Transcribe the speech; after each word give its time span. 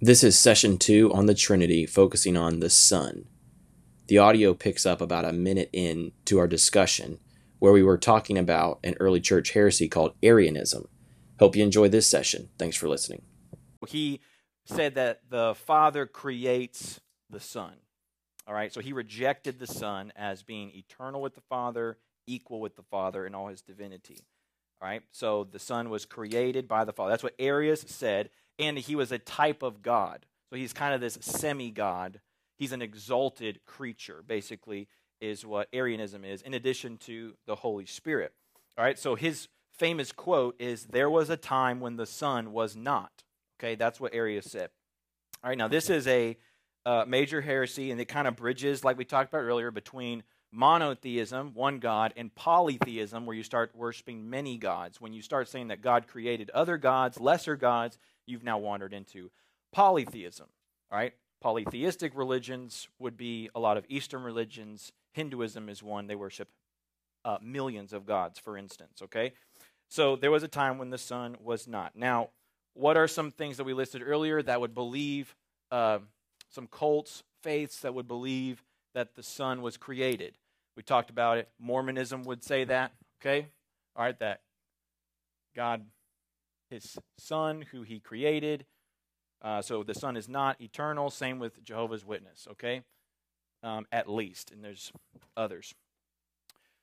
This 0.00 0.22
is 0.22 0.38
session 0.38 0.76
two 0.76 1.10
on 1.14 1.24
the 1.24 1.34
Trinity, 1.34 1.86
focusing 1.86 2.36
on 2.36 2.60
the 2.60 2.68
Son. 2.68 3.24
The 4.08 4.18
audio 4.18 4.52
picks 4.52 4.84
up 4.84 5.00
about 5.00 5.24
a 5.24 5.32
minute 5.32 5.70
in 5.72 6.12
to 6.26 6.38
our 6.38 6.46
discussion, 6.46 7.18
where 7.60 7.72
we 7.72 7.82
were 7.82 7.96
talking 7.96 8.36
about 8.36 8.78
an 8.84 8.94
early 9.00 9.22
church 9.22 9.52
heresy 9.52 9.88
called 9.88 10.12
Arianism. 10.22 10.86
Hope 11.38 11.56
you 11.56 11.64
enjoy 11.64 11.88
this 11.88 12.06
session. 12.06 12.50
Thanks 12.58 12.76
for 12.76 12.90
listening. 12.90 13.22
He 13.88 14.20
said 14.66 14.96
that 14.96 15.22
the 15.30 15.54
Father 15.54 16.04
creates 16.04 17.00
the 17.30 17.40
Son. 17.40 17.72
All 18.46 18.52
right, 18.52 18.74
so 18.74 18.80
he 18.80 18.92
rejected 18.92 19.58
the 19.58 19.66
Son 19.66 20.12
as 20.14 20.42
being 20.42 20.72
eternal 20.74 21.22
with 21.22 21.34
the 21.34 21.40
Father, 21.40 21.96
equal 22.26 22.60
with 22.60 22.76
the 22.76 22.82
Father 22.82 23.26
in 23.26 23.34
all 23.34 23.48
his 23.48 23.62
divinity. 23.62 24.26
All 24.82 24.88
right, 24.88 25.02
so 25.10 25.44
the 25.44 25.58
Son 25.58 25.88
was 25.88 26.04
created 26.04 26.68
by 26.68 26.84
the 26.84 26.92
Father. 26.92 27.12
That's 27.12 27.22
what 27.22 27.34
Arius 27.38 27.80
said 27.88 28.28
and 28.58 28.78
he 28.78 28.96
was 28.96 29.12
a 29.12 29.18
type 29.18 29.62
of 29.62 29.82
God. 29.82 30.26
So 30.50 30.56
he's 30.56 30.72
kind 30.72 30.94
of 30.94 31.00
this 31.00 31.18
semi 31.20 31.70
God. 31.70 32.20
He's 32.56 32.72
an 32.72 32.82
exalted 32.82 33.60
creature, 33.66 34.22
basically, 34.26 34.88
is 35.20 35.44
what 35.44 35.68
Arianism 35.72 36.24
is, 36.24 36.42
in 36.42 36.54
addition 36.54 36.96
to 36.98 37.34
the 37.46 37.56
Holy 37.56 37.86
Spirit. 37.86 38.32
All 38.78 38.84
right, 38.84 38.98
so 38.98 39.14
his 39.14 39.48
famous 39.78 40.12
quote 40.12 40.56
is 40.58 40.84
There 40.84 41.10
was 41.10 41.30
a 41.30 41.36
time 41.36 41.80
when 41.80 41.96
the 41.96 42.06
Son 42.06 42.52
was 42.52 42.76
not. 42.76 43.22
Okay, 43.58 43.74
that's 43.74 44.00
what 44.00 44.14
Arius 44.14 44.46
said. 44.46 44.70
All 45.42 45.50
right, 45.50 45.58
now 45.58 45.68
this 45.68 45.90
is 45.90 46.06
a 46.06 46.36
uh, 46.84 47.04
major 47.06 47.40
heresy, 47.40 47.90
and 47.90 48.00
it 48.00 48.06
kind 48.06 48.28
of 48.28 48.36
bridges, 48.36 48.84
like 48.84 48.96
we 48.96 49.04
talked 49.04 49.32
about 49.32 49.42
earlier, 49.42 49.70
between 49.70 50.22
monotheism, 50.52 51.52
one 51.54 51.78
God, 51.78 52.14
and 52.16 52.34
polytheism, 52.34 53.26
where 53.26 53.36
you 53.36 53.42
start 53.42 53.72
worshiping 53.74 54.30
many 54.30 54.56
gods. 54.56 55.00
When 55.00 55.12
you 55.12 55.20
start 55.20 55.48
saying 55.48 55.68
that 55.68 55.82
God 55.82 56.06
created 56.06 56.50
other 56.50 56.78
gods, 56.78 57.18
lesser 57.18 57.56
gods, 57.56 57.98
you've 58.26 58.44
now 58.44 58.58
wandered 58.58 58.92
into 58.92 59.30
polytheism. 59.72 60.46
Right? 60.90 61.14
Polytheistic 61.40 62.16
religions 62.16 62.88
would 62.98 63.16
be 63.16 63.50
a 63.54 63.60
lot 63.60 63.76
of 63.76 63.84
Eastern 63.88 64.22
religions. 64.22 64.92
Hinduism 65.12 65.68
is 65.68 65.82
one. 65.82 66.06
They 66.06 66.14
worship 66.14 66.48
uh, 67.24 67.38
millions 67.42 67.92
of 67.92 68.06
gods, 68.06 68.38
for 68.38 68.56
instance. 68.56 69.02
Okay? 69.02 69.32
So 69.88 70.16
there 70.16 70.30
was 70.30 70.42
a 70.42 70.48
time 70.48 70.78
when 70.78 70.90
the 70.90 70.98
son 70.98 71.36
was 71.42 71.66
not. 71.68 71.96
Now, 71.96 72.30
what 72.74 72.96
are 72.96 73.08
some 73.08 73.30
things 73.30 73.56
that 73.56 73.64
we 73.64 73.74
listed 73.74 74.02
earlier 74.04 74.42
that 74.42 74.60
would 74.60 74.74
believe, 74.74 75.34
uh, 75.70 75.98
some 76.50 76.66
cults, 76.66 77.22
faiths 77.42 77.80
that 77.80 77.94
would 77.94 78.06
believe 78.06 78.62
that 78.94 79.14
the 79.14 79.22
son 79.22 79.62
was 79.62 79.76
created? 79.76 80.38
We 80.76 80.82
talked 80.82 81.10
about 81.10 81.38
it. 81.38 81.48
Mormonism 81.58 82.24
would 82.24 82.44
say 82.44 82.64
that. 82.64 82.92
Okay? 83.20 83.48
All 83.96 84.04
right, 84.04 84.18
that 84.20 84.40
God 85.54 85.86
his 86.70 86.98
son 87.18 87.64
who 87.72 87.82
he 87.82 88.00
created. 88.00 88.66
Uh, 89.42 89.62
so 89.62 89.82
the 89.82 89.94
son 89.94 90.16
is 90.16 90.28
not 90.28 90.60
eternal. 90.60 91.10
Same 91.10 91.38
with 91.38 91.62
Jehovah's 91.64 92.04
Witness, 92.04 92.46
okay? 92.52 92.82
Um, 93.62 93.86
at 93.92 94.08
least, 94.08 94.50
and 94.50 94.64
there's 94.64 94.92
others. 95.36 95.74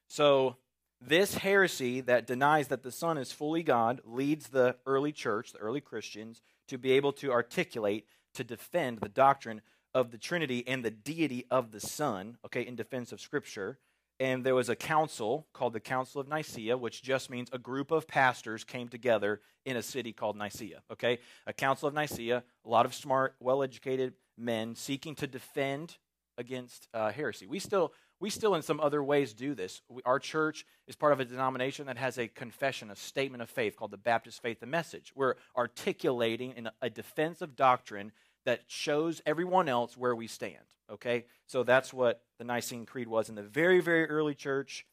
So 0.07 0.57
this 1.01 1.35
heresy 1.35 2.01
that 2.01 2.27
denies 2.27 2.67
that 2.69 2.83
the 2.83 2.91
son 2.91 3.17
is 3.17 3.31
fully 3.31 3.63
God 3.63 4.01
leads 4.05 4.49
the 4.49 4.77
early 4.85 5.11
church, 5.11 5.51
the 5.51 5.59
early 5.59 5.81
Christians, 5.81 6.41
to 6.67 6.77
be 6.77 6.91
able 6.91 7.11
to 7.13 7.31
articulate, 7.31 8.05
to 8.35 8.43
defend 8.43 8.99
the 8.99 9.09
doctrine 9.09 9.61
of 9.93 10.11
the 10.11 10.17
Trinity 10.17 10.63
and 10.67 10.83
the 10.83 10.91
deity 10.91 11.45
of 11.51 11.71
the 11.71 11.79
Son, 11.79 12.37
okay, 12.45 12.61
in 12.65 12.75
defense 12.75 13.11
of 13.11 13.21
Scripture 13.21 13.77
and 14.19 14.43
there 14.43 14.55
was 14.55 14.69
a 14.69 14.75
council 14.75 15.47
called 15.53 15.73
the 15.73 15.79
Council 15.79 16.21
of 16.21 16.27
Nicaea, 16.27 16.77
which 16.77 17.01
just 17.01 17.29
means 17.29 17.49
a 17.51 17.57
group 17.57 17.91
of 17.91 18.07
pastors 18.07 18.63
came 18.63 18.87
together 18.87 19.41
in 19.65 19.75
a 19.75 19.81
city 19.81 20.13
called 20.13 20.37
Nicaea. 20.37 20.81
Okay? 20.91 21.19
A 21.47 21.53
Council 21.53 21.87
of 21.87 21.93
Nicaea, 21.93 22.43
a 22.65 22.69
lot 22.69 22.85
of 22.85 22.93
smart, 22.93 23.35
well 23.39 23.63
educated 23.63 24.13
men 24.37 24.75
seeking 24.75 25.15
to 25.15 25.27
defend 25.27 25.97
against 26.37 26.87
uh, 26.93 27.11
heresy. 27.11 27.47
We 27.47 27.59
still, 27.59 27.93
we 28.19 28.29
still, 28.29 28.55
in 28.55 28.61
some 28.61 28.79
other 28.79 29.03
ways, 29.03 29.33
do 29.33 29.53
this. 29.55 29.81
We, 29.89 30.01
our 30.05 30.19
church 30.19 30.65
is 30.87 30.95
part 30.95 31.13
of 31.13 31.19
a 31.19 31.25
denomination 31.25 31.87
that 31.87 31.97
has 31.97 32.17
a 32.17 32.27
confession, 32.27 32.91
a 32.91 32.95
statement 32.95 33.43
of 33.43 33.49
faith 33.49 33.75
called 33.75 33.91
the 33.91 33.97
Baptist 33.97 34.41
Faith 34.41 34.61
and 34.61 34.71
Message. 34.71 35.11
We're 35.15 35.35
articulating 35.55 36.53
in 36.53 36.69
a, 36.81 36.89
defense 36.89 37.41
of 37.41 37.55
doctrine 37.55 38.11
that 38.45 38.61
shows 38.67 39.21
everyone 39.25 39.69
else 39.69 39.97
where 39.97 40.15
we 40.15 40.27
stand. 40.27 40.63
Okay? 40.91 41.25
So 41.47 41.63
that's 41.63 41.93
what 41.93 42.21
the 42.37 42.43
Nicene 42.43 42.85
Creed 42.85 43.07
was 43.07 43.29
in 43.29 43.35
the 43.35 43.43
very, 43.43 43.79
very 43.79 44.09
early 44.09 44.35
church 44.35 44.85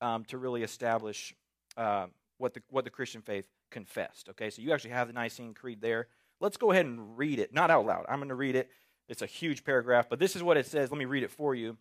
um, 0.00 0.24
to 0.26 0.38
really 0.38 0.62
establish 0.62 1.34
uh, 1.76 2.06
what, 2.38 2.54
the, 2.54 2.62
what 2.70 2.84
the 2.84 2.90
Christian 2.90 3.22
faith 3.22 3.46
confessed. 3.70 4.28
Okay? 4.30 4.50
So 4.50 4.62
you 4.62 4.72
actually 4.72 4.90
have 4.90 5.08
the 5.08 5.14
Nicene 5.14 5.54
Creed 5.54 5.80
there. 5.80 6.08
Let's 6.40 6.56
go 6.56 6.70
ahead 6.72 6.86
and 6.86 7.16
read 7.16 7.38
it. 7.38 7.54
Not 7.54 7.70
out 7.70 7.86
loud. 7.86 8.04
I'm 8.08 8.18
going 8.18 8.28
to 8.28 8.34
read 8.34 8.56
it. 8.56 8.70
It's 9.08 9.22
a 9.22 9.26
huge 9.26 9.64
paragraph, 9.64 10.08
but 10.08 10.18
this 10.18 10.34
is 10.34 10.42
what 10.42 10.56
it 10.56 10.66
says. 10.66 10.90
Let 10.90 10.98
me 10.98 11.04
read 11.04 11.22
it 11.22 11.30
for 11.30 11.54
you. 11.54 11.76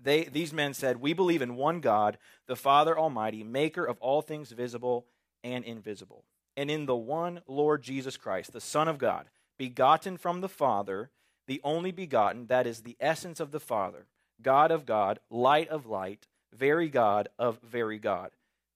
They, 0.00 0.24
these 0.24 0.52
men 0.52 0.74
said, 0.74 1.00
We 1.00 1.12
believe 1.12 1.42
in 1.42 1.56
one 1.56 1.80
God, 1.80 2.18
the 2.46 2.56
Father 2.56 2.98
Almighty, 2.98 3.44
maker 3.44 3.84
of 3.84 3.98
all 4.00 4.22
things 4.22 4.50
visible 4.50 5.06
and 5.44 5.64
invisible, 5.64 6.24
and 6.56 6.70
in 6.70 6.86
the 6.86 6.96
one 6.96 7.42
Lord 7.46 7.82
Jesus 7.82 8.16
Christ, 8.16 8.52
the 8.52 8.60
Son 8.60 8.88
of 8.88 8.98
God 8.98 9.26
begotten 9.58 10.16
from 10.16 10.40
the 10.40 10.48
Father, 10.48 11.10
the 11.46 11.60
only 11.64 11.90
begotten, 11.90 12.46
that 12.46 12.66
is 12.66 12.80
the 12.80 12.96
essence 13.00 13.40
of 13.40 13.50
the 13.50 13.60
Father, 13.60 14.06
God 14.40 14.70
of 14.70 14.86
God, 14.86 15.18
light 15.30 15.68
of 15.68 15.86
light, 15.86 16.26
very 16.52 16.88
God 16.88 17.28
of 17.38 17.58
very 17.62 17.98
God. 17.98 18.30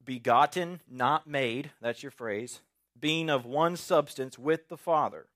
Begotten, 0.04 0.80
not 0.88 1.26
made, 1.26 1.70
that's 1.80 2.02
your 2.02 2.10
phrase, 2.10 2.60
being 2.98 3.28
of 3.28 3.44
one 3.44 3.76
substance 3.76 4.38
with 4.38 4.68
the 4.68 4.76
Father, 4.76 5.26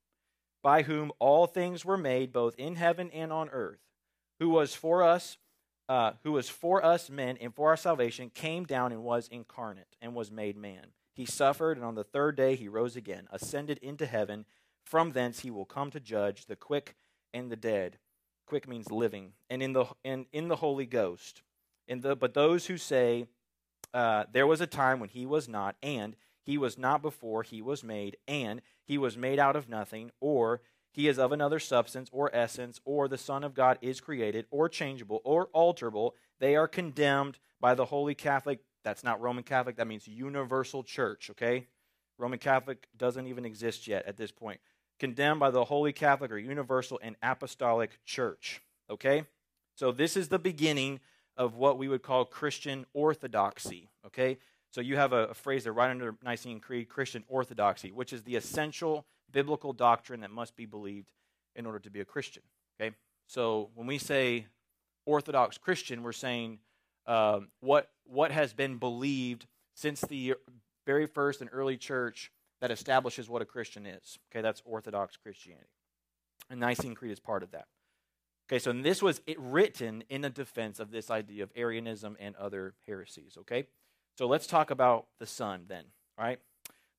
by 0.63 0.83
whom 0.83 1.13
all 1.19 1.47
things 1.47 1.85
were 1.85 1.99
made, 1.99 2.33
both 2.33 2.55
in 2.57 2.77
heaven 2.77 3.11
and 3.13 3.33
on 3.33 3.49
earth, 3.51 3.81
who 4.39 4.49
was 4.49 4.75
for 4.75 5.03
us. 5.03 5.37
Uh, 5.89 6.13
who 6.23 6.31
was 6.31 6.49
for 6.49 6.85
us 6.85 7.11
men 7.11 7.37
and 7.41 7.53
for 7.53 7.71
our 7.71 7.77
salvation, 7.77 8.31
came 8.33 8.63
down 8.63 8.93
and 8.93 9.03
was 9.03 9.27
incarnate 9.27 9.97
and 10.01 10.15
was 10.15 10.31
made 10.31 10.57
man. 10.57 10.87
He 11.13 11.27
suffered, 11.27 11.77
and 11.77 11.85
on 11.85 11.97
the 11.97 12.05
third 12.05 12.37
day 12.37 12.55
he 12.55 12.69
rose 12.69 12.95
again, 12.95 13.27
ascended 13.33 13.79
into 13.79 14.07
heaven, 14.07 14.45
from 14.91 15.13
thence 15.13 15.41
he 15.41 15.53
will 15.53 15.65
come 15.65 15.89
to 15.93 16.01
judge 16.01 16.47
the 16.47 16.57
quick 16.57 16.97
and 17.33 17.51
the 17.51 17.57
dead. 17.57 17.97
Quick 18.45 18.67
means 18.67 18.91
living, 18.91 19.35
and 19.49 19.63
in 19.63 19.73
the 19.73 19.85
and 20.05 20.27
in 20.33 20.49
the 20.49 20.57
Holy 20.57 20.85
Ghost. 20.85 21.43
In 21.87 22.01
the 22.01 22.17
but 22.17 22.35
those 22.35 22.67
who 22.67 22.77
say 22.77 23.27
uh, 23.95 24.25
there 24.33 24.49
was 24.49 24.61
a 24.61 24.67
time 24.67 24.99
when 24.99 25.09
he 25.09 25.25
was 25.25 25.49
not, 25.49 25.77
and 25.81 26.17
he 26.43 26.59
was 26.59 26.77
not 26.77 27.03
before 27.03 27.45
he 27.45 27.63
was 27.63 27.85
made, 27.85 28.17
and 28.27 28.63
he 28.85 28.99
was 28.99 29.17
made 29.17 29.39
out 29.39 29.55
of 29.55 29.69
nothing, 29.69 30.11
or 30.21 30.61
he 30.91 31.07
is 31.07 31.21
of 31.21 31.31
another 31.31 31.61
substance 31.61 32.11
or 32.13 32.35
essence, 32.35 32.81
or 32.85 33.07
the 33.07 33.17
Son 33.17 33.45
of 33.45 33.55
God 33.55 33.79
is 33.81 34.01
created, 34.01 34.47
or 34.51 34.69
changeable, 34.69 35.21
or 35.25 35.47
alterable, 35.55 36.13
they 36.41 36.57
are 36.57 36.67
condemned 36.67 37.39
by 37.61 37.77
the 37.77 37.85
Holy 37.85 38.17
Catholic. 38.17 38.59
That's 38.83 39.05
not 39.05 39.21
Roman 39.21 39.45
Catholic, 39.45 39.77
that 39.77 39.87
means 39.87 40.09
universal 40.09 40.83
church, 40.83 41.31
okay? 41.31 41.69
Roman 42.19 42.41
Catholic 42.41 42.89
doesn't 42.97 43.29
even 43.29 43.45
exist 43.45 43.87
yet 43.87 44.05
at 44.07 44.17
this 44.17 44.33
point. 44.33 44.61
Condemned 45.01 45.41
by 45.41 45.51
the 45.51 45.65
Holy 45.65 45.93
Catholic 45.93 46.31
or 46.31 46.39
Universal 46.39 47.01
and 47.03 47.17
Apostolic 47.23 47.99
Church. 48.05 48.61
Okay? 48.89 49.25
So 49.75 49.91
this 49.91 50.17
is 50.17 50.29
the 50.29 50.39
beginning 50.39 51.01
of 51.37 51.55
what 51.55 51.79
we 51.79 51.89
would 51.89 52.03
call 52.03 52.25
Christian 52.27 52.85
orthodoxy. 52.93 53.89
Okay? 54.07 54.39
So 54.71 54.81
you 54.81 54.97
have 54.97 55.13
a, 55.13 55.29
a 55.29 55.35
phrase 55.35 55.65
there 55.65 55.73
right 55.73 55.91
under 55.91 56.15
Nicene 56.23 56.61
Creed, 56.61 56.89
Christian 56.89 57.25
orthodoxy, 57.29 57.91
which 57.91 58.13
is 58.13 58.23
the 58.23 58.37
essential 58.37 59.07
biblical 59.33 59.73
doctrine 59.73 60.21
that 60.21 60.31
must 60.31 60.55
be 60.55 60.67
believed 60.67 61.13
in 61.57 61.67
order 61.67 61.79
to 61.79 61.91
be 61.91 62.01
a 62.01 62.05
Christian. 62.05 62.43
Okay? 62.81 62.95
So 63.27 63.71
when 63.75 63.87
we 63.87 63.99
say 63.99 64.47
Orthodox 65.07 65.57
Christian, 65.57 66.03
we're 66.03 66.13
saying 66.13 66.59
uh, 67.07 67.41
what, 67.61 67.91
what 68.05 68.31
has 68.31 68.53
been 68.53 68.77
believed 68.77 69.47
since 69.75 70.03
the 70.03 70.35
very 70.87 71.07
first 71.07 71.41
and 71.41 71.49
early 71.53 71.77
church 71.77 72.31
that 72.61 72.71
establishes 72.71 73.29
what 73.29 73.43
a 73.43 73.47
Christian 73.47 73.87
is. 73.87 74.19
Okay, 74.31 74.43
that's 74.43 74.63
Orthodox 74.65 75.17
Christianity. 75.17 75.69
And 76.51 76.61
Nicene 76.61 76.95
Creed 76.95 77.13
is 77.13 77.21
part 77.21 77.43
of 77.43 77.53
that. 77.53 77.67
Okay, 78.49 78.59
so 78.59 78.73
this 78.73 79.03
was 79.03 79.21
written 79.39 80.03
in 80.09 80.25
a 80.25 80.31
defense 80.31 80.81
of 80.81 80.91
this 80.91 81.11
idea 81.11 81.45
of 81.45 81.53
Arianism 81.55 82.17
and 82.19 82.35
other 82.37 82.75
heresies. 82.87 83.37
Okay, 83.41 83.67
so 84.19 84.27
let's 84.27 84.47
talk 84.47 84.71
about 84.71 85.07
the 85.19 85.27
Son 85.27 85.65
then. 85.69 85.85
Right, 86.19 86.41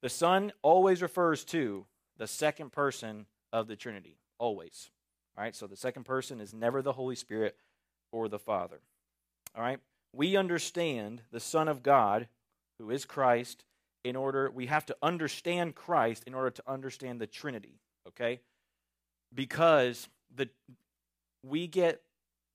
the 0.02 0.10
Son 0.10 0.52
always 0.62 1.02
refers 1.02 1.44
to 1.46 1.86
the 2.18 2.28
second 2.28 2.72
person 2.72 3.26
of 3.52 3.68
the 3.68 3.76
Trinity. 3.76 4.18
Always. 4.40 4.90
All 5.38 5.44
right, 5.44 5.56
so 5.56 5.68
the 5.68 5.78
second 5.78 6.04
person 6.04 6.42
is 6.42 6.54
never 6.54 6.82
the 6.82 6.94
Holy 6.94 7.16
Spirit 7.16 7.56
or 8.12 8.28
the 8.28 8.40
Father. 8.40 8.80
All 9.56 9.62
right, 9.62 9.80
we 10.14 10.36
understand 10.36 11.22
the 11.32 11.40
Son 11.40 11.68
of 11.68 11.84
God, 11.84 12.28
who 12.80 12.90
is 12.90 13.06
Christ, 13.06 13.64
in 14.04 14.16
order, 14.16 14.52
we 14.54 14.66
have 14.68 14.86
to 14.88 14.96
understand 15.02 15.76
Christ 15.76 16.24
in 16.26 16.34
order 16.34 16.50
to 16.52 16.64
understand 16.68 17.20
the 17.20 17.28
Trinity, 17.28 17.80
okay? 18.08 18.40
Because 19.34 20.08
the, 20.36 20.50
we 21.44 21.68
get 21.68 22.02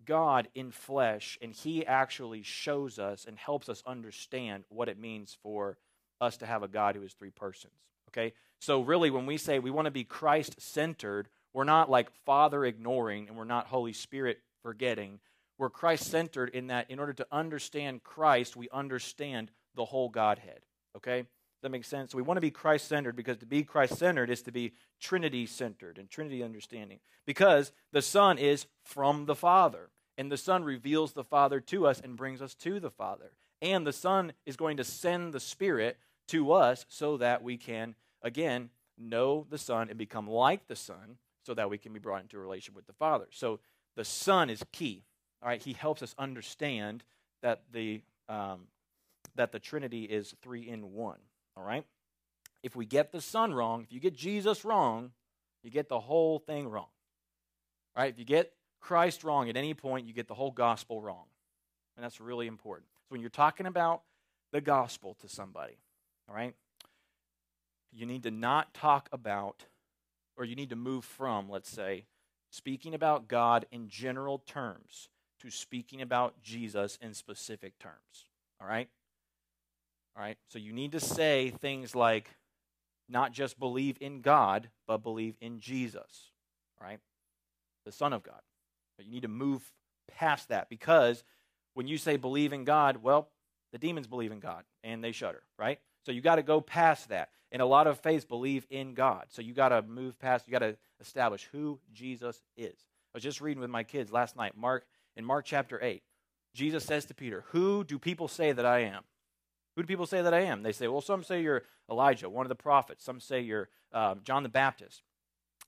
God 0.04 0.48
in 0.54 0.70
flesh, 0.70 1.38
and 1.42 1.52
He 1.52 1.84
actually 1.84 2.42
shows 2.42 2.98
us 2.98 3.24
and 3.26 3.36
helps 3.36 3.68
us 3.68 3.82
understand 3.86 4.64
what 4.68 4.88
it 4.88 4.98
means 4.98 5.36
for 5.42 5.76
us 6.20 6.36
to 6.38 6.46
have 6.46 6.62
a 6.62 6.68
God 6.68 6.94
who 6.94 7.02
is 7.02 7.12
three 7.12 7.30
persons. 7.30 7.74
Okay? 8.10 8.32
So, 8.60 8.80
really, 8.80 9.10
when 9.10 9.26
we 9.26 9.36
say 9.36 9.58
we 9.58 9.70
want 9.70 9.86
to 9.86 9.90
be 9.90 10.04
Christ 10.04 10.60
centered, 10.60 11.28
we're 11.52 11.64
not 11.64 11.90
like 11.90 12.10
Father 12.24 12.64
ignoring 12.64 13.28
and 13.28 13.36
we're 13.36 13.44
not 13.44 13.66
Holy 13.66 13.92
Spirit 13.92 14.38
forgetting. 14.62 15.20
We're 15.58 15.70
Christ 15.70 16.10
centered 16.10 16.50
in 16.50 16.68
that 16.68 16.90
in 16.90 16.98
order 16.98 17.12
to 17.14 17.26
understand 17.32 18.04
Christ, 18.04 18.56
we 18.56 18.68
understand 18.70 19.50
the 19.74 19.84
whole 19.84 20.08
Godhead. 20.08 20.60
Okay? 20.96 21.24
That 21.62 21.70
makes 21.70 21.88
sense? 21.88 22.12
So 22.12 22.16
we 22.16 22.22
want 22.22 22.36
to 22.36 22.42
be 22.42 22.50
Christ 22.50 22.86
centered 22.86 23.16
because 23.16 23.38
to 23.38 23.46
be 23.46 23.62
Christ 23.62 23.98
centered 23.98 24.30
is 24.30 24.42
to 24.42 24.52
be 24.52 24.72
Trinity 25.00 25.46
centered 25.46 25.98
and 25.98 26.08
Trinity 26.08 26.42
understanding. 26.42 27.00
Because 27.24 27.72
the 27.92 28.02
Son 28.02 28.38
is 28.38 28.66
from 28.84 29.26
the 29.26 29.34
Father, 29.34 29.90
and 30.18 30.30
the 30.30 30.36
Son 30.36 30.64
reveals 30.64 31.12
the 31.12 31.24
Father 31.24 31.60
to 31.60 31.86
us 31.86 32.00
and 32.00 32.16
brings 32.16 32.40
us 32.40 32.54
to 32.54 32.78
the 32.78 32.90
Father. 32.90 33.32
And 33.62 33.86
the 33.86 33.92
Son 33.92 34.32
is 34.44 34.56
going 34.56 34.76
to 34.76 34.84
send 34.84 35.32
the 35.32 35.40
Spirit 35.40 35.98
to 36.28 36.52
us 36.52 36.84
so 36.88 37.16
that 37.16 37.42
we 37.42 37.56
can, 37.56 37.94
again, 38.22 38.70
know 38.98 39.46
the 39.50 39.58
Son 39.58 39.88
and 39.88 39.98
become 39.98 40.28
like 40.28 40.66
the 40.68 40.76
Son 40.76 41.18
so 41.44 41.54
that 41.54 41.70
we 41.70 41.78
can 41.78 41.92
be 41.92 41.98
brought 41.98 42.22
into 42.22 42.36
a 42.36 42.40
relation 42.40 42.74
with 42.74 42.86
the 42.86 42.92
Father. 42.92 43.26
So 43.30 43.60
the 43.96 44.04
Son 44.04 44.50
is 44.50 44.62
key. 44.72 45.04
All 45.42 45.48
right, 45.48 45.62
he 45.62 45.72
helps 45.72 46.02
us 46.02 46.14
understand 46.18 47.04
that 47.42 47.62
the 47.72 48.02
um, 48.28 48.66
that 49.36 49.52
the 49.52 49.58
Trinity 49.58 50.04
is 50.04 50.34
three 50.42 50.68
in 50.68 50.92
one. 50.92 51.18
All 51.56 51.64
right, 51.64 51.84
if 52.62 52.76
we 52.76 52.84
get 52.84 53.12
the 53.12 53.20
Son 53.20 53.54
wrong, 53.54 53.82
if 53.82 53.92
you 53.92 54.00
get 54.00 54.14
Jesus 54.14 54.64
wrong, 54.64 55.12
you 55.62 55.70
get 55.70 55.88
the 55.88 56.00
whole 56.00 56.38
thing 56.38 56.68
wrong. 56.68 56.88
All 57.96 58.02
right, 58.02 58.12
if 58.12 58.18
you 58.18 58.24
get 58.24 58.52
Christ 58.80 59.24
wrong 59.24 59.48
at 59.48 59.56
any 59.56 59.74
point, 59.74 60.06
you 60.06 60.12
get 60.12 60.28
the 60.28 60.34
whole 60.34 60.50
gospel 60.50 61.00
wrong, 61.00 61.24
and 61.96 62.04
that's 62.04 62.20
really 62.20 62.46
important. 62.46 62.88
So 63.00 63.06
when 63.08 63.20
you're 63.20 63.30
talking 63.30 63.66
about 63.66 64.02
the 64.52 64.60
gospel 64.60 65.16
to 65.20 65.28
somebody, 65.28 65.78
all 66.28 66.34
right, 66.34 66.54
you 67.92 68.04
need 68.04 68.24
to 68.24 68.30
not 68.30 68.74
talk 68.74 69.08
about, 69.12 69.64
or 70.36 70.44
you 70.44 70.54
need 70.54 70.70
to 70.70 70.76
move 70.76 71.04
from, 71.04 71.48
let's 71.48 71.70
say, 71.70 72.04
speaking 72.50 72.94
about 72.94 73.28
God 73.28 73.66
in 73.70 73.88
general 73.88 74.38
terms 74.38 75.08
to 75.40 75.50
speaking 75.50 76.02
about 76.02 76.42
Jesus 76.42 76.98
in 77.00 77.14
specific 77.14 77.78
terms. 77.78 78.26
All 78.60 78.66
right? 78.66 78.88
All 80.16 80.22
right? 80.22 80.38
So 80.48 80.58
you 80.58 80.72
need 80.72 80.92
to 80.92 81.00
say 81.00 81.50
things 81.50 81.94
like 81.94 82.30
not 83.08 83.32
just 83.32 83.58
believe 83.58 83.98
in 84.00 84.20
God, 84.20 84.70
but 84.86 84.98
believe 84.98 85.36
in 85.40 85.60
Jesus. 85.60 86.30
right? 86.80 86.98
The 87.84 87.92
Son 87.92 88.12
of 88.12 88.22
God. 88.22 88.40
But 88.96 89.06
you 89.06 89.12
need 89.12 89.22
to 89.22 89.28
move 89.28 89.70
past 90.08 90.48
that 90.48 90.68
because 90.68 91.22
when 91.74 91.86
you 91.86 91.98
say 91.98 92.16
believe 92.16 92.52
in 92.52 92.64
God, 92.64 93.02
well, 93.02 93.28
the 93.72 93.78
demons 93.78 94.06
believe 94.06 94.32
in 94.32 94.40
God 94.40 94.64
and 94.82 95.04
they 95.04 95.12
shudder, 95.12 95.42
right? 95.58 95.78
So 96.04 96.12
you 96.12 96.20
got 96.20 96.36
to 96.36 96.42
go 96.42 96.60
past 96.60 97.10
that. 97.10 97.30
And 97.52 97.62
a 97.62 97.66
lot 97.66 97.86
of 97.86 98.00
faiths 98.00 98.24
believe 98.24 98.66
in 98.70 98.94
God. 98.94 99.26
So 99.28 99.42
you 99.42 99.54
got 99.54 99.68
to 99.68 99.82
move 99.82 100.18
past, 100.18 100.46
you 100.46 100.52
got 100.52 100.60
to 100.60 100.76
establish 101.00 101.48
who 101.52 101.78
Jesus 101.92 102.42
is. 102.56 102.74
I 102.74 103.18
was 103.18 103.22
just 103.22 103.40
reading 103.40 103.60
with 103.60 103.70
my 103.70 103.82
kids 103.82 104.12
last 104.12 104.36
night, 104.36 104.56
Mark 104.56 104.86
in 105.16 105.24
Mark 105.24 105.44
chapter 105.44 105.82
8. 105.82 106.02
Jesus 106.54 106.84
says 106.84 107.04
to 107.06 107.14
Peter, 107.14 107.44
Who 107.48 107.84
do 107.84 107.98
people 107.98 108.28
say 108.28 108.52
that 108.52 108.66
I 108.66 108.80
am? 108.80 109.04
Who 109.76 109.82
do 109.82 109.86
people 109.86 110.06
say 110.06 110.22
that 110.22 110.34
I 110.34 110.40
am? 110.40 110.62
They 110.62 110.72
say, 110.72 110.88
Well, 110.88 111.02
some 111.02 111.22
say 111.22 111.42
you're 111.42 111.62
Elijah, 111.90 112.28
one 112.28 112.46
of 112.46 112.48
the 112.48 112.54
prophets. 112.54 113.04
Some 113.04 113.20
say 113.20 113.40
you're 113.40 113.68
um, 113.92 114.20
John 114.24 114.42
the 114.42 114.48
Baptist. 114.48 115.02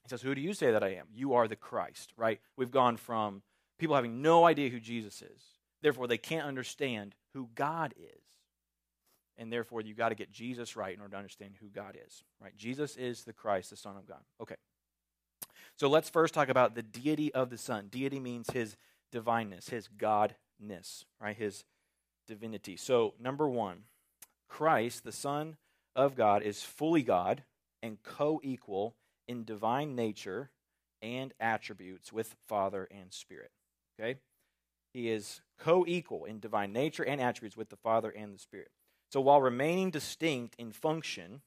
He 0.02 0.08
says, 0.08 0.22
Who 0.22 0.34
do 0.34 0.40
you 0.40 0.55
say 0.55 0.72
that 0.72 0.82
I 0.82 0.94
am? 0.94 1.06
You 1.12 1.34
are 1.34 1.46
the 1.46 1.56
Christ, 1.56 2.12
right? 2.16 2.40
We've 2.56 2.70
gone 2.70 2.96
from 2.96 3.43
people 3.78 3.94
having 3.94 4.22
no 4.22 4.46
idea 4.46 4.70
who 4.70 4.81
Jesus 4.81 5.22
is. 5.22 5.43
Therefore, 5.82 6.06
they 6.06 6.19
can't 6.19 6.46
understand 6.46 7.14
who 7.34 7.50
God 7.55 7.94
is. 7.99 8.22
And 9.37 9.52
therefore, 9.52 9.82
you've 9.82 9.96
got 9.96 10.08
to 10.08 10.16
get 10.16 10.32
Jesus 10.32 10.75
right 10.75 10.93
in 10.93 11.00
order 11.00 11.12
to 11.12 11.19
understand 11.19 11.55
who 11.60 11.69
God 11.69 11.96
is, 12.06 12.25
right? 12.43 12.56
Jesus 12.56 12.96
is 12.96 13.22
the 13.22 13.32
Christ, 13.32 13.70
the 13.70 13.76
Son 13.76 13.96
of 13.96 14.06
God. 14.06 14.19
Okay. 14.43 14.56
So 15.76 15.88
let's 15.88 16.10
first 16.10 16.34
talk 16.34 16.49
about 16.49 16.75
the 16.75 16.82
deity 16.82 17.32
of 17.32 17.50
the 17.50 17.58
Son. 17.58 17.87
Deity 17.88 18.19
means 18.19 18.50
his 18.50 18.76
divineness, 19.12 19.69
his 19.69 19.88
godness, 19.96 21.05
right? 21.20 21.37
His 21.37 21.62
divinity. 22.26 22.76
So, 22.76 23.14
number 23.20 23.49
one, 23.49 23.84
Christ, 24.48 25.04
the 25.04 25.12
Son 25.12 25.56
of 25.94 26.16
God, 26.16 26.42
is 26.42 26.62
fully 26.62 27.02
God 27.02 27.42
and 27.82 28.02
co 28.02 28.40
equal 28.42 28.94
in 29.26 29.44
divine 29.44 29.94
nature 29.94 30.50
and 31.02 31.32
attributes 31.38 32.12
with 32.12 32.36
Father 32.46 32.88
and 32.90 33.12
Spirit. 33.12 33.50
Okay? 33.98 34.18
He 34.92 35.10
is 35.10 35.40
co 35.58 35.84
equal 35.86 36.24
in 36.24 36.40
divine 36.40 36.72
nature 36.72 37.04
and 37.04 37.20
attributes 37.20 37.56
with 37.56 37.68
the 37.68 37.76
Father 37.76 38.10
and 38.10 38.34
the 38.34 38.38
Spirit. 38.38 38.70
So 39.10 39.20
while 39.20 39.40
remaining 39.40 39.90
distinct 39.90 40.54
in 40.58 40.72
function, 40.72 41.42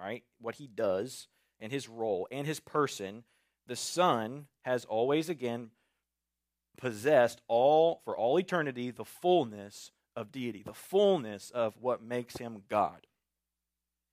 right, 0.00 0.24
what 0.40 0.56
he 0.56 0.66
does 0.66 1.28
and 1.60 1.72
his 1.72 1.88
role 1.88 2.28
and 2.30 2.46
his 2.46 2.60
person, 2.60 3.24
the 3.66 3.76
Son 3.76 4.46
has 4.64 4.84
always 4.84 5.28
again 5.28 5.70
possessed 6.76 7.40
all 7.48 8.00
for 8.04 8.16
all 8.16 8.38
eternity 8.38 8.90
the 8.90 9.04
fullness 9.04 9.90
of 10.18 10.32
deity, 10.32 10.62
the 10.64 10.74
fullness 10.74 11.50
of 11.50 11.74
what 11.80 12.02
makes 12.02 12.36
him 12.36 12.62
God. 12.68 13.06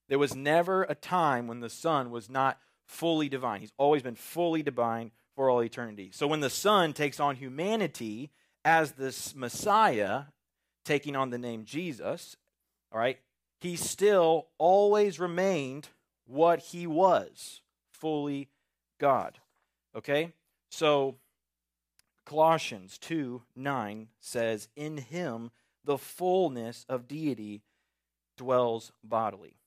There 0.07 0.19
was 0.19 0.35
never 0.35 0.83
a 0.83 0.93
time 0.93 1.47
when 1.47 1.61
the 1.61 1.69
Son 1.69 2.11
was 2.11 2.29
not 2.29 2.59
fully 2.85 3.27
divine. 3.27 3.61
He's 3.61 3.73
always 3.77 4.03
been 4.03 4.15
fully 4.15 4.61
divine 4.61 5.11
for 5.35 5.49
all 5.49 5.63
eternity. 5.63 6.11
So 6.13 6.27
when 6.27 6.41
the 6.41 6.49
Son 6.49 6.93
takes 6.93 7.19
on 7.19 7.35
humanity 7.35 8.29
as 8.63 8.93
this 8.93 9.35
Messiah, 9.35 10.25
taking 10.85 11.15
on 11.15 11.31
the 11.31 11.39
name 11.39 11.65
Jesus, 11.65 12.37
all 12.91 12.99
right, 12.99 13.17
he 13.59 13.75
still 13.75 14.47
always 14.59 15.19
remained 15.19 15.89
what 16.27 16.59
he 16.59 16.85
was 16.85 17.61
fully 17.89 18.49
God. 18.99 19.39
Okay? 19.95 20.33
So 20.69 21.15
Colossians 22.25 22.99
2 22.99 23.41
9 23.55 24.07
says, 24.19 24.67
In 24.75 24.97
him 24.97 25.49
the 25.85 25.97
fullness 25.97 26.85
of 26.89 27.07
deity 27.07 27.61
dwells 28.37 28.91
bodily. 29.03 29.57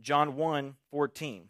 John 0.00 0.36
1 0.36 0.76
14, 0.90 1.48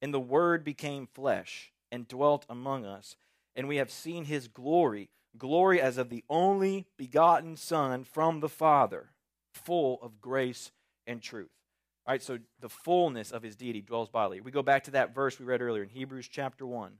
And 0.00 0.14
the 0.14 0.20
Word 0.20 0.64
became 0.64 1.06
flesh 1.06 1.72
and 1.90 2.08
dwelt 2.08 2.46
among 2.48 2.84
us, 2.84 3.16
and 3.56 3.68
we 3.68 3.76
have 3.76 3.90
seen 3.90 4.24
his 4.24 4.48
glory, 4.48 5.10
glory 5.36 5.80
as 5.80 5.98
of 5.98 6.08
the 6.08 6.24
only 6.28 6.86
begotten 6.96 7.56
Son 7.56 8.04
from 8.04 8.40
the 8.40 8.48
Father 8.48 9.10
full 9.52 9.98
of 10.02 10.20
grace 10.20 10.72
and 11.06 11.22
truth. 11.22 11.50
All 12.06 12.12
right, 12.12 12.22
so 12.22 12.38
the 12.60 12.68
fullness 12.68 13.30
of 13.30 13.42
his 13.42 13.56
deity 13.56 13.80
dwells 13.80 14.08
bodily. 14.08 14.40
We 14.40 14.50
go 14.50 14.62
back 14.62 14.84
to 14.84 14.90
that 14.92 15.14
verse 15.14 15.38
we 15.38 15.46
read 15.46 15.62
earlier 15.62 15.82
in 15.82 15.88
Hebrews 15.88 16.28
chapter 16.28 16.66
1. 16.66 16.92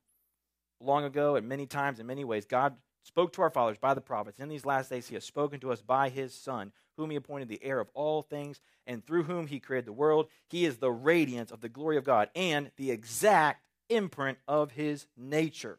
Long 0.80 1.04
ago, 1.04 1.36
and 1.36 1.48
many 1.48 1.66
times, 1.66 2.00
in 2.00 2.06
many 2.06 2.24
ways, 2.24 2.46
God 2.46 2.74
spoke 3.04 3.32
to 3.34 3.42
our 3.42 3.50
fathers 3.50 3.78
by 3.78 3.94
the 3.94 4.00
prophets. 4.00 4.40
In 4.40 4.48
these 4.48 4.66
last 4.66 4.90
days, 4.90 5.06
he 5.06 5.14
has 5.14 5.24
spoken 5.24 5.60
to 5.60 5.70
us 5.70 5.80
by 5.80 6.08
his 6.08 6.34
Son, 6.34 6.72
whom 6.96 7.10
he 7.10 7.16
appointed 7.16 7.48
the 7.48 7.62
heir 7.62 7.78
of 7.78 7.90
all 7.94 8.22
things, 8.22 8.60
and 8.86 9.04
through 9.04 9.24
whom 9.24 9.46
he 9.46 9.60
created 9.60 9.86
the 9.86 9.92
world. 9.92 10.26
He 10.48 10.64
is 10.64 10.78
the 10.78 10.90
radiance 10.90 11.52
of 11.52 11.60
the 11.60 11.68
glory 11.68 11.96
of 11.96 12.04
God 12.04 12.30
and 12.34 12.70
the 12.76 12.90
exact 12.90 13.62
imprint 13.88 14.38
of 14.48 14.72
his 14.72 15.06
nature. 15.16 15.78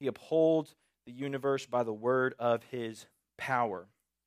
He 0.00 0.06
upholds 0.06 0.74
the 1.06 1.12
universe 1.12 1.66
by 1.66 1.82
the 1.82 1.92
word 1.92 2.34
of 2.38 2.62
his 2.70 3.06
power. 3.36 3.86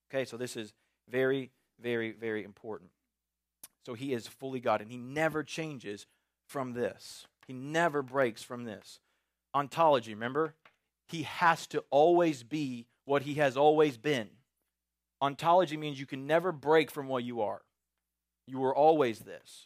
Okay, 0.10 0.24
so 0.24 0.38
this 0.38 0.56
is 0.56 0.74
very, 1.10 1.52
very, 1.82 2.12
very 2.12 2.44
important. 2.44 2.92
So 3.86 3.94
he 3.94 4.14
is 4.14 4.28
fully 4.28 4.60
God, 4.60 4.82
and 4.82 4.92
he 4.92 4.98
never 4.98 5.44
changes 5.44 6.06
from 6.46 6.74
this. 6.74 7.26
He 7.48 7.54
never 7.54 8.02
breaks 8.02 8.44
from 8.44 8.66
this. 8.66 9.00
Ontology, 9.56 10.14
remember? 10.14 10.54
He 11.08 11.24
has 11.24 11.68
to 11.68 11.84
always 11.90 12.44
be 12.44 12.88
what 13.06 13.24
he 13.24 13.36
has 13.36 13.56
always 13.56 13.98
been. 13.98 14.30
Ontology 15.22 15.78
means 15.78 16.00
you 16.00 16.06
can 16.06 16.28
never 16.28 16.52
break 16.52 16.92
from 16.92 17.08
what 17.08 17.24
you 17.24 17.42
are. 17.42 17.62
You 18.46 18.60
were 18.60 18.76
always 18.76 19.20
this. 19.20 19.66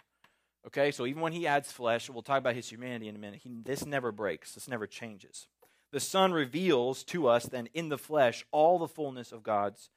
Okay, 0.67 0.91
so 0.91 1.05
even 1.05 1.21
when 1.21 1.33
he 1.33 1.47
adds 1.47 1.71
flesh, 1.71 2.09
we'll 2.09 2.21
talk 2.21 2.37
about 2.37 2.55
his 2.55 2.69
humanity 2.69 3.07
in 3.07 3.15
a 3.15 3.19
minute. 3.19 3.41
He, 3.43 3.49
this 3.63 3.85
never 3.85 4.11
breaks, 4.11 4.53
this 4.53 4.67
never 4.67 4.85
changes. 4.85 5.47
The 5.91 5.99
Son 5.99 6.31
reveals 6.31 7.03
to 7.05 7.27
us 7.27 7.45
then 7.45 7.67
in 7.73 7.89
the 7.89 7.97
flesh 7.97 8.45
all 8.51 8.79
the 8.79 8.87
fullness 8.87 9.31
of 9.31 9.43
God's 9.43 9.89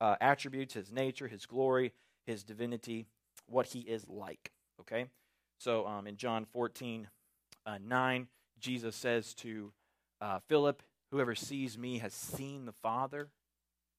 uh, 0.00 0.16
attributes, 0.20 0.74
his 0.74 0.92
nature, 0.92 1.26
his 1.26 1.46
glory, 1.46 1.92
his 2.26 2.44
divinity, 2.44 3.06
what 3.46 3.66
he 3.66 3.80
is 3.80 4.06
like. 4.08 4.52
Okay? 4.80 5.06
So 5.58 5.86
um, 5.86 6.06
in 6.06 6.16
John 6.16 6.44
14, 6.44 7.08
uh, 7.66 7.78
9, 7.82 8.28
Jesus 8.60 8.94
says 8.94 9.34
to 9.34 9.72
uh, 10.20 10.38
Philip, 10.48 10.82
Whoever 11.10 11.34
sees 11.34 11.76
me 11.76 11.98
has 11.98 12.14
seen 12.14 12.66
the 12.66 12.72
Father. 12.72 13.30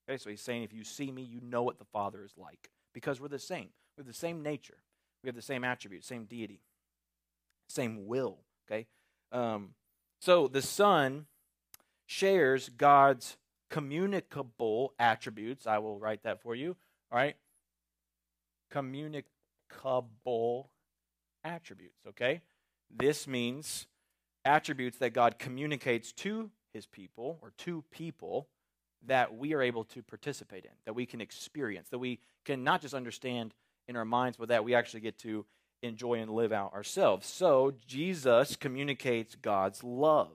Okay, 0.10 0.18
so 0.18 0.30
he's 0.30 0.42
saying, 0.42 0.64
if 0.64 0.74
you 0.74 0.84
see 0.84 1.12
me, 1.12 1.22
you 1.22 1.42
know 1.42 1.64
what 1.64 1.78
the 1.78 1.86
Father 1.86 2.24
is 2.24 2.34
like. 2.38 2.70
Because 2.94 3.20
we're 3.20 3.28
the 3.28 3.40
same. 3.40 3.70
We 3.98 4.02
have 4.02 4.08
the 4.08 4.14
same 4.14 4.42
nature. 4.42 4.78
We 5.24 5.28
have 5.28 5.36
the 5.36 5.42
same 5.42 5.64
attributes, 5.64 6.08
same 6.08 6.26
deity, 6.26 6.62
same 7.70 8.08
will. 8.08 8.40
Okay? 8.66 8.88
Um, 9.32 9.76
so 10.20 10.48
the 10.48 10.62
Son 10.62 11.28
shares 12.06 12.70
God's 12.70 13.38
communicable 13.70 14.94
attributes. 15.00 15.68
I 15.68 15.78
will 15.78 15.98
write 15.98 16.24
that 16.24 16.42
for 16.42 16.56
you. 16.56 16.76
All 17.12 17.20
right? 17.20 17.36
Communicable 18.70 20.72
attributes, 21.44 22.00
okay? 22.10 22.42
This 22.90 23.28
means 23.28 23.88
attributes 24.44 24.98
that 24.98 25.14
God 25.14 25.40
communicates 25.40 26.12
to 26.14 26.50
his 26.74 26.86
people 26.86 27.40
or 27.42 27.52
to 27.60 27.84
people 27.92 28.48
that 29.08 29.36
we 29.36 29.54
are 29.54 29.62
able 29.62 29.84
to 29.84 30.04
participate 30.04 30.66
in, 30.66 30.72
that 30.86 30.94
we 30.94 31.06
can 31.06 31.22
experience, 31.22 31.90
that 31.90 32.00
we 32.00 32.20
can 32.46 32.64
not 32.64 32.82
just 32.82 32.94
understand 32.94 33.54
in 33.88 33.96
our 33.96 34.06
minds, 34.06 34.38
but 34.38 34.50
that 34.50 34.64
we 34.64 34.76
actually 34.76 35.02
get 35.02 35.18
to 35.20 35.46
enjoy 35.82 36.20
and 36.20 36.32
live 36.32 36.52
out 36.52 36.74
ourselves. 36.74 37.28
So 37.28 37.74
Jesus 37.88 38.56
communicates 38.56 39.36
God's 39.36 39.84
love. 39.84 40.30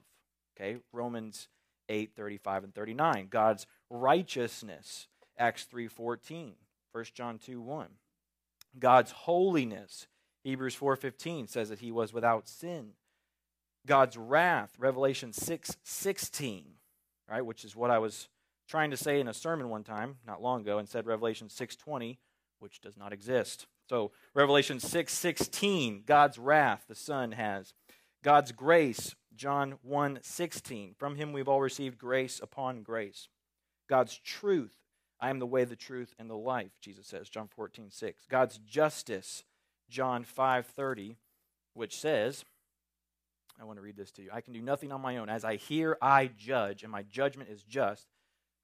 Okay, 0.57 0.79
Romans 0.93 1.49
8, 1.89 2.13
35 2.17 2.65
and 2.65 2.75
39. 2.75 3.29
God's 3.31 3.67
righteousness, 3.91 5.07
Acts 5.39 5.65
3, 5.65 5.87
14. 5.87 6.55
1 6.93 7.05
John 7.15 7.39
2, 7.39 7.61
1. 7.61 7.89
God's 8.79 9.11
holiness, 9.11 10.07
Hebrews 10.45 10.75
4, 10.75 10.97
15 10.97 11.47
says 11.47 11.69
that 11.69 11.81
he 11.81 11.93
was 11.93 12.13
without 12.13 12.49
sin. 12.49 12.93
God's 13.87 14.17
wrath, 14.17 14.73
Revelation 14.79 15.33
6, 15.33 15.77
16, 15.83 16.65
right, 17.31 17.45
which 17.45 17.65
is 17.65 17.77
what 17.77 17.91
I 17.91 17.99
was 17.99 18.29
trying 18.69 18.91
to 18.91 18.97
say 18.97 19.21
in 19.21 19.29
a 19.29 19.35
sermon 19.35 19.69
one 19.69 19.85
time, 19.85 20.17
not 20.27 20.43
long 20.43 20.63
ago, 20.63 20.79
and 20.79 20.89
said 20.89 21.07
Revelation 21.07 21.49
6:20, 21.49 22.19
which 22.59 22.81
does 22.81 22.97
not 22.97 23.13
exist. 23.13 23.67
So 23.89 24.13
Revelation 24.35 24.81
6:16, 24.81 26.03
God's 26.05 26.39
wrath 26.39 26.85
the 26.89 26.95
Son 26.95 27.33
has. 27.33 27.75
God's 28.23 28.51
grace, 28.51 29.15
John 29.35 29.79
1:16. 29.83 30.95
From 30.95 31.15
him 31.15 31.33
we've 31.33 31.49
all 31.49 31.61
received 31.61 31.99
grace 31.99 32.41
upon 32.41 32.83
grace. 32.83 33.29
God's 33.89 34.19
truth, 34.19 34.83
I 35.21 35.31
am 35.31 35.39
the 35.39 35.47
way, 35.47 35.65
the 35.65 35.77
truth, 35.77 36.13
and 36.19 36.29
the 36.29 36.37
life, 36.37 36.73
Jesus 36.81 37.07
says, 37.07 37.31
John 37.31 37.49
14:6. 37.49 38.27
God's 38.29 38.59
justice, 38.59 39.45
John 39.89 40.25
5:30, 40.25 41.17
which 41.73 41.97
says, 41.97 42.45
I 43.61 43.65
want 43.65 43.79
to 43.79 43.83
read 43.83 43.97
this 43.97 44.11
to 44.13 44.23
you. 44.23 44.31
I 44.33 44.41
can 44.41 44.53
do 44.53 44.61
nothing 44.61 44.93
on 44.93 45.01
my 45.01 45.17
own. 45.17 45.29
As 45.29 45.45
I 45.45 45.57
hear, 45.57 45.97
I 46.03 46.31
judge, 46.37 46.83
and 46.83 46.93
my 46.93 47.03
judgment 47.03 47.51
is 47.51 47.63
just 47.63 48.07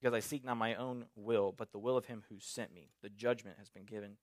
because 0.00 0.14
I 0.14 0.20
seek 0.20 0.44
not 0.44 0.56
my 0.56 0.74
own 0.74 1.06
will, 1.14 1.54
but 1.56 1.72
the 1.72 1.78
will 1.78 1.96
of 1.96 2.06
him 2.06 2.24
who 2.28 2.36
sent 2.40 2.74
me. 2.74 2.90
The 3.02 3.08
judgment 3.08 3.56
has 3.58 3.70
been 3.70 3.84
given 3.84 4.16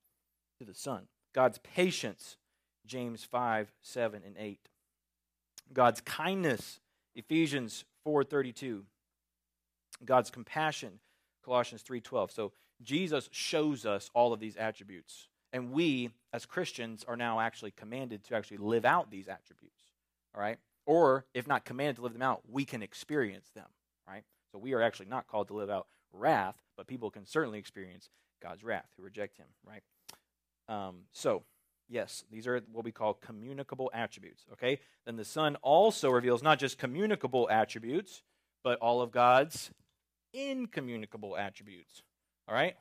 to 0.59 0.65
the 0.65 0.73
Son. 0.73 1.07
God's 1.33 1.57
patience, 1.59 2.38
James 2.85 3.23
5, 3.23 3.71
7, 3.81 4.21
and 4.25 4.35
8. 4.38 4.69
God's 5.71 6.01
kindness, 6.01 6.79
Ephesians 7.15 7.85
4:32. 8.05 8.85
God's 10.05 10.29
compassion, 10.29 10.99
Colossians 11.43 11.83
3:12. 11.83 12.31
So 12.31 12.53
Jesus 12.81 13.29
shows 13.31 13.85
us 13.85 14.09
all 14.13 14.33
of 14.33 14.39
these 14.39 14.57
attributes. 14.57 15.27
And 15.51 15.71
we 15.71 16.11
as 16.31 16.45
Christians 16.45 17.03
are 17.05 17.17
now 17.17 17.39
actually 17.39 17.71
commanded 17.71 18.23
to 18.25 18.35
actually 18.35 18.57
live 18.57 18.85
out 18.85 19.09
these 19.09 19.27
attributes. 19.27 19.88
All 20.39 20.46
right? 20.46 20.58
Or 20.86 21.25
if 21.34 21.48
not 21.48 21.65
commanded 21.65 21.98
to 21.98 22.01
live 22.03 22.13
them 22.13 22.22
out, 22.22 22.41
we 22.50 22.63
can 22.63 22.81
experience 22.81 23.50
them, 23.53 23.67
right? 24.08 24.24
So 24.53 24.58
we 24.58 24.74
are 24.74 24.81
actually 24.81 25.08
not 25.08 25.27
called 25.27 25.50
to 25.50 25.53
live 25.53 25.69
out 25.69 25.88
wrath, 26.13 26.55
but 26.77 26.88
people 26.88 27.12
can 27.12 27.25
certainly 27.25 27.60
experience 27.60 28.10
God's 28.41 28.63
wrath 28.63 28.88
who 28.96 29.03
reject 29.03 29.38
Him, 29.38 29.48
right? 29.67 29.84
Um, 30.69 31.01
so, 31.12 31.43
yes, 31.89 32.24
these 32.31 32.48
are 32.48 32.62
what 32.72 32.86
we 32.86 32.93
call 32.93 33.15
communicable 33.15 33.91
attributes, 33.93 34.46
okay? 34.53 34.79
Then 35.05 35.17
the 35.17 35.25
Son 35.25 35.58
also 35.58 36.10
reveals 36.10 36.41
not 36.41 36.58
just 36.58 36.77
communicable 36.77 37.50
attributes, 37.51 38.24
but 38.63 38.79
all 38.79 39.01
of 39.01 39.12
God's 39.12 39.72
incommunicable 40.34 41.36
attributes, 41.38 42.01
all 42.48 42.55
right? 42.55 42.77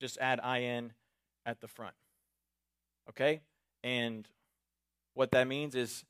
Just 0.00 0.16
add 0.18 0.38
in 0.62 0.92
at 1.44 1.60
the 1.60 1.68
front, 1.68 1.94
okay? 3.08 3.40
And 3.82 4.28
what 5.14 5.32
that 5.32 5.48
means 5.48 5.74
is 5.74 6.04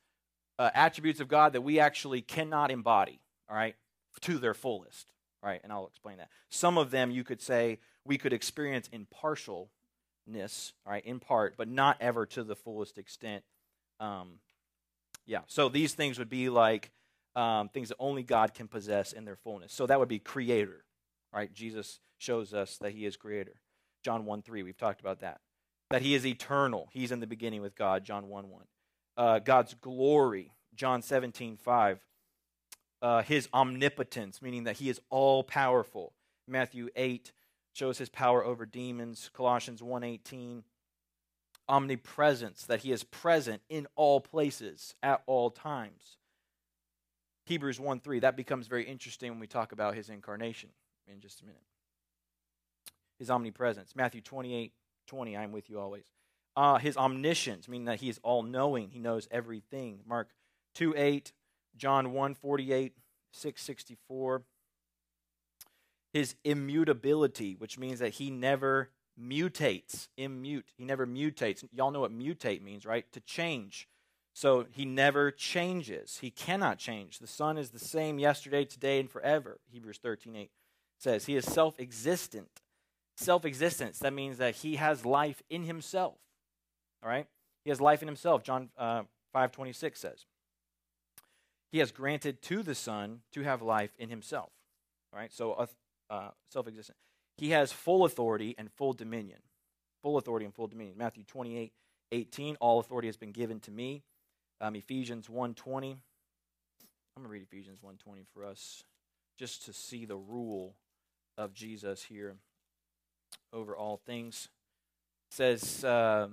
uh, 0.60 0.70
attributes 0.74 1.20
of 1.20 1.28
God 1.28 1.54
that 1.54 1.62
we 1.62 1.80
actually 1.80 2.20
cannot 2.20 2.70
embody, 2.70 3.20
all 3.48 3.56
right? 3.56 3.74
to 4.20 4.38
their 4.38 4.54
fullest, 4.54 5.06
right? 5.42 5.60
And 5.62 5.72
I'll 5.72 5.86
explain 5.86 6.18
that. 6.18 6.28
Some 6.50 6.78
of 6.78 6.90
them 6.90 7.10
you 7.10 7.24
could 7.24 7.40
say 7.40 7.78
we 8.04 8.18
could 8.18 8.32
experience 8.32 8.88
in 8.92 9.06
partialness, 9.06 10.72
right, 10.86 11.04
in 11.04 11.20
part, 11.20 11.54
but 11.56 11.68
not 11.68 11.96
ever 12.00 12.26
to 12.26 12.44
the 12.44 12.56
fullest 12.56 12.98
extent. 12.98 13.44
Um, 13.98 14.40
yeah, 15.26 15.40
so 15.46 15.68
these 15.68 15.94
things 15.94 16.18
would 16.18 16.30
be 16.30 16.48
like 16.48 16.90
um, 17.36 17.68
things 17.68 17.88
that 17.88 17.96
only 17.98 18.22
God 18.22 18.54
can 18.54 18.68
possess 18.68 19.12
in 19.12 19.24
their 19.24 19.36
fullness. 19.36 19.72
So 19.72 19.86
that 19.86 19.98
would 19.98 20.08
be 20.08 20.18
creator, 20.18 20.84
right? 21.32 21.52
Jesus 21.52 22.00
shows 22.18 22.52
us 22.52 22.76
that 22.78 22.92
he 22.92 23.06
is 23.06 23.16
creator. 23.16 23.54
John 24.02 24.24
1 24.24 24.42
3, 24.42 24.62
we've 24.62 24.76
talked 24.76 25.00
about 25.00 25.20
that. 25.20 25.40
That 25.90 26.02
he 26.02 26.14
is 26.14 26.26
eternal. 26.26 26.88
He's 26.92 27.12
in 27.12 27.20
the 27.20 27.26
beginning 27.26 27.62
with 27.62 27.74
God, 27.74 28.04
John 28.04 28.28
1 28.28 28.48
1. 28.48 28.62
Uh, 29.20 29.38
God's 29.38 29.74
glory, 29.74 30.54
John 30.74 31.02
17 31.02 31.58
5 31.58 32.00
uh, 33.02 33.22
his 33.22 33.48
omnipotence, 33.52 34.42
meaning 34.42 34.64
that 34.64 34.76
he 34.76 34.88
is 34.88 35.00
all 35.10 35.42
powerful. 35.42 36.12
Matthew 36.46 36.88
8 36.96 37.32
shows 37.72 37.98
his 37.98 38.08
power 38.08 38.44
over 38.44 38.66
demons. 38.66 39.30
Colossians 39.32 39.80
1:18 39.82 40.64
omnipresence 41.68 42.64
that 42.64 42.80
he 42.80 42.90
is 42.90 43.04
present 43.04 43.62
in 43.68 43.86
all 43.94 44.20
places 44.20 44.94
at 45.02 45.22
all 45.26 45.50
times. 45.50 46.16
Hebrews 47.44 47.78
1:3 47.78 48.20
that 48.20 48.36
becomes 48.36 48.66
very 48.66 48.84
interesting 48.84 49.30
when 49.30 49.40
we 49.40 49.46
talk 49.46 49.72
about 49.72 49.94
his 49.94 50.08
incarnation 50.08 50.70
in 51.06 51.20
just 51.20 51.42
a 51.42 51.44
minute. 51.44 51.62
His 53.18 53.30
omnipresence. 53.30 53.94
Matthew 53.94 54.20
28 54.20 54.72
20, 55.06 55.36
I'm 55.36 55.52
with 55.52 55.68
you 55.68 55.78
always. 55.78 56.06
Uh, 56.60 56.76
his 56.76 56.94
omniscience, 56.98 57.68
meaning 57.68 57.86
that 57.86 58.00
he 58.00 58.10
is 58.10 58.20
all 58.22 58.42
knowing, 58.42 58.90
he 58.90 58.98
knows 58.98 59.26
everything. 59.30 60.00
Mark 60.06 60.28
2 60.74 60.92
8, 60.94 61.32
John 61.74 62.12
1 62.12 62.34
48, 62.34 62.92
664. 63.32 64.42
His 66.12 66.34
immutability, 66.44 67.54
which 67.56 67.78
means 67.78 68.00
that 68.00 68.10
he 68.10 68.30
never 68.30 68.90
mutates, 69.18 70.08
immute. 70.18 70.64
He 70.76 70.84
never 70.84 71.06
mutates. 71.06 71.64
Y'all 71.72 71.90
know 71.90 72.00
what 72.00 72.12
mutate 72.12 72.60
means, 72.60 72.84
right? 72.84 73.10
To 73.12 73.20
change. 73.20 73.88
So 74.34 74.66
he 74.70 74.84
never 74.84 75.30
changes. 75.30 76.18
He 76.20 76.30
cannot 76.30 76.76
change. 76.76 77.20
The 77.20 77.26
Son 77.26 77.56
is 77.56 77.70
the 77.70 77.78
same 77.78 78.18
yesterday, 78.18 78.66
today, 78.66 79.00
and 79.00 79.10
forever. 79.10 79.60
Hebrews 79.72 80.00
13 80.02 80.36
8 80.36 80.50
says 80.98 81.24
he 81.24 81.36
is 81.36 81.46
self 81.46 81.80
existent. 81.80 82.60
Self 83.16 83.46
existence, 83.46 83.98
that 84.00 84.12
means 84.12 84.36
that 84.36 84.56
he 84.56 84.76
has 84.76 85.06
life 85.06 85.42
in 85.48 85.62
himself. 85.62 86.18
All 87.02 87.08
right? 87.08 87.26
He 87.64 87.70
has 87.70 87.80
life 87.80 88.02
in 88.02 88.08
himself. 88.08 88.42
John 88.42 88.70
uh, 88.76 89.02
5 89.32 89.52
26 89.52 90.00
says 90.00 90.24
he 91.70 91.78
has 91.78 91.92
granted 91.92 92.42
to 92.42 92.62
the 92.62 92.74
Son 92.74 93.20
to 93.32 93.42
have 93.42 93.62
life 93.62 93.92
in 93.98 94.08
himself. 94.08 94.50
All 95.12 95.18
right, 95.18 95.32
so 95.32 95.52
uh, 95.52 95.66
uh 96.08 96.30
self 96.48 96.66
existent. 96.66 96.96
He 97.36 97.50
has 97.50 97.72
full 97.72 98.04
authority 98.04 98.54
and 98.58 98.70
full 98.72 98.92
dominion. 98.92 99.38
Full 100.02 100.16
authority 100.16 100.46
and 100.46 100.54
full 100.54 100.66
dominion. 100.66 100.96
Matthew 100.98 101.24
28 101.24 101.72
18, 102.12 102.56
all 102.56 102.80
authority 102.80 103.08
has 103.08 103.16
been 103.16 103.32
given 103.32 103.60
to 103.60 103.70
me. 103.70 104.02
Um, 104.60 104.74
Ephesians 104.74 105.28
1 105.28 105.54
20. 105.54 105.90
I'm 105.90 105.96
going 107.16 107.24
to 107.24 107.32
read 107.32 107.42
Ephesians 107.42 107.78
1 107.82 107.96
20 107.96 108.22
for 108.32 108.44
us 108.44 108.82
just 109.38 109.64
to 109.66 109.72
see 109.72 110.04
the 110.04 110.16
rule 110.16 110.74
of 111.38 111.54
Jesus 111.54 112.04
here 112.04 112.36
over 113.52 113.76
all 113.76 113.96
things. 113.96 114.48
It 115.30 115.34
says 115.34 115.84
uh, 115.84 116.28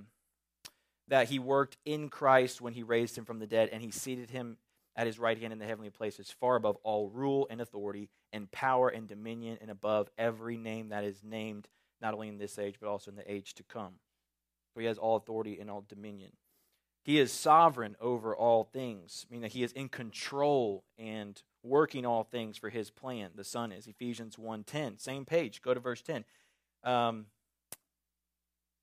that 1.08 1.28
he 1.28 1.38
worked 1.38 1.76
in 1.84 2.08
Christ 2.08 2.60
when 2.60 2.72
he 2.72 2.82
raised 2.82 3.16
him 3.16 3.24
from 3.24 3.38
the 3.38 3.46
dead 3.46 3.70
and 3.72 3.82
he 3.82 3.90
seated 3.90 4.30
him 4.30 4.56
at 4.94 5.06
his 5.06 5.18
right 5.18 5.38
hand 5.38 5.52
in 5.52 5.58
the 5.58 5.64
heavenly 5.64 5.90
places, 5.90 6.34
far 6.40 6.56
above 6.56 6.76
all 6.82 7.08
rule 7.08 7.46
and 7.50 7.60
authority, 7.60 8.08
and 8.32 8.50
power 8.50 8.88
and 8.88 9.06
dominion, 9.06 9.56
and 9.60 9.70
above 9.70 10.10
every 10.18 10.56
name 10.56 10.88
that 10.88 11.04
is 11.04 11.22
named, 11.22 11.68
not 12.02 12.14
only 12.14 12.28
in 12.28 12.36
this 12.36 12.58
age, 12.58 12.76
but 12.80 12.88
also 12.88 13.10
in 13.10 13.16
the 13.16 13.32
age 13.32 13.54
to 13.54 13.62
come. 13.62 13.94
For 14.74 14.80
he 14.80 14.86
has 14.86 14.98
all 14.98 15.16
authority 15.16 15.58
and 15.60 15.70
all 15.70 15.84
dominion. 15.88 16.32
He 17.04 17.18
is 17.20 17.32
sovereign 17.32 17.96
over 18.00 18.36
all 18.36 18.64
things, 18.64 19.24
meaning 19.30 19.42
that 19.42 19.52
he 19.52 19.62
is 19.62 19.72
in 19.72 19.88
control 19.88 20.84
and 20.98 21.40
working 21.62 22.04
all 22.04 22.24
things 22.24 22.58
for 22.58 22.68
his 22.68 22.90
plan. 22.90 23.30
The 23.34 23.44
Son 23.44 23.72
is 23.72 23.86
Ephesians 23.86 24.36
1.10. 24.36 25.00
Same 25.00 25.24
page, 25.24 25.62
go 25.62 25.72
to 25.72 25.80
verse 25.80 26.02
10. 26.02 26.24
Um, 26.84 27.26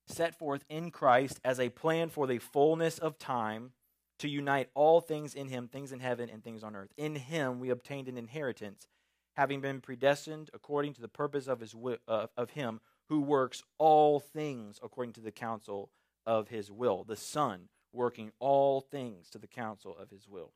set 0.06 0.38
forth 0.38 0.64
in 0.70 0.92
Christ 0.92 1.40
as 1.44 1.60
a 1.60 1.70
plan 1.70 2.10
for 2.10 2.28
the 2.28 2.40
fullness 2.40 2.98
of 2.98 3.18
time 3.18 3.72
to 4.20 4.30
unite 4.30 4.70
all 4.74 5.02
things 5.02 5.34
in 5.34 5.50
him, 5.50 5.68
things 5.68 5.92
in 5.92 6.00
heaven 6.00 6.30
and 6.30 6.44
things 6.44 6.64
on 6.64 6.76
earth. 6.76 6.94
In 6.98 7.16
him 7.16 7.60
we 7.60 7.70
obtained 7.70 8.08
an 8.08 8.18
inheritance, 8.18 8.88
having 9.36 9.62
been 9.62 9.82
predestined 9.82 10.50
according 10.54 10.94
to 10.94 11.02
the 11.02 11.08
purpose 11.08 11.48
of 11.48 11.60
his 11.60 11.76
uh, 12.08 12.28
of 12.38 12.52
him 12.52 12.80
who 13.10 13.22
works 13.22 13.64
all 13.78 14.20
things 14.20 14.80
according 14.82 15.14
to 15.14 15.22
the 15.22 15.32
counsel 15.32 15.90
of 16.26 16.48
his 16.50 16.72
will. 16.72 17.04
The 17.04 17.16
Son 17.16 17.70
working 17.94 18.32
all 18.40 18.82
things 18.82 19.30
to 19.30 19.38
the 19.38 19.48
counsel 19.48 19.96
of 19.98 20.10
his 20.10 20.28
will. 20.28 20.52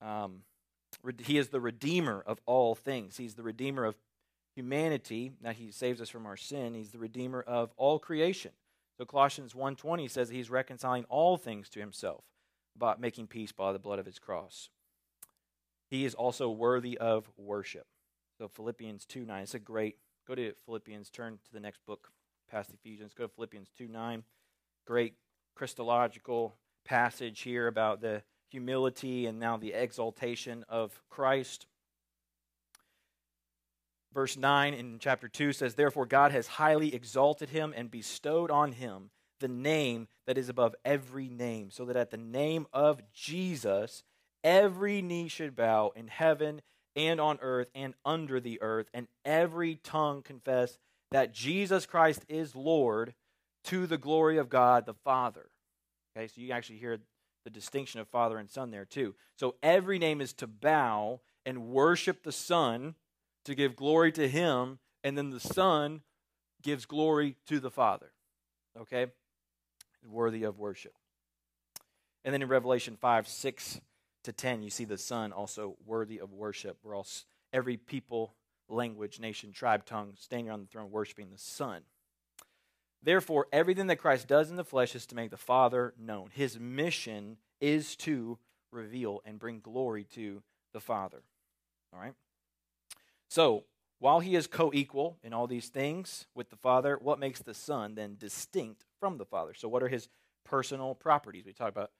Um, 0.00 0.42
he 1.24 1.38
is 1.38 1.48
the 1.48 1.60
redeemer 1.60 2.22
of 2.26 2.40
all 2.46 2.74
things. 2.74 3.16
He's 3.16 3.34
the 3.34 3.42
redeemer 3.42 3.84
of 3.84 3.96
humanity. 4.58 5.30
Now 5.40 5.52
he 5.52 5.70
saves 5.70 6.00
us 6.00 6.08
from 6.08 6.26
our 6.26 6.36
sin. 6.36 6.74
He's 6.74 6.90
the 6.90 6.98
redeemer 6.98 7.40
of 7.40 7.70
all 7.76 8.00
creation. 8.00 8.50
So 8.96 9.04
Colossians 9.04 9.54
1:20 9.54 10.08
says 10.08 10.30
he's 10.30 10.50
reconciling 10.50 11.04
all 11.04 11.36
things 11.36 11.68
to 11.70 11.80
himself 11.80 12.24
by 12.74 12.96
making 12.98 13.28
peace 13.28 13.52
by 13.52 13.72
the 13.72 13.78
blood 13.78 14.00
of 14.00 14.06
his 14.06 14.18
cross. 14.18 14.68
He 15.86 16.04
is 16.04 16.12
also 16.16 16.50
worthy 16.50 16.98
of 16.98 17.30
worship. 17.36 17.86
So 18.36 18.48
Philippians 18.48 19.06
2:9. 19.06 19.44
It's 19.44 19.54
a 19.54 19.60
great 19.60 20.00
go 20.26 20.34
to 20.34 20.52
Philippians, 20.66 21.08
turn 21.08 21.38
to 21.44 21.52
the 21.52 21.60
next 21.60 21.86
book 21.86 22.10
past 22.48 22.74
Ephesians. 22.74 23.14
Go 23.14 23.28
to 23.28 23.32
Philippians 23.32 23.70
2:9. 23.70 24.24
Great 24.84 25.14
Christological 25.54 26.58
passage 26.82 27.42
here 27.42 27.68
about 27.68 28.00
the 28.00 28.24
humility 28.48 29.26
and 29.26 29.38
now 29.38 29.56
the 29.56 29.72
exaltation 29.72 30.64
of 30.68 31.00
Christ. 31.08 31.66
Verse 34.12 34.36
9 34.36 34.74
in 34.74 34.98
chapter 34.98 35.28
2 35.28 35.52
says, 35.52 35.74
Therefore 35.74 36.06
God 36.06 36.32
has 36.32 36.46
highly 36.46 36.94
exalted 36.94 37.50
him 37.50 37.74
and 37.76 37.90
bestowed 37.90 38.50
on 38.50 38.72
him 38.72 39.10
the 39.40 39.48
name 39.48 40.08
that 40.26 40.38
is 40.38 40.48
above 40.48 40.74
every 40.84 41.28
name, 41.28 41.70
so 41.70 41.84
that 41.84 41.96
at 41.96 42.10
the 42.10 42.16
name 42.16 42.66
of 42.72 43.00
Jesus 43.12 44.02
every 44.42 45.02
knee 45.02 45.28
should 45.28 45.54
bow 45.54 45.92
in 45.94 46.08
heaven 46.08 46.62
and 46.96 47.20
on 47.20 47.38
earth 47.40 47.70
and 47.74 47.94
under 48.04 48.40
the 48.40 48.60
earth, 48.60 48.88
and 48.92 49.06
every 49.24 49.76
tongue 49.76 50.22
confess 50.22 50.78
that 51.12 51.32
Jesus 51.32 51.86
Christ 51.86 52.24
is 52.28 52.56
Lord 52.56 53.14
to 53.64 53.86
the 53.86 53.98
glory 53.98 54.38
of 54.38 54.48
God 54.48 54.86
the 54.86 54.94
Father. 54.94 55.50
Okay, 56.16 56.26
so 56.26 56.40
you 56.40 56.52
actually 56.52 56.78
hear 56.78 56.98
the 57.44 57.50
distinction 57.50 58.00
of 58.00 58.08
Father 58.08 58.38
and 58.38 58.50
Son 58.50 58.70
there 58.70 58.84
too. 58.84 59.14
So 59.36 59.54
every 59.62 59.98
name 59.98 60.20
is 60.20 60.32
to 60.34 60.46
bow 60.46 61.20
and 61.46 61.68
worship 61.68 62.22
the 62.22 62.32
Son 62.32 62.94
to 63.48 63.54
give 63.54 63.76
glory 63.76 64.12
to 64.12 64.28
him, 64.28 64.78
and 65.02 65.16
then 65.16 65.30
the 65.30 65.40
Son 65.40 66.02
gives 66.62 66.84
glory 66.84 67.36
to 67.46 67.60
the 67.60 67.70
Father. 67.70 68.12
Okay? 68.78 69.06
Worthy 70.06 70.44
of 70.44 70.58
worship. 70.58 70.92
And 72.24 72.34
then 72.34 72.42
in 72.42 72.48
Revelation 72.48 72.96
5, 73.00 73.26
6 73.26 73.80
to 74.24 74.32
10, 74.32 74.62
you 74.62 74.68
see 74.68 74.84
the 74.84 74.98
Son 74.98 75.32
also 75.32 75.76
worthy 75.86 76.18
of 76.18 76.32
worship. 76.32 76.76
We're 76.82 76.94
all, 76.94 77.06
every 77.50 77.78
people, 77.78 78.34
language, 78.68 79.18
nation, 79.18 79.52
tribe, 79.52 79.86
tongue, 79.86 80.12
standing 80.18 80.50
on 80.50 80.60
the 80.60 80.66
throne 80.66 80.90
worshiping 80.90 81.30
the 81.32 81.38
Son. 81.38 81.82
Therefore, 83.02 83.46
everything 83.50 83.86
that 83.86 83.96
Christ 83.96 84.28
does 84.28 84.50
in 84.50 84.56
the 84.56 84.64
flesh 84.64 84.94
is 84.94 85.06
to 85.06 85.14
make 85.14 85.30
the 85.30 85.38
Father 85.38 85.94
known. 85.98 86.28
His 86.34 86.58
mission 86.58 87.38
is 87.62 87.96
to 87.96 88.38
reveal 88.72 89.22
and 89.24 89.38
bring 89.38 89.60
glory 89.60 90.04
to 90.16 90.42
the 90.74 90.80
Father. 90.80 91.22
All 91.94 92.00
right? 92.00 92.12
So, 93.28 93.64
while 94.00 94.20
he 94.20 94.34
is 94.34 94.46
co 94.46 94.70
equal 94.72 95.18
in 95.22 95.34
all 95.34 95.46
these 95.46 95.68
things 95.68 96.26
with 96.34 96.50
the 96.50 96.56
Father, 96.56 96.98
what 97.00 97.18
makes 97.18 97.40
the 97.40 97.54
Son 97.54 97.94
then 97.94 98.16
distinct 98.18 98.84
from 98.98 99.18
the 99.18 99.26
Father? 99.26 99.52
So, 99.54 99.68
what 99.68 99.82
are 99.82 99.88
his 99.88 100.08
personal 100.44 100.94
properties? 100.94 101.44
We 101.44 101.52
talk 101.52 101.68
about 101.68 101.90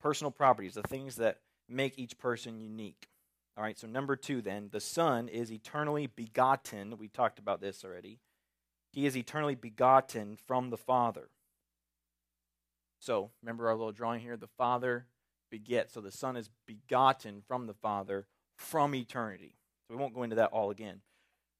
personal 0.00 0.32
properties, 0.32 0.74
the 0.74 0.82
things 0.82 1.16
that 1.16 1.38
make 1.68 1.98
each 1.98 2.18
person 2.18 2.60
unique. 2.60 3.06
All 3.56 3.62
right, 3.62 3.78
so 3.78 3.86
number 3.86 4.16
two, 4.16 4.42
then, 4.42 4.70
the 4.72 4.80
Son 4.80 5.28
is 5.28 5.52
eternally 5.52 6.06
begotten. 6.06 6.98
We 6.98 7.08
talked 7.08 7.38
about 7.38 7.60
this 7.60 7.84
already. 7.84 8.18
He 8.90 9.06
is 9.06 9.16
eternally 9.16 9.54
begotten 9.54 10.36
from 10.36 10.70
the 10.70 10.76
Father. 10.76 11.28
So, 12.98 13.30
remember 13.42 13.68
our 13.68 13.74
little 13.74 13.92
drawing 13.92 14.20
here? 14.20 14.36
The 14.36 14.48
Father 14.58 15.06
begets. 15.50 15.94
So, 15.94 16.00
the 16.00 16.10
Son 16.10 16.36
is 16.36 16.50
begotten 16.66 17.42
from 17.46 17.66
the 17.66 17.74
Father 17.74 18.26
from 18.56 18.94
eternity. 18.94 19.56
We 19.92 19.98
won't 19.98 20.14
go 20.14 20.22
into 20.22 20.36
that 20.36 20.52
all 20.52 20.70
again. 20.70 21.02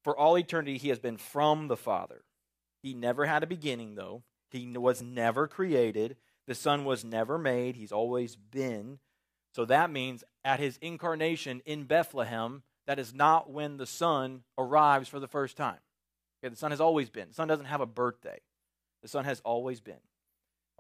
For 0.02 0.16
all 0.16 0.38
eternity, 0.38 0.78
he 0.78 0.88
has 0.88 0.98
been 0.98 1.18
from 1.18 1.68
the 1.68 1.76
Father. 1.76 2.24
He 2.82 2.94
never 2.94 3.26
had 3.26 3.42
a 3.42 3.46
beginning, 3.46 3.94
though. 3.94 4.22
He 4.50 4.66
was 4.76 5.02
never 5.02 5.46
created. 5.46 6.16
The 6.46 6.54
Son 6.54 6.84
was 6.84 7.04
never 7.04 7.38
made. 7.38 7.76
He's 7.76 7.92
always 7.92 8.34
been. 8.34 8.98
So 9.54 9.64
that 9.66 9.90
means 9.90 10.24
at 10.44 10.60
his 10.60 10.78
incarnation 10.78 11.62
in 11.66 11.84
Bethlehem, 11.84 12.62
that 12.86 12.98
is 12.98 13.14
not 13.14 13.50
when 13.50 13.76
the 13.76 13.86
Son 13.86 14.42
arrives 14.58 15.08
for 15.08 15.20
the 15.20 15.28
first 15.28 15.56
time. 15.56 15.78
Okay, 16.42 16.50
the 16.50 16.56
Son 16.56 16.70
has 16.70 16.80
always 16.80 17.10
been. 17.10 17.28
The 17.28 17.34
Son 17.34 17.48
doesn't 17.48 17.66
have 17.66 17.80
a 17.80 17.86
birthday. 17.86 18.40
The 19.02 19.08
Son 19.08 19.24
has 19.24 19.40
always 19.44 19.80
been. 19.80 20.00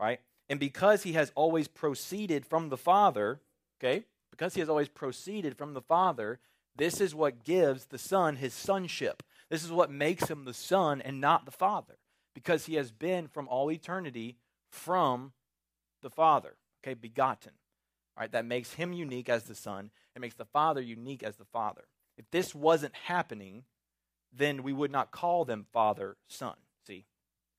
Right? 0.00 0.20
And 0.48 0.58
because 0.58 1.04
he 1.04 1.12
has 1.12 1.30
always 1.34 1.68
proceeded 1.68 2.44
from 2.44 2.70
the 2.70 2.76
Father, 2.76 3.40
okay, 3.78 4.04
because 4.30 4.54
he 4.54 4.60
has 4.60 4.68
always 4.68 4.88
proceeded 4.88 5.56
from 5.56 5.74
the 5.74 5.82
Father, 5.82 6.40
this 6.76 7.00
is 7.00 7.14
what 7.14 7.44
gives 7.44 7.86
the 7.86 7.98
Son 7.98 8.36
his 8.36 8.54
sonship. 8.54 9.22
This 9.50 9.64
is 9.64 9.72
what 9.72 9.90
makes 9.90 10.28
him 10.28 10.44
the 10.44 10.54
Son 10.54 11.00
and 11.02 11.20
not 11.20 11.44
the 11.44 11.50
Father, 11.50 11.98
because 12.34 12.66
he 12.66 12.76
has 12.76 12.90
been 12.90 13.28
from 13.28 13.48
all 13.48 13.70
eternity 13.70 14.36
from 14.70 15.32
the 16.00 16.10
Father, 16.10 16.56
okay, 16.82 16.94
begotten. 16.94 17.52
All 18.16 18.22
right, 18.22 18.32
that 18.32 18.44
makes 18.44 18.74
him 18.74 18.92
unique 18.92 19.28
as 19.28 19.44
the 19.44 19.54
Son. 19.54 19.90
It 20.14 20.20
makes 20.20 20.34
the 20.34 20.44
Father 20.44 20.80
unique 20.80 21.22
as 21.22 21.36
the 21.36 21.44
Father. 21.44 21.84
If 22.16 22.30
this 22.30 22.54
wasn't 22.54 22.94
happening, 23.04 23.64
then 24.32 24.62
we 24.62 24.72
would 24.72 24.90
not 24.90 25.10
call 25.10 25.44
them 25.44 25.66
Father, 25.72 26.16
Son. 26.28 26.54
See? 26.86 27.04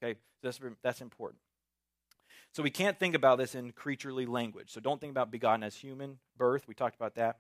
Okay, 0.03 0.19
so 0.41 0.47
that's, 0.47 0.59
that's 0.83 1.01
important. 1.01 1.39
So 2.51 2.61
we 2.61 2.69
can't 2.69 2.99
think 2.99 3.15
about 3.15 3.39
this 3.39 3.55
in 3.55 3.71
creaturely 3.71 4.25
language. 4.27 4.69
So 4.69 4.79
don't 4.79 5.01
think 5.01 5.11
about 5.11 5.31
begotten 5.31 5.63
as 5.63 5.75
human 5.75 6.19
birth. 6.37 6.67
We 6.67 6.75
talked 6.75 6.95
about 6.95 7.15
that. 7.15 7.37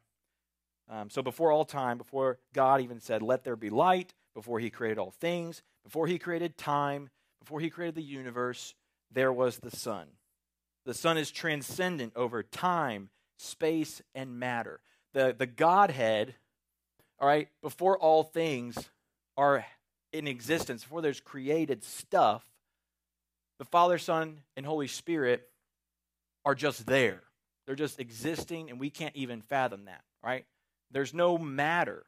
Um, 0.89 1.09
so 1.09 1.21
before 1.21 1.51
all 1.51 1.65
time, 1.65 1.97
before 1.97 2.37
God 2.53 2.81
even 2.81 2.99
said, 2.99 3.21
Let 3.21 3.43
there 3.43 3.55
be 3.55 3.69
light, 3.69 4.13
before 4.33 4.59
he 4.59 4.69
created 4.69 4.99
all 4.99 5.11
things, 5.11 5.61
before 5.83 6.07
he 6.07 6.17
created 6.17 6.57
time, 6.57 7.09
before 7.39 7.59
he 7.59 7.69
created 7.69 7.95
the 7.95 8.01
universe, 8.01 8.73
there 9.11 9.31
was 9.31 9.57
the 9.57 9.71
Son. 9.71 10.07
The 10.85 10.93
Son 10.93 11.17
is 11.17 11.31
transcendent 11.31 12.13
over 12.15 12.43
time, 12.43 13.09
space, 13.37 14.01
and 14.13 14.39
matter. 14.39 14.79
The, 15.13 15.35
the 15.37 15.45
Godhead, 15.45 16.35
all 17.19 17.27
right, 17.27 17.47
before 17.61 17.97
all 17.97 18.23
things 18.23 18.77
are 19.37 19.65
in 20.11 20.27
existence, 20.27 20.83
before 20.83 21.01
there's 21.01 21.19
created 21.19 21.83
stuff, 21.83 22.43
the 23.59 23.65
Father, 23.65 23.97
Son, 23.97 24.39
and 24.57 24.65
Holy 24.65 24.87
Spirit 24.87 25.47
are 26.43 26.55
just 26.55 26.85
there. 26.85 27.21
They're 27.65 27.75
just 27.75 27.99
existing, 27.99 28.69
and 28.69 28.79
we 28.79 28.89
can't 28.89 29.15
even 29.15 29.41
fathom 29.41 29.85
that, 29.85 30.01
right? 30.23 30.45
There's 30.93 31.13
no 31.13 31.37
matter. 31.37 32.05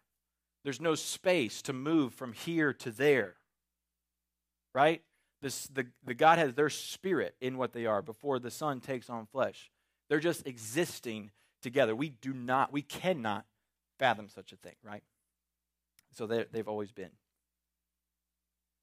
There's 0.63 0.80
no 0.80 0.95
space 0.95 1.62
to 1.63 1.74
move 1.74 2.13
from 2.13 2.34
here 2.34 2.71
to 2.74 2.91
there. 2.91 3.36
Right? 4.74 5.02
This, 5.41 5.67
the, 5.67 5.88
the 6.06 6.13
God 6.13 6.39
has 6.39 6.54
their 6.54 6.69
spirit 6.69 7.36
in 7.41 7.58
what 7.58 7.74
they 7.74 7.86
are 7.86 8.02
before 8.02 8.39
the 8.39 8.52
Son 8.52 8.80
takes 8.80 9.10
on 9.10 9.26
flesh. 9.26 9.69
They're 10.10 10.19
just 10.19 10.48
existing 10.48 11.32
together. 11.62 11.95
We 11.95 12.10
do 12.10 12.34
not, 12.34 12.71
we 12.71 12.82
cannot 12.82 13.45
fathom 14.00 14.30
such 14.30 14.54
a 14.54 14.56
thing, 14.56 14.76
right? 14.84 15.04
So 16.13 16.28
they, 16.28 16.45
they've 16.52 16.67
always 16.67 16.91
been. 16.91 17.12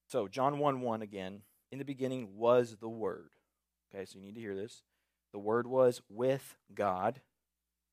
So, 0.08 0.28
John 0.28 0.58
1 0.58 0.80
1 0.82 1.02
again. 1.02 1.42
In 1.70 1.78
the 1.78 1.84
beginning 1.86 2.36
was 2.36 2.76
the 2.80 2.88
Word. 2.88 3.30
Okay, 3.94 4.04
so 4.04 4.18
you 4.18 4.24
need 4.24 4.34
to 4.34 4.40
hear 4.40 4.54
this. 4.54 4.82
The 5.32 5.38
Word 5.38 5.66
was 5.66 6.02
with 6.10 6.56
God, 6.74 7.22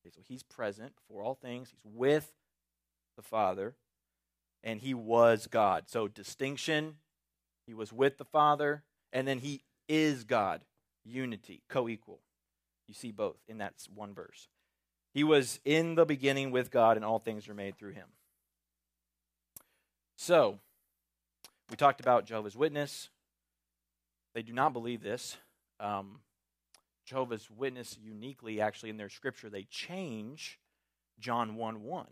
Okay, 0.00 0.12
so 0.14 0.20
he's 0.26 0.42
present 0.42 0.92
before 0.96 1.22
all 1.22 1.34
things. 1.34 1.70
He's 1.70 1.92
with 1.92 2.32
the 3.16 3.22
Father, 3.22 3.74
and 4.64 4.80
he 4.80 4.94
was 4.94 5.46
God. 5.46 5.84
So 5.88 6.08
distinction, 6.08 6.96
he 7.66 7.74
was 7.74 7.92
with 7.92 8.18
the 8.18 8.24
Father, 8.24 8.82
and 9.12 9.28
then 9.28 9.38
he 9.38 9.62
is 9.88 10.24
God. 10.24 10.62
Unity, 11.04 11.62
co 11.68 11.88
equal. 11.88 12.20
You 12.86 12.94
see 12.94 13.10
both 13.10 13.36
in 13.48 13.58
that 13.58 13.74
one 13.94 14.14
verse. 14.14 14.48
He 15.12 15.24
was 15.24 15.60
in 15.64 15.94
the 15.94 16.04
beginning 16.04 16.50
with 16.50 16.70
God, 16.70 16.96
and 16.96 17.04
all 17.04 17.18
things 17.18 17.48
are 17.48 17.54
made 17.54 17.78
through 17.78 17.92
him. 17.92 18.08
So, 20.16 20.58
we 21.70 21.76
talked 21.76 22.00
about 22.00 22.26
Jehovah's 22.26 22.56
Witness. 22.56 23.08
They 24.34 24.42
do 24.42 24.52
not 24.52 24.72
believe 24.72 25.02
this. 25.02 25.36
Um, 25.80 26.20
Jehovah's 27.10 27.50
Witness 27.50 27.98
uniquely, 28.00 28.60
actually, 28.60 28.88
in 28.88 28.96
their 28.96 29.08
scripture, 29.08 29.50
they 29.50 29.64
change 29.64 30.60
John 31.18 31.56
1 31.56 31.82
1 31.82 32.06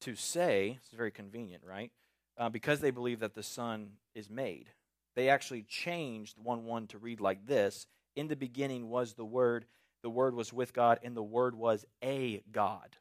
to 0.00 0.16
say, 0.16 0.78
it's 0.82 0.90
very 0.90 1.12
convenient, 1.12 1.62
right? 1.64 1.92
Uh, 2.36 2.48
because 2.48 2.80
they 2.80 2.90
believe 2.90 3.20
that 3.20 3.36
the 3.36 3.42
Son 3.44 3.90
is 4.16 4.28
made. 4.28 4.66
They 5.14 5.28
actually 5.28 5.62
changed 5.62 6.38
1 6.42 6.64
1 6.64 6.88
to 6.88 6.98
read 6.98 7.20
like 7.20 7.46
this 7.46 7.86
In 8.16 8.26
the 8.26 8.34
beginning 8.34 8.90
was 8.90 9.14
the 9.14 9.24
Word, 9.24 9.66
the 10.02 10.10
Word 10.10 10.34
was 10.34 10.52
with 10.52 10.72
God, 10.72 10.98
and 11.04 11.16
the 11.16 11.22
Word 11.22 11.54
was 11.54 11.86
a 12.02 12.42
God. 12.50 12.96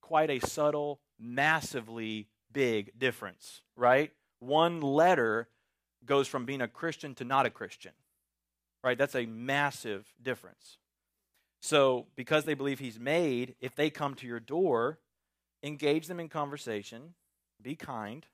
Quite 0.00 0.30
a 0.30 0.40
subtle, 0.40 1.00
massively 1.18 2.28
big 2.50 2.98
difference, 2.98 3.60
right? 3.76 4.10
One 4.38 4.80
letter 4.80 5.50
goes 6.06 6.28
from 6.28 6.46
being 6.46 6.62
a 6.62 6.68
Christian 6.68 7.14
to 7.16 7.24
not 7.24 7.44
a 7.44 7.50
Christian 7.50 7.92
right? 8.82 8.98
That's 8.98 9.14
a 9.14 9.26
massive 9.26 10.12
difference. 10.22 10.78
So, 11.62 12.06
because 12.16 12.44
they 12.44 12.54
believe 12.54 12.78
he's 12.78 12.98
made, 12.98 13.54
if 13.60 13.74
they 13.74 13.90
come 13.90 14.14
to 14.14 14.26
your 14.26 14.40
door, 14.40 14.98
engage 15.62 16.06
them 16.06 16.18
in 16.18 16.28
conversation, 16.28 17.14
be 17.60 17.76
kind. 17.76 18.24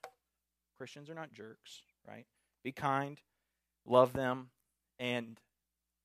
Christians 0.77 1.09
are 1.09 1.13
not 1.13 1.33
jerks, 1.33 1.81
right? 2.07 2.25
Be 2.63 2.71
kind. 2.71 3.19
love 3.85 4.13
them, 4.13 4.49
and 4.99 5.39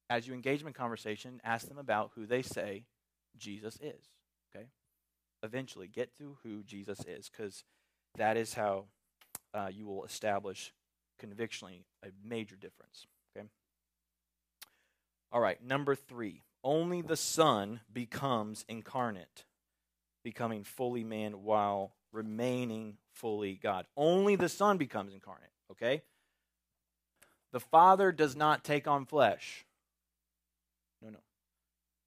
as 0.08 0.26
you 0.26 0.34
engage 0.34 0.58
them 0.58 0.68
in 0.68 0.74
conversation, 0.74 1.40
ask 1.42 1.68
them 1.68 1.78
about 1.78 2.10
who 2.14 2.26
they 2.26 2.42
say 2.42 2.84
Jesus 3.36 3.76
is. 3.76 4.10
Okay? 4.54 4.66
Eventually, 5.42 5.88
get 5.88 6.16
to 6.18 6.36
who 6.42 6.62
Jesus 6.62 7.00
is, 7.06 7.30
because 7.30 7.64
that 8.16 8.36
is 8.36 8.54
how 8.54 8.84
uh, 9.54 9.68
you 9.72 9.86
will 9.86 10.04
establish 10.04 10.72
convictionally 11.18 11.84
a 12.04 12.08
major 12.24 12.56
difference. 12.56 13.06
All 15.32 15.40
right, 15.40 15.62
number 15.62 15.94
three. 15.94 16.42
Only 16.62 17.02
the 17.02 17.16
Son 17.16 17.80
becomes 17.92 18.64
incarnate, 18.68 19.44
becoming 20.22 20.62
fully 20.62 21.02
man 21.02 21.42
while 21.42 21.94
remaining 22.12 22.98
fully 23.12 23.54
God. 23.54 23.86
Only 23.96 24.36
the 24.36 24.48
Son 24.48 24.78
becomes 24.78 25.12
incarnate, 25.12 25.50
okay? 25.72 26.02
The 27.52 27.60
Father 27.60 28.12
does 28.12 28.36
not 28.36 28.62
take 28.62 28.86
on 28.86 29.06
flesh. 29.06 29.64
No, 31.02 31.10
no. 31.10 31.18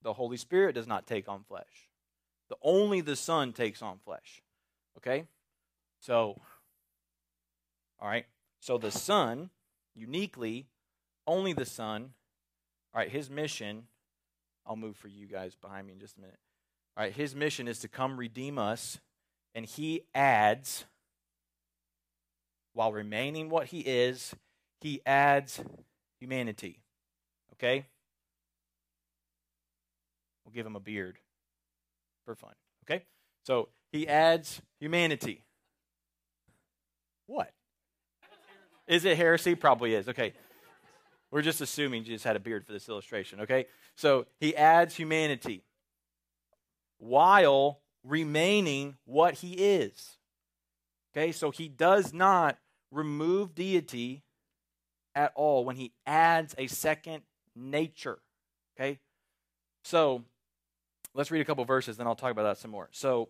The 0.04 0.14
Holy 0.14 0.38
Spirit 0.38 0.76
does 0.76 0.88
not 0.88 1.06
take 1.06 1.28
on 1.28 1.44
flesh. 1.44 1.90
The 2.50 2.56
only 2.62 3.02
the 3.02 3.16
Son 3.16 3.52
takes 3.52 3.82
on 3.82 4.00
flesh. 4.06 4.42
Okay? 4.98 5.26
So 6.00 6.40
all 8.00 8.08
right? 8.08 8.26
So 8.60 8.78
the 8.78 8.92
Son, 8.92 9.50
uniquely, 9.96 10.68
only 11.28 11.54
the 11.54 11.66
Son, 11.66 12.12
all 12.96 13.02
right, 13.02 13.12
his 13.12 13.30
mission, 13.30 13.84
I'll 14.66 14.78
move 14.78 14.96
for 14.96 15.10
you 15.10 15.28
guys 15.28 15.54
behind 15.54 15.86
me 15.86 15.94
in 15.94 16.00
just 16.00 16.16
a 16.16 16.22
minute. 16.22 16.40
All 16.96 17.04
right, 17.04 17.12
his 17.12 17.36
mission 17.36 17.68
is 17.68 17.80
to 17.80 17.90
come 17.90 18.16
redeem 18.18 18.58
us, 18.58 19.02
and 19.54 19.66
he 19.66 20.04
adds, 20.16 20.86
while 22.72 22.94
remaining 22.94 23.50
what 23.50 23.68
he 23.68 23.82
is, 23.82 24.34
he 24.80 25.02
adds 25.06 25.60
humanity. 26.22 26.80
Okay? 27.54 27.86
We'll 30.46 30.54
give 30.54 30.66
him 30.66 30.78
a 30.78 30.80
beard 30.80 31.18
for 32.24 32.34
fun. 32.34 32.54
Okay? 32.90 33.04
So 33.44 33.68
he 33.92 34.08
adds 34.08 34.62
humanity. 34.80 35.44
What? 37.28 37.52
Is 38.88 39.04
it 39.04 39.18
heresy? 39.18 39.56
Probably 39.56 39.96
is. 39.96 40.08
Okay. 40.08 40.34
We're 41.32 41.42
just 41.42 41.62
assuming 41.62 42.04
Jesus 42.04 42.24
had 42.24 42.36
a 42.36 42.40
beard 42.40 42.66
for 42.66 42.72
this 42.72 42.88
illustration, 42.88 43.42
okay? 43.42 43.66
So 43.96 44.26
he 44.40 44.56
adds 44.56 44.96
humanity 44.96 45.64
while 46.98 47.82
remaining 48.04 48.96
what 49.06 49.36
he 49.36 49.54
is. 49.54 50.18
Okay, 51.16 51.32
so 51.32 51.50
he 51.50 51.68
does 51.68 52.14
not 52.14 52.58
remove 52.92 53.56
deity 53.56 54.24
at 55.14 55.32
all 55.36 55.64
when 55.66 55.78
he 55.78 55.94
adds 56.06 56.54
a 56.58 56.68
second 56.68 57.24
nature. 57.56 58.20
Okay, 58.78 59.00
so 59.84 60.24
let's 61.14 61.32
read 61.32 61.42
a 61.42 61.46
couple 61.46 61.64
verses, 61.66 61.98
then 61.98 62.08
I'll 62.08 62.16
talk 62.16 62.32
about 62.32 62.44
that 62.44 62.58
some 62.58 62.72
more. 62.72 62.90
So 62.92 63.30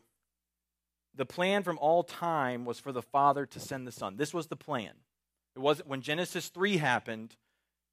the 1.14 1.26
plan 1.26 1.64
from 1.64 1.78
all 1.78 2.04
time 2.04 2.66
was 2.66 2.80
for 2.80 2.92
the 2.92 3.02
Father 3.02 3.46
to 3.46 3.60
send 3.60 3.88
the 3.88 3.92
Son. 3.92 4.18
This 4.18 4.34
was 4.34 4.48
the 4.48 4.56
plan. 4.56 4.94
It 5.56 5.60
wasn't 5.60 5.88
when 5.88 6.02
Genesis 6.02 6.50
3 6.50 6.78
happened, 6.78 7.36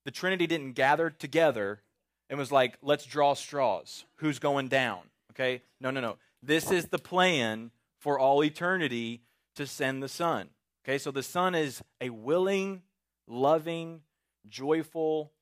the 0.05 0.11
Trinity 0.11 0.47
didn't 0.47 0.73
gather 0.73 1.11
together 1.11 1.83
and 2.29 2.39
was 2.39 2.53
like, 2.53 2.79
let's 2.83 3.05
draw 3.05 3.35
straws. 3.35 4.05
Who's 4.17 4.39
going 4.39 4.69
down? 4.69 5.01
Okay? 5.33 5.63
No, 5.81 5.91
no, 5.91 6.01
no. 6.01 6.17
This 6.43 6.71
is 6.71 6.87
the 6.87 6.99
plan 6.99 7.71
for 7.99 8.19
all 8.19 8.43
eternity 8.43 9.23
to 9.57 9.67
send 9.67 10.03
the 10.03 10.09
Son. 10.09 10.49
Okay, 10.85 10.99
so 10.99 11.11
the 11.11 11.23
Son 11.23 11.55
is 11.55 11.83
a 12.01 12.11
willing, 12.11 12.83
loving, 13.29 14.01
joyful 14.49 15.33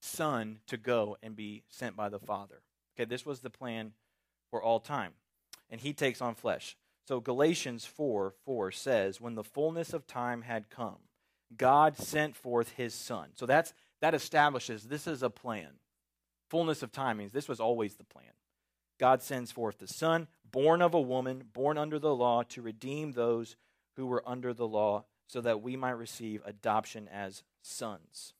Son 0.00 0.60
to 0.66 0.78
go 0.78 1.18
and 1.22 1.36
be 1.36 1.64
sent 1.68 1.96
by 1.96 2.08
the 2.08 2.18
Father. 2.18 2.62
Okay, 2.96 3.04
this 3.04 3.26
was 3.26 3.40
the 3.40 3.50
plan 3.50 3.92
for 4.50 4.62
all 4.62 4.80
time. 4.80 5.12
And 5.68 5.80
he 5.80 5.92
takes 5.92 6.22
on 6.22 6.34
flesh. 6.34 6.76
So 7.06 7.20
Galatians 7.20 7.84
4 7.84 8.34
4 8.44 8.72
says, 8.72 9.20
When 9.20 9.34
the 9.34 9.44
fullness 9.44 9.92
of 9.92 10.06
time 10.06 10.42
had 10.42 10.70
come, 10.70 10.98
God 11.56 11.96
sent 11.96 12.36
forth 12.36 12.72
his 12.76 12.94
son. 12.94 13.30
So 13.34 13.46
that's 13.46 13.72
that 14.00 14.14
establishes 14.14 14.84
this 14.84 15.06
is 15.06 15.22
a 15.22 15.30
plan. 15.30 15.78
Fullness 16.48 16.82
of 16.82 16.90
means 17.16 17.32
this 17.32 17.48
was 17.48 17.60
always 17.60 17.94
the 17.94 18.04
plan. 18.04 18.32
God 18.98 19.22
sends 19.22 19.52
forth 19.52 19.78
the 19.78 19.86
son, 19.86 20.28
born 20.50 20.82
of 20.82 20.94
a 20.94 21.00
woman, 21.00 21.44
born 21.52 21.78
under 21.78 21.98
the 21.98 22.14
law, 22.14 22.42
to 22.44 22.60
redeem 22.60 23.12
those 23.12 23.56
who 23.96 24.06
were 24.06 24.22
under 24.26 24.52
the 24.52 24.66
law, 24.66 25.04
so 25.26 25.40
that 25.40 25.62
we 25.62 25.76
might 25.76 25.90
receive 25.90 26.42
adoption 26.44 27.08
as 27.08 27.42
sons. 27.62 28.34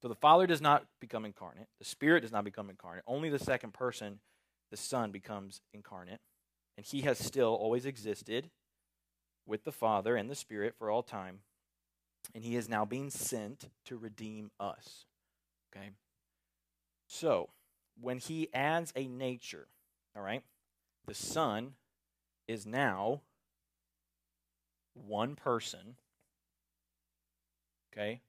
So 0.00 0.08
the 0.08 0.14
Father 0.14 0.46
does 0.46 0.60
not 0.60 0.86
become 1.00 1.24
incarnate, 1.24 1.68
the 1.78 1.84
Spirit 1.84 2.22
does 2.22 2.32
not 2.32 2.44
become 2.44 2.70
incarnate. 2.70 3.04
Only 3.06 3.28
the 3.28 3.38
second 3.38 3.74
person, 3.74 4.20
the 4.70 4.76
Son, 4.76 5.10
becomes 5.10 5.60
incarnate. 5.72 6.20
And 6.76 6.86
he 6.86 7.02
has 7.02 7.18
still 7.18 7.54
always 7.54 7.84
existed 7.84 8.50
with 9.46 9.64
the 9.64 9.72
Father 9.72 10.16
and 10.16 10.30
the 10.30 10.36
Spirit 10.36 10.74
for 10.78 10.90
all 10.90 11.02
time 11.02 11.40
and 12.34 12.44
he 12.44 12.56
is 12.56 12.68
now 12.68 12.84
being 12.84 13.10
sent 13.10 13.68
to 13.86 13.96
redeem 13.96 14.50
us. 14.60 15.06
Okay? 15.74 15.90
So, 17.06 17.50
when 18.00 18.18
he 18.18 18.48
adds 18.52 18.92
a 18.94 19.08
nature, 19.08 19.68
all 20.16 20.22
right, 20.22 20.42
the 21.06 21.14
Son 21.14 21.74
is 22.46 22.66
now 22.66 23.22
one 24.94 25.34
person. 25.34 25.96
Okay? 27.92 28.20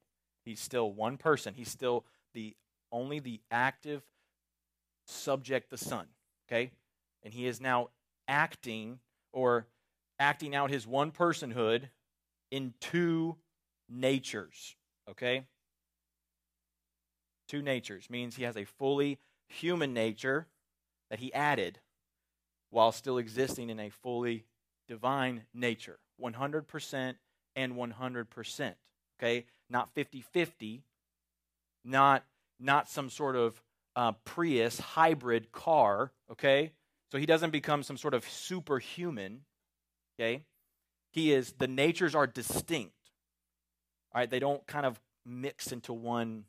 He's 0.44 0.60
still 0.60 0.92
one 0.92 1.16
person. 1.16 1.54
He's 1.54 1.70
still 1.70 2.04
the 2.34 2.56
only 2.90 3.18
the 3.18 3.40
active 3.50 4.02
subject, 5.06 5.70
the 5.70 5.78
Son. 5.78 6.06
Okay? 6.48 6.70
And 7.22 7.34
he 7.34 7.46
is 7.46 7.60
now 7.60 7.88
acting 8.26 9.00
or 9.32 9.66
acting 10.18 10.54
out 10.54 10.70
his 10.70 10.86
one 10.86 11.10
personhood 11.10 11.88
in 12.50 12.74
two 12.80 13.36
natures, 13.90 14.76
okay? 15.08 15.44
Two 17.48 17.62
natures 17.62 18.08
means 18.08 18.36
he 18.36 18.44
has 18.44 18.56
a 18.56 18.64
fully 18.64 19.18
human 19.48 19.92
nature 19.92 20.46
that 21.10 21.18
he 21.18 21.34
added 21.34 21.80
while 22.70 22.92
still 22.92 23.18
existing 23.18 23.68
in 23.68 23.80
a 23.80 23.90
fully 23.90 24.44
divine 24.86 25.42
nature 25.52 25.98
100% 26.22 27.14
and 27.56 27.74
100%. 27.74 28.74
Okay? 29.18 29.46
Not 29.68 29.90
50 29.90 30.20
50, 30.20 30.84
not, 31.84 32.24
not 32.58 32.88
some 32.88 33.10
sort 33.10 33.36
of 33.36 33.60
uh, 33.96 34.12
Prius 34.24 34.78
hybrid 34.78 35.52
car. 35.52 36.12
Okay? 36.30 36.72
So 37.10 37.18
he 37.18 37.26
doesn't 37.26 37.50
become 37.50 37.82
some 37.82 37.96
sort 37.96 38.14
of 38.14 38.28
superhuman. 38.28 39.40
Okay? 40.18 40.44
He 41.12 41.32
is, 41.32 41.54
the 41.58 41.68
natures 41.68 42.14
are 42.14 42.26
distinct. 42.26 42.94
All 44.12 44.20
right, 44.20 44.30
they 44.30 44.38
don't 44.38 44.66
kind 44.66 44.86
of 44.86 45.00
mix 45.24 45.72
into 45.72 45.92
one 45.92 46.44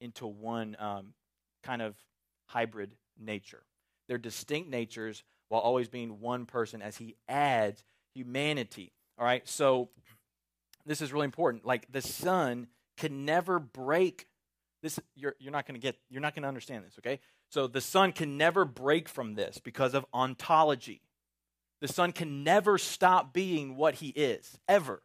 into 0.00 0.26
one 0.26 0.76
um, 0.78 1.14
kind 1.62 1.80
of 1.80 1.96
hybrid 2.46 2.92
nature. 3.18 3.62
They're 4.08 4.18
distinct 4.18 4.68
natures 4.68 5.22
while 5.48 5.62
always 5.62 5.88
being 5.88 6.20
one 6.20 6.46
person 6.46 6.82
as 6.82 6.96
he 6.96 7.16
adds 7.28 7.82
humanity. 8.14 8.92
All 9.18 9.24
right, 9.24 9.48
so 9.48 9.88
this 10.84 11.00
is 11.00 11.12
really 11.12 11.24
important. 11.24 11.64
Like 11.64 11.90
the 11.90 12.02
Son 12.02 12.66
can 12.96 13.24
never 13.24 13.58
break 13.58 14.26
this. 14.82 15.00
You're, 15.14 15.36
you're 15.38 15.52
not 15.52 15.66
going 15.66 15.80
to 15.80 15.80
get. 15.80 15.96
You're 16.10 16.20
not 16.20 16.34
going 16.34 16.42
to 16.42 16.48
understand 16.48 16.84
this. 16.84 16.98
Okay, 16.98 17.20
so 17.48 17.66
the 17.66 17.80
Son 17.80 18.12
can 18.12 18.36
never 18.36 18.64
break 18.64 19.08
from 19.08 19.34
this 19.34 19.58
because 19.58 19.94
of 19.94 20.04
ontology. 20.12 21.00
The 21.80 21.88
Son 21.88 22.12
can 22.12 22.44
never 22.44 22.78
stop 22.78 23.32
being 23.32 23.76
what 23.76 23.96
he 23.96 24.08
is 24.08 24.58
ever 24.68 25.02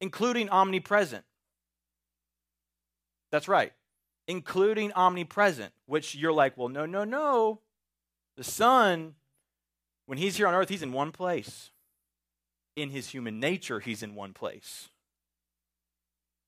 including 0.00 0.48
omnipresent. 0.48 1.24
That's 3.30 3.48
right, 3.48 3.72
including 4.26 4.92
omnipresent, 4.92 5.72
which 5.86 6.14
you're 6.14 6.32
like, 6.32 6.56
well, 6.56 6.68
no, 6.68 6.86
no, 6.86 7.04
no. 7.04 7.60
The 8.36 8.44
Son, 8.44 9.14
when 10.06 10.18
He's 10.18 10.36
here 10.36 10.48
on 10.48 10.54
earth, 10.54 10.68
He's 10.68 10.82
in 10.82 10.92
one 10.92 11.12
place. 11.12 11.70
In 12.76 12.90
His 12.90 13.08
human 13.08 13.38
nature, 13.38 13.80
He's 13.80 14.02
in 14.02 14.14
one 14.14 14.32
place. 14.32 14.88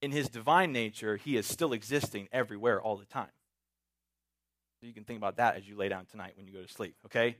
In 0.01 0.11
His 0.11 0.29
divine 0.29 0.73
nature, 0.73 1.17
He 1.17 1.37
is 1.37 1.47
still 1.47 1.73
existing 1.73 2.29
everywhere 2.33 2.81
all 2.81 2.97
the 2.97 3.05
time. 3.05 3.31
So 4.81 4.89
you 4.89 4.95
can 4.95 5.05
think 5.05 5.19
about 5.19 5.37
that 5.37 5.55
as 5.57 5.69
you 5.69 5.77
lay 5.77 5.89
down 5.89 6.07
tonight 6.07 6.33
when 6.37 6.49
you 6.49 6.53
go 6.53 6.63
to 6.63 6.73
sleep, 6.73 6.97
okay? 7.07 7.37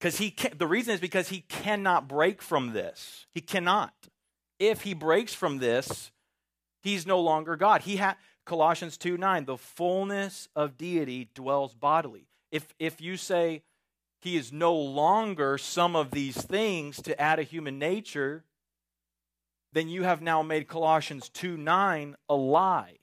Because 0.00 0.16
he 0.16 0.30
can, 0.30 0.56
the 0.56 0.66
reason 0.66 0.94
is 0.94 1.00
because 1.00 1.28
he 1.28 1.42
cannot 1.42 2.08
break 2.08 2.40
from 2.40 2.72
this. 2.72 3.26
He 3.34 3.42
cannot 3.42 3.92
if 4.58 4.82
he 4.82 4.94
breaks 4.94 5.34
from 5.34 5.58
this, 5.58 6.10
he's 6.82 7.06
no 7.06 7.20
longer 7.20 7.56
God. 7.56 7.82
He 7.82 7.96
ha- 7.96 8.16
Colossians 8.44 8.96
2 8.96 9.16
9, 9.16 9.44
the 9.44 9.56
fullness 9.56 10.48
of 10.54 10.76
deity 10.76 11.30
dwells 11.34 11.74
bodily. 11.74 12.26
If, 12.50 12.74
if 12.78 13.00
you 13.00 13.16
say 13.16 13.62
he 14.20 14.36
is 14.36 14.52
no 14.52 14.74
longer 14.74 15.58
some 15.58 15.96
of 15.96 16.10
these 16.10 16.36
things 16.36 17.00
to 17.02 17.20
add 17.20 17.38
a 17.38 17.44
human 17.44 17.78
nature, 17.78 18.44
then 19.72 19.88
you 19.88 20.02
have 20.02 20.20
now 20.20 20.42
made 20.42 20.68
Colossians 20.68 21.28
2 21.30 21.56
9 21.56 22.16
a 22.28 22.34
lie. 22.34 22.98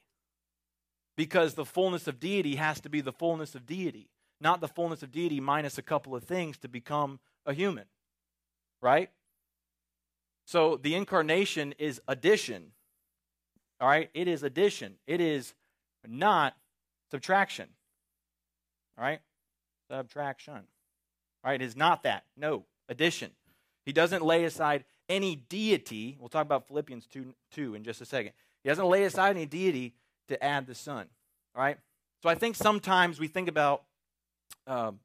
Because 1.18 1.54
the 1.54 1.66
fullness 1.66 2.08
of 2.08 2.20
deity 2.20 2.56
has 2.56 2.80
to 2.82 2.90
be 2.90 3.02
the 3.02 3.12
fullness 3.12 3.54
of 3.54 3.66
deity, 3.66 4.10
not 4.40 4.62
the 4.62 4.70
fullness 4.70 5.04
of 5.04 5.12
deity 5.12 5.42
minus 5.42 5.78
a 5.78 5.82
couple 5.82 6.16
of 6.16 6.24
things 6.24 6.58
to 6.60 6.70
become 6.70 7.20
a 7.46 7.54
human. 7.54 7.86
Right? 8.82 9.10
So 10.50 10.80
the 10.82 10.96
incarnation 10.96 11.76
is 11.78 12.02
addition. 12.08 12.72
All 13.80 13.88
right? 13.88 14.10
It 14.16 14.28
is 14.28 14.42
addition. 14.42 14.96
It 15.06 15.22
is 15.22 15.54
not 16.08 16.58
subtraction. 17.12 17.70
All 18.98 19.04
right? 19.04 19.20
Subtraction. 19.92 20.56
All 20.56 21.52
right? 21.52 21.62
It 21.62 21.66
is 21.66 21.76
not 21.76 22.02
that. 22.02 22.24
No, 22.36 22.66
addition. 22.88 23.30
He 23.86 23.94
doesn't 23.94 24.26
lay 24.26 24.44
aside 24.44 24.86
any 25.08 25.36
deity. 25.36 26.18
We'll 26.20 26.30
talk 26.30 26.48
about 26.48 26.68
Philippians 26.68 27.06
2, 27.06 27.32
2 27.52 27.76
in 27.76 27.84
just 27.84 28.02
a 28.02 28.06
second. 28.06 28.32
He 28.64 28.70
doesn't 28.70 28.88
lay 28.88 29.04
aside 29.04 29.36
any 29.36 29.46
deity 29.46 29.94
to 30.30 30.44
add 30.44 30.66
the 30.66 30.74
Son. 30.74 31.06
All 31.54 31.62
right? 31.62 31.78
So 32.24 32.30
I 32.30 32.34
think 32.34 32.56
sometimes 32.56 33.20
we 33.20 33.28
think 33.28 33.50
about 33.50 33.84
um, 34.66 35.00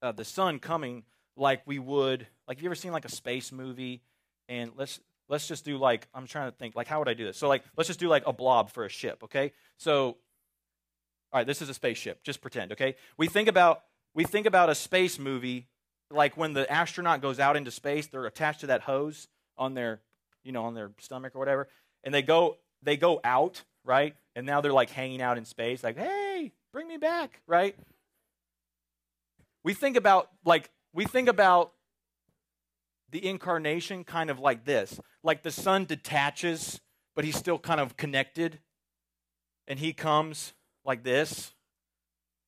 uh, 0.00 0.12
the 0.12 0.24
Son 0.24 0.60
coming 0.60 1.02
like 1.36 1.62
we 1.66 1.80
would, 1.80 2.28
like, 2.46 2.58
have 2.58 2.62
you 2.62 2.68
ever 2.68 2.76
seen 2.76 2.92
like 2.92 3.04
a 3.04 3.10
space 3.10 3.50
movie? 3.50 4.00
And 4.48 4.72
let's 4.76 5.00
let's 5.28 5.48
just 5.48 5.64
do 5.64 5.76
like 5.78 6.06
I'm 6.14 6.26
trying 6.26 6.50
to 6.50 6.56
think 6.56 6.74
like 6.74 6.86
how 6.86 6.98
would 6.98 7.08
I 7.08 7.14
do 7.14 7.24
this? 7.24 7.36
So 7.36 7.48
like 7.48 7.64
let's 7.76 7.88
just 7.88 8.00
do 8.00 8.08
like 8.08 8.26
a 8.26 8.32
blob 8.32 8.70
for 8.70 8.84
a 8.84 8.88
ship, 8.88 9.22
okay? 9.24 9.52
So 9.76 10.16
all 11.32 11.40
right, 11.40 11.46
this 11.46 11.60
is 11.60 11.68
a 11.68 11.74
spaceship. 11.74 12.22
Just 12.22 12.40
pretend, 12.40 12.72
okay? 12.72 12.94
We 13.18 13.26
think 13.26 13.48
about 13.48 13.82
we 14.14 14.24
think 14.24 14.46
about 14.46 14.70
a 14.70 14.74
space 14.74 15.18
movie 15.18 15.66
like 16.10 16.36
when 16.36 16.52
the 16.52 16.70
astronaut 16.70 17.20
goes 17.20 17.40
out 17.40 17.56
into 17.56 17.70
space, 17.70 18.06
they're 18.06 18.26
attached 18.26 18.60
to 18.60 18.68
that 18.68 18.82
hose 18.82 19.28
on 19.58 19.74
their, 19.74 20.00
you 20.44 20.52
know, 20.52 20.64
on 20.64 20.74
their 20.74 20.92
stomach 20.98 21.34
or 21.34 21.38
whatever, 21.38 21.68
and 22.04 22.14
they 22.14 22.22
go 22.22 22.56
they 22.82 22.96
go 22.96 23.20
out, 23.24 23.62
right? 23.84 24.14
And 24.34 24.46
now 24.46 24.60
they're 24.60 24.72
like 24.72 24.90
hanging 24.90 25.20
out 25.20 25.38
in 25.38 25.44
space 25.44 25.82
like, 25.82 25.96
"Hey, 25.96 26.52
bring 26.72 26.86
me 26.86 26.96
back," 26.96 27.40
right? 27.46 27.76
We 29.64 29.74
think 29.74 29.96
about 29.96 30.30
like 30.44 30.70
we 30.92 31.04
think 31.04 31.28
about 31.28 31.72
the 33.16 33.26
incarnation 33.26 34.04
kind 34.04 34.28
of 34.28 34.38
like 34.38 34.66
this. 34.66 35.00
Like 35.22 35.42
the 35.42 35.50
son 35.50 35.86
detaches 35.86 36.82
but 37.14 37.24
he's 37.24 37.36
still 37.36 37.58
kind 37.58 37.80
of 37.80 37.96
connected. 37.96 38.58
And 39.66 39.78
he 39.78 39.94
comes 39.94 40.52
like 40.84 41.02
this. 41.02 41.54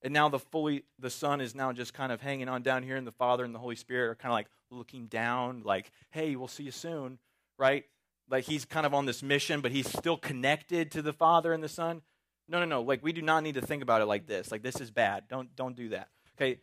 And 0.03 0.13
now 0.13 0.29
the 0.29 0.39
fully 0.39 0.85
the 0.99 1.09
son 1.09 1.41
is 1.41 1.55
now 1.55 1.73
just 1.73 1.95
kind 1.95 2.13
of 2.13 2.21
hanging 2.21 2.51
on 2.51 2.61
down 2.63 2.83
here 2.83 2.97
and 2.97 3.07
the 3.07 3.13
father 3.13 3.45
and 3.45 3.55
the 3.55 3.59
holy 3.59 3.77
spirit 3.77 4.11
are 4.11 4.15
kind 4.15 4.31
of 4.31 4.35
like 4.35 4.49
looking 4.71 5.07
down 5.07 5.63
like 5.65 5.91
hey 6.11 6.37
we'll 6.37 6.47
see 6.47 6.65
you 6.65 6.71
soon 6.71 7.19
right? 7.57 7.85
Like 8.31 8.45
he's 8.45 8.67
kind 8.67 8.85
of 8.85 8.93
on 8.93 9.07
this 9.07 9.23
mission 9.23 9.63
but 9.63 9.73
he's 9.73 9.89
still 9.89 10.19
connected 10.19 10.91
to 10.93 11.01
the 11.01 11.15
father 11.15 11.55
and 11.55 11.65
the 11.65 11.69
son. 11.69 12.03
No 12.47 12.61
no 12.61 12.67
no. 12.67 12.83
Like 12.83 13.03
we 13.03 13.15
do 13.15 13.23
not 13.23 13.43
need 13.43 13.55
to 13.55 13.63
think 13.63 13.83
about 13.83 14.03
it 14.03 14.07
like 14.07 14.27
this. 14.27 14.53
Like 14.53 14.63
this 14.63 14.83
is 14.83 14.91
bad. 14.91 15.25
Don't 15.29 15.57
don't 15.57 15.75
do 15.75 15.89
that. 15.89 16.11
Okay? 16.37 16.61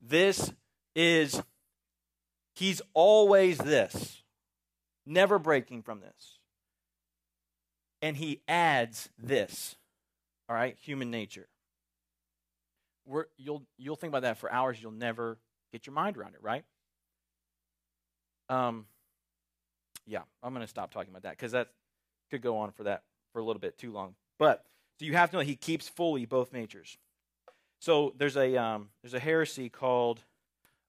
This 0.00 0.50
is 0.96 1.42
He's 2.54 2.80
always 2.94 3.58
this, 3.58 4.22
never 5.04 5.38
breaking 5.38 5.82
from 5.82 6.00
this. 6.00 6.38
And 8.00 8.16
he 8.16 8.42
adds 8.46 9.08
this, 9.18 9.76
all 10.48 10.54
right, 10.54 10.76
human 10.80 11.10
nature. 11.10 11.48
We're, 13.06 13.26
you'll, 13.36 13.64
you'll 13.76 13.96
think 13.96 14.12
about 14.12 14.22
that 14.22 14.38
for 14.38 14.52
hours. 14.52 14.80
You'll 14.80 14.92
never 14.92 15.38
get 15.72 15.86
your 15.86 15.94
mind 15.94 16.16
around 16.16 16.34
it, 16.34 16.42
right? 16.42 16.64
Um, 18.48 18.86
yeah, 20.06 20.22
I'm 20.42 20.52
going 20.52 20.64
to 20.64 20.68
stop 20.68 20.92
talking 20.92 21.10
about 21.10 21.22
that 21.22 21.32
because 21.32 21.52
that 21.52 21.68
could 22.30 22.42
go 22.42 22.58
on 22.58 22.72
for 22.72 22.84
that 22.84 23.02
for 23.32 23.40
a 23.40 23.44
little 23.44 23.60
bit 23.60 23.78
too 23.78 23.92
long. 23.92 24.14
But 24.38 24.64
so 24.98 25.06
you 25.06 25.14
have 25.14 25.30
to 25.30 25.36
know 25.36 25.42
he 25.42 25.56
keeps 25.56 25.88
fully 25.88 26.24
both 26.24 26.52
natures. 26.52 26.98
So 27.80 28.14
there's 28.16 28.36
a 28.36 28.56
um, 28.56 28.90
there's 29.02 29.14
a 29.14 29.18
heresy 29.18 29.68
called 29.68 30.22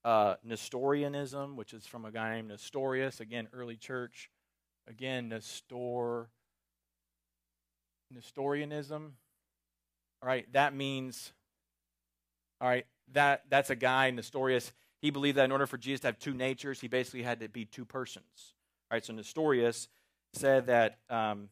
uh, 0.06 0.36
Nestorianism, 0.44 1.56
which 1.56 1.74
is 1.74 1.84
from 1.84 2.04
a 2.04 2.12
guy 2.12 2.36
named 2.36 2.48
Nestorius, 2.48 3.18
again, 3.18 3.48
early 3.52 3.76
church. 3.76 4.30
Again, 4.88 5.28
Nestor, 5.28 6.28
Nestorianism. 8.14 9.14
All 10.22 10.28
right, 10.28 10.50
that 10.52 10.76
means, 10.76 11.32
all 12.60 12.68
right, 12.68 12.86
that, 13.14 13.46
that's 13.50 13.70
a 13.70 13.74
guy, 13.74 14.12
Nestorius. 14.12 14.72
He 15.02 15.10
believed 15.10 15.38
that 15.38 15.44
in 15.44 15.52
order 15.52 15.66
for 15.66 15.76
Jesus 15.76 16.02
to 16.02 16.06
have 16.06 16.20
two 16.20 16.34
natures, 16.34 16.80
he 16.80 16.86
basically 16.86 17.24
had 17.24 17.40
to 17.40 17.48
be 17.48 17.64
two 17.64 17.84
persons. 17.84 18.54
All 18.88 18.94
right, 18.94 19.04
so 19.04 19.12
Nestorius 19.12 19.88
said 20.34 20.68
that, 20.68 20.98
um, 21.10 21.48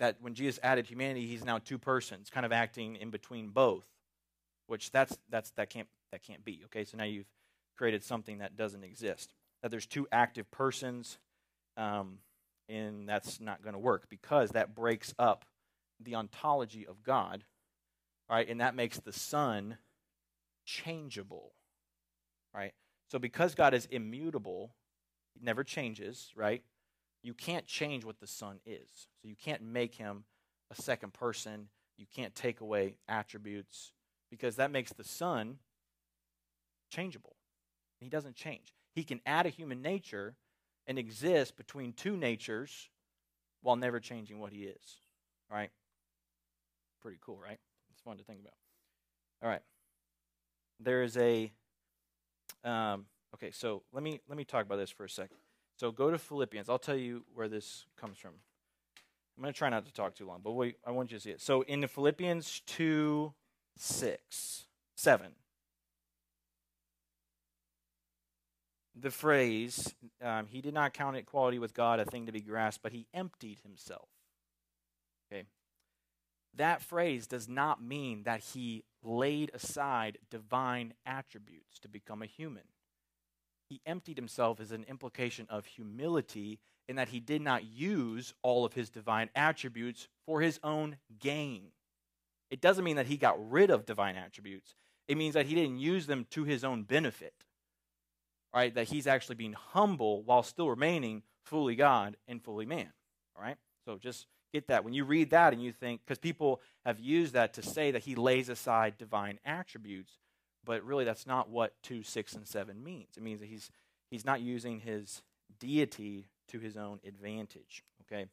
that 0.00 0.16
when 0.20 0.34
Jesus 0.34 0.58
added 0.64 0.88
humanity, 0.88 1.28
he's 1.28 1.44
now 1.44 1.58
two 1.58 1.78
persons, 1.78 2.30
kind 2.30 2.44
of 2.44 2.50
acting 2.50 2.96
in 2.96 3.10
between 3.10 3.50
both, 3.50 3.86
which 4.66 4.90
that's, 4.90 5.16
that's, 5.30 5.50
that, 5.52 5.70
can't, 5.70 5.88
that 6.10 6.24
can't 6.24 6.44
be. 6.44 6.62
Okay, 6.64 6.84
so 6.84 6.98
now 6.98 7.04
you've 7.04 7.26
created 7.76 8.04
something 8.04 8.38
that 8.38 8.56
doesn't 8.56 8.84
exist. 8.84 9.32
That 9.62 9.70
there's 9.70 9.86
two 9.86 10.08
active 10.10 10.50
persons, 10.50 11.18
um, 11.76 12.18
and 12.68 13.08
that's 13.08 13.40
not 13.40 13.62
going 13.62 13.74
to 13.74 13.78
work 13.78 14.08
because 14.08 14.50
that 14.50 14.74
breaks 14.74 15.14
up 15.18 15.44
the 16.00 16.14
ontology 16.16 16.86
of 16.86 17.02
God, 17.02 17.44
right? 18.28 18.48
And 18.48 18.60
that 18.60 18.74
makes 18.74 18.98
the 18.98 19.12
Son 19.12 19.78
changeable, 20.64 21.52
right? 22.54 22.72
So 23.10 23.18
because 23.18 23.54
God 23.54 23.74
is 23.74 23.86
immutable, 23.86 24.74
he 25.34 25.44
never 25.44 25.64
changes, 25.64 26.32
right? 26.34 26.62
You 27.22 27.34
can't 27.34 27.66
change 27.66 28.04
what 28.04 28.20
the 28.20 28.26
Son 28.26 28.58
is. 28.66 28.88
So 29.20 29.28
you 29.28 29.36
can't 29.36 29.62
make 29.62 29.94
him 29.94 30.24
a 30.70 30.80
second 30.80 31.12
person. 31.12 31.68
You 31.96 32.06
can't 32.14 32.34
take 32.34 32.60
away 32.60 32.96
attributes 33.08 33.92
because 34.30 34.56
that 34.56 34.70
makes 34.70 34.92
the 34.92 35.04
Son 35.04 35.58
changeable. 36.90 37.36
He 38.02 38.08
doesn't 38.08 38.36
change. 38.36 38.74
He 38.94 39.04
can 39.04 39.20
add 39.24 39.46
a 39.46 39.50
human 39.50 39.82
nature 39.82 40.36
and 40.86 40.98
exist 40.98 41.56
between 41.56 41.92
two 41.92 42.16
natures 42.16 42.88
while 43.62 43.76
never 43.76 44.00
changing 44.00 44.38
what 44.40 44.52
he 44.52 44.64
is. 44.64 44.96
All 45.50 45.56
right? 45.56 45.70
Pretty 47.00 47.18
cool, 47.24 47.38
right? 47.42 47.58
It's 47.92 48.00
fun 48.00 48.16
to 48.18 48.24
think 48.24 48.40
about. 48.40 48.54
All 49.42 49.48
right. 49.48 49.62
There 50.80 51.02
is 51.02 51.16
a 51.16 51.52
um, 52.64 53.06
okay, 53.34 53.50
so 53.50 53.82
let 53.92 54.02
me 54.02 54.20
let 54.28 54.36
me 54.36 54.44
talk 54.44 54.66
about 54.66 54.76
this 54.76 54.90
for 54.90 55.04
a 55.04 55.10
second. 55.10 55.38
So 55.76 55.90
go 55.90 56.10
to 56.10 56.18
Philippians. 56.18 56.68
I'll 56.68 56.78
tell 56.78 56.96
you 56.96 57.24
where 57.34 57.48
this 57.48 57.86
comes 57.96 58.18
from. 58.18 58.32
I'm 59.36 59.42
going 59.42 59.52
to 59.52 59.58
try 59.58 59.70
not 59.70 59.86
to 59.86 59.92
talk 59.92 60.14
too 60.14 60.26
long, 60.26 60.40
but 60.44 60.52
wait, 60.52 60.76
I 60.86 60.90
want 60.90 61.10
you 61.10 61.16
to 61.16 61.22
see 61.22 61.30
it. 61.30 61.40
So 61.40 61.62
in 61.62 61.80
the 61.80 61.88
Philippians 61.88 62.60
2 62.66 63.32
6, 63.76 64.66
7, 64.94 65.26
the 68.94 69.10
phrase, 69.10 69.94
um, 70.22 70.46
he 70.46 70.60
did 70.60 70.74
not 70.74 70.92
count 70.92 71.16
equality 71.16 71.58
with 71.58 71.74
God 71.74 72.00
a 72.00 72.04
thing 72.04 72.26
to 72.26 72.32
be 72.32 72.40
grasped, 72.40 72.82
but 72.82 72.92
he 72.92 73.06
emptied 73.14 73.60
himself. 73.62 74.08
Okay. 75.30 75.44
That 76.54 76.82
phrase 76.82 77.26
does 77.26 77.48
not 77.48 77.82
mean 77.82 78.24
that 78.24 78.40
he 78.40 78.84
laid 79.02 79.50
aside 79.54 80.18
divine 80.30 80.94
attributes 81.06 81.78
to 81.80 81.88
become 81.88 82.22
a 82.22 82.26
human. 82.26 82.64
He 83.68 83.80
emptied 83.86 84.18
himself 84.18 84.60
as 84.60 84.70
an 84.70 84.84
implication 84.86 85.46
of 85.48 85.64
humility 85.64 86.60
in 86.86 86.96
that 86.96 87.08
he 87.08 87.20
did 87.20 87.40
not 87.40 87.64
use 87.64 88.34
all 88.42 88.66
of 88.66 88.74
his 88.74 88.90
divine 88.90 89.30
attributes 89.34 90.08
for 90.26 90.42
his 90.42 90.60
own 90.62 90.98
gain. 91.18 91.68
It 92.50 92.60
doesn't 92.60 92.84
mean 92.84 92.96
that 92.96 93.06
he 93.06 93.16
got 93.16 93.50
rid 93.50 93.70
of 93.70 93.86
divine 93.86 94.16
attributes, 94.16 94.74
it 95.08 95.16
means 95.16 95.34
that 95.34 95.46
he 95.46 95.54
didn't 95.54 95.78
use 95.78 96.06
them 96.06 96.26
to 96.30 96.44
his 96.44 96.64
own 96.64 96.82
benefit 96.82 97.32
right? 98.54 98.74
That 98.74 98.88
he's 98.88 99.06
actually 99.06 99.36
being 99.36 99.54
humble 99.54 100.22
while 100.22 100.42
still 100.42 100.68
remaining 100.68 101.22
fully 101.44 101.74
God 101.74 102.16
and 102.28 102.42
fully 102.42 102.66
man, 102.66 102.92
all 103.36 103.42
right? 103.42 103.56
So 103.84 103.98
just 103.98 104.26
get 104.52 104.68
that. 104.68 104.84
When 104.84 104.94
you 104.94 105.04
read 105.04 105.30
that 105.30 105.52
and 105.52 105.62
you 105.62 105.72
think, 105.72 106.02
because 106.04 106.18
people 106.18 106.60
have 106.84 107.00
used 107.00 107.32
that 107.32 107.54
to 107.54 107.62
say 107.62 107.90
that 107.90 108.02
he 108.02 108.14
lays 108.14 108.48
aside 108.48 108.98
divine 108.98 109.38
attributes, 109.44 110.18
but 110.64 110.84
really 110.84 111.04
that's 111.04 111.26
not 111.26 111.48
what 111.48 111.74
2, 111.82 112.02
6, 112.02 112.32
and 112.34 112.46
7 112.46 112.82
means. 112.82 113.16
It 113.16 113.22
means 113.22 113.40
that 113.40 113.48
he's, 113.48 113.70
he's 114.10 114.24
not 114.24 114.40
using 114.40 114.80
his 114.80 115.22
deity 115.58 116.28
to 116.48 116.58
his 116.58 116.76
own 116.76 117.00
advantage, 117.06 117.82
okay? 118.02 118.26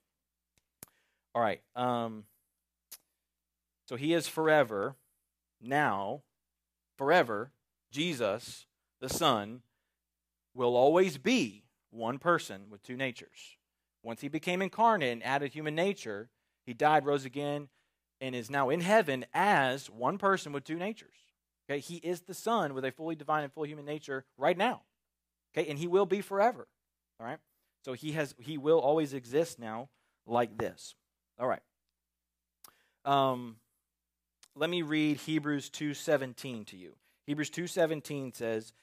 All 1.33 1.41
right. 1.41 1.61
Um, 1.75 2.25
so 3.87 3.95
he 3.95 4.13
is 4.13 4.27
forever, 4.27 4.95
now, 5.61 6.21
forever, 6.97 7.51
Jesus, 7.91 8.65
the 8.99 9.09
Son, 9.09 9.61
will 10.53 10.75
always 10.75 11.17
be 11.17 11.63
one 11.91 12.19
person 12.19 12.63
with 12.69 12.83
two 12.83 12.97
natures. 12.97 13.57
Once 14.03 14.21
he 14.21 14.27
became 14.27 14.61
incarnate 14.61 15.11
and 15.11 15.23
added 15.23 15.53
human 15.53 15.75
nature, 15.75 16.29
he 16.65 16.73
died, 16.73 17.05
rose 17.05 17.25
again, 17.25 17.67
and 18.21 18.35
is 18.35 18.49
now 18.49 18.69
in 18.69 18.81
heaven 18.81 19.25
as 19.33 19.89
one 19.89 20.17
person 20.17 20.51
with 20.51 20.63
two 20.63 20.77
natures. 20.77 21.15
Okay, 21.69 21.79
he 21.79 21.97
is 21.97 22.21
the 22.21 22.33
Son 22.33 22.73
with 22.73 22.85
a 22.85 22.91
fully 22.91 23.15
divine 23.15 23.43
and 23.43 23.53
full 23.53 23.65
human 23.65 23.85
nature 23.85 24.25
right 24.37 24.57
now. 24.57 24.81
Okay, 25.53 25.69
and 25.69 25.77
he 25.77 25.87
will 25.87 26.05
be 26.05 26.21
forever. 26.21 26.67
All 27.19 27.27
right, 27.27 27.39
so 27.85 27.93
he 27.93 28.13
has 28.13 28.33
he 28.39 28.57
will 28.57 28.79
always 28.79 29.13
exist 29.13 29.59
now 29.59 29.89
like 30.25 30.57
this. 30.57 30.95
All 31.39 31.47
right. 31.47 31.61
Um, 33.05 33.57
let 34.55 34.69
me 34.69 34.81
read 34.81 35.17
Hebrews 35.17 35.69
2:17 35.69 36.65
to 36.67 36.77
you. 36.77 36.95
Hebrews 37.25 37.51
2:17 37.51 38.35
says, 38.35 38.73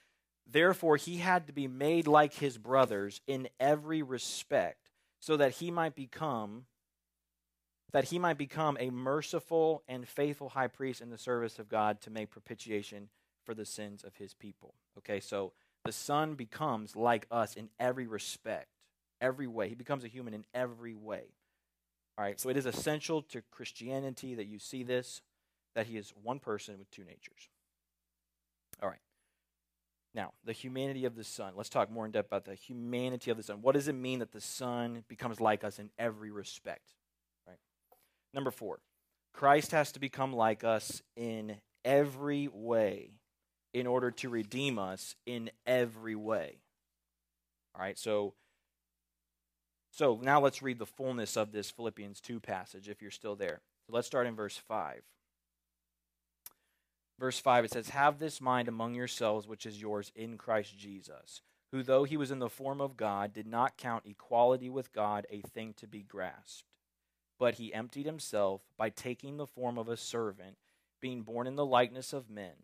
"Therefore 0.46 0.96
he 0.96 1.18
had 1.18 1.46
to 1.46 1.52
be 1.52 1.66
made 1.66 2.06
like 2.06 2.34
his 2.34 2.56
brothers 2.58 3.20
in 3.26 3.48
every 3.58 4.02
respect, 4.02 4.90
so 5.18 5.36
that 5.36 5.56
he 5.56 5.70
might 5.70 5.94
become 5.94 6.66
that 7.92 8.04
he 8.04 8.18
might 8.18 8.36
become 8.36 8.76
a 8.78 8.90
merciful 8.90 9.82
and 9.88 10.08
faithful 10.08 10.50
high 10.50 10.66
priest 10.66 11.00
in 11.00 11.08
the 11.10 11.16
service 11.16 11.58
of 11.58 11.68
God 11.68 12.00
to 12.02 12.10
make 12.10 12.30
propitiation 12.30 13.08
for 13.44 13.54
the 13.54 13.64
sins 13.64 14.04
of 14.04 14.16
his 14.16 14.34
people." 14.34 14.74
Okay, 14.98 15.20
so 15.20 15.52
the 15.84 15.92
son 15.92 16.34
becomes 16.34 16.96
like 16.96 17.26
us 17.30 17.56
in 17.56 17.70
every 17.78 18.06
respect, 18.06 18.68
every 19.20 19.46
way. 19.46 19.68
He 19.68 19.74
becomes 19.74 20.04
a 20.04 20.08
human 20.08 20.34
in 20.34 20.44
every 20.52 20.94
way. 20.94 21.36
All 22.18 22.24
right, 22.24 22.40
so 22.40 22.48
it 22.48 22.56
is 22.56 22.66
essential 22.66 23.22
to 23.22 23.42
Christianity 23.42 24.34
that 24.34 24.46
you 24.46 24.58
see 24.58 24.82
this 24.82 25.22
that 25.74 25.86
he 25.86 25.96
is 25.96 26.10
one 26.10 26.40
person 26.40 26.78
with 26.78 26.90
two 26.90 27.04
natures. 27.04 27.48
All 28.82 28.88
right. 28.88 29.00
Now, 30.16 30.32
the 30.46 30.54
humanity 30.54 31.04
of 31.04 31.14
the 31.14 31.22
Son. 31.22 31.52
Let's 31.54 31.68
talk 31.68 31.90
more 31.90 32.06
in 32.06 32.10
depth 32.10 32.28
about 32.28 32.46
the 32.46 32.54
humanity 32.54 33.30
of 33.30 33.36
the 33.36 33.42
Son. 33.42 33.60
What 33.60 33.74
does 33.74 33.86
it 33.86 33.92
mean 33.92 34.20
that 34.20 34.32
the 34.32 34.40
Son 34.40 35.04
becomes 35.08 35.42
like 35.42 35.62
us 35.62 35.78
in 35.78 35.90
every 35.98 36.30
respect? 36.30 36.94
Right. 37.46 37.58
Number 38.32 38.50
four, 38.50 38.80
Christ 39.34 39.72
has 39.72 39.92
to 39.92 40.00
become 40.00 40.32
like 40.32 40.64
us 40.64 41.02
in 41.16 41.56
every 41.84 42.48
way 42.50 43.10
in 43.74 43.86
order 43.86 44.10
to 44.10 44.30
redeem 44.30 44.78
us 44.78 45.16
in 45.26 45.50
every 45.66 46.14
way. 46.14 46.60
All 47.74 47.82
right, 47.82 47.98
so 47.98 48.32
so 49.90 50.18
now 50.22 50.40
let's 50.40 50.62
read 50.62 50.78
the 50.78 50.86
fullness 50.86 51.36
of 51.36 51.52
this 51.52 51.70
Philippians 51.70 52.22
2 52.22 52.40
passage 52.40 52.88
if 52.88 53.02
you're 53.02 53.10
still 53.10 53.36
there. 53.36 53.60
So 53.86 53.92
let's 53.92 54.06
start 54.06 54.26
in 54.26 54.34
verse 54.34 54.56
5 54.56 55.02
verse 57.18 57.38
5, 57.38 57.64
it 57.64 57.72
says, 57.72 57.90
Have 57.90 58.18
this 58.18 58.40
mind 58.40 58.68
among 58.68 58.94
yourselves, 58.94 59.46
which 59.46 59.66
is 59.66 59.80
yours 59.80 60.12
in 60.14 60.38
Christ 60.38 60.78
Jesus, 60.78 61.42
who, 61.72 61.82
though 61.82 62.04
he 62.04 62.16
was 62.16 62.30
in 62.30 62.38
the 62.38 62.48
form 62.48 62.80
of 62.80 62.96
God, 62.96 63.32
did 63.32 63.46
not 63.46 63.76
count 63.76 64.04
equality 64.06 64.68
with 64.68 64.92
God 64.92 65.26
a 65.30 65.40
thing 65.40 65.74
to 65.78 65.86
be 65.86 66.02
grasped. 66.02 66.64
But 67.38 67.54
he 67.54 67.74
emptied 67.74 68.06
himself 68.06 68.62
by 68.78 68.90
taking 68.90 69.36
the 69.36 69.46
form 69.46 69.78
of 69.78 69.88
a 69.88 69.96
servant, 69.96 70.56
being 71.00 71.22
born 71.22 71.46
in 71.46 71.56
the 71.56 71.66
likeness 71.66 72.12
of 72.12 72.30
men. 72.30 72.54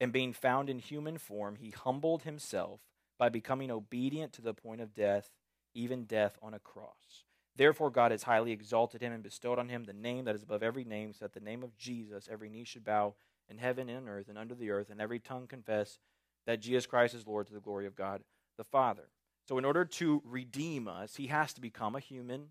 And 0.00 0.12
being 0.12 0.32
found 0.32 0.70
in 0.70 0.78
human 0.78 1.18
form, 1.18 1.56
he 1.56 1.70
humbled 1.70 2.22
himself 2.22 2.80
by 3.18 3.28
becoming 3.28 3.70
obedient 3.70 4.32
to 4.34 4.42
the 4.42 4.54
point 4.54 4.80
of 4.80 4.94
death, 4.94 5.30
even 5.74 6.04
death 6.04 6.38
on 6.40 6.54
a 6.54 6.60
cross. 6.60 7.24
Therefore, 7.56 7.90
God 7.90 8.12
has 8.12 8.22
highly 8.22 8.52
exalted 8.52 9.00
him 9.00 9.12
and 9.12 9.22
bestowed 9.22 9.58
on 9.58 9.68
him 9.68 9.84
the 9.84 9.92
name 9.92 10.24
that 10.26 10.36
is 10.36 10.44
above 10.44 10.62
every 10.62 10.84
name, 10.84 11.12
so 11.12 11.24
that 11.24 11.32
the 11.32 11.40
name 11.40 11.64
of 11.64 11.76
Jesus 11.76 12.28
every 12.30 12.48
knee 12.48 12.62
should 12.62 12.84
bow 12.84 13.14
in 13.50 13.58
heaven 13.58 13.88
and 13.88 14.08
earth 14.08 14.28
and 14.28 14.38
under 14.38 14.54
the 14.54 14.70
earth, 14.70 14.90
and 14.90 15.00
every 15.00 15.18
tongue 15.18 15.46
confess 15.46 15.98
that 16.46 16.60
Jesus 16.60 16.86
Christ 16.86 17.14
is 17.14 17.26
Lord 17.26 17.46
to 17.48 17.54
the 17.54 17.60
glory 17.60 17.86
of 17.86 17.94
God 17.94 18.22
the 18.56 18.64
Father. 18.64 19.08
So, 19.48 19.56
in 19.56 19.64
order 19.64 19.86
to 19.86 20.22
redeem 20.26 20.88
us, 20.88 21.16
he 21.16 21.28
has 21.28 21.54
to 21.54 21.60
become 21.60 21.94
a 21.96 22.00
human, 22.00 22.48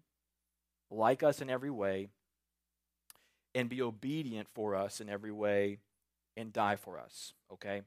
like 0.90 1.22
us 1.22 1.42
in 1.42 1.50
every 1.50 1.70
way, 1.70 2.08
and 3.54 3.70
be 3.70 3.82
obedient 3.82 4.48
for 4.48 4.76
us 4.76 5.00
in 5.00 5.10
every 5.10 5.32
way, 5.32 5.78
and 6.36 6.52
die 6.52 6.76
for 6.76 6.98
us. 6.98 7.34
Okay? 7.54 7.82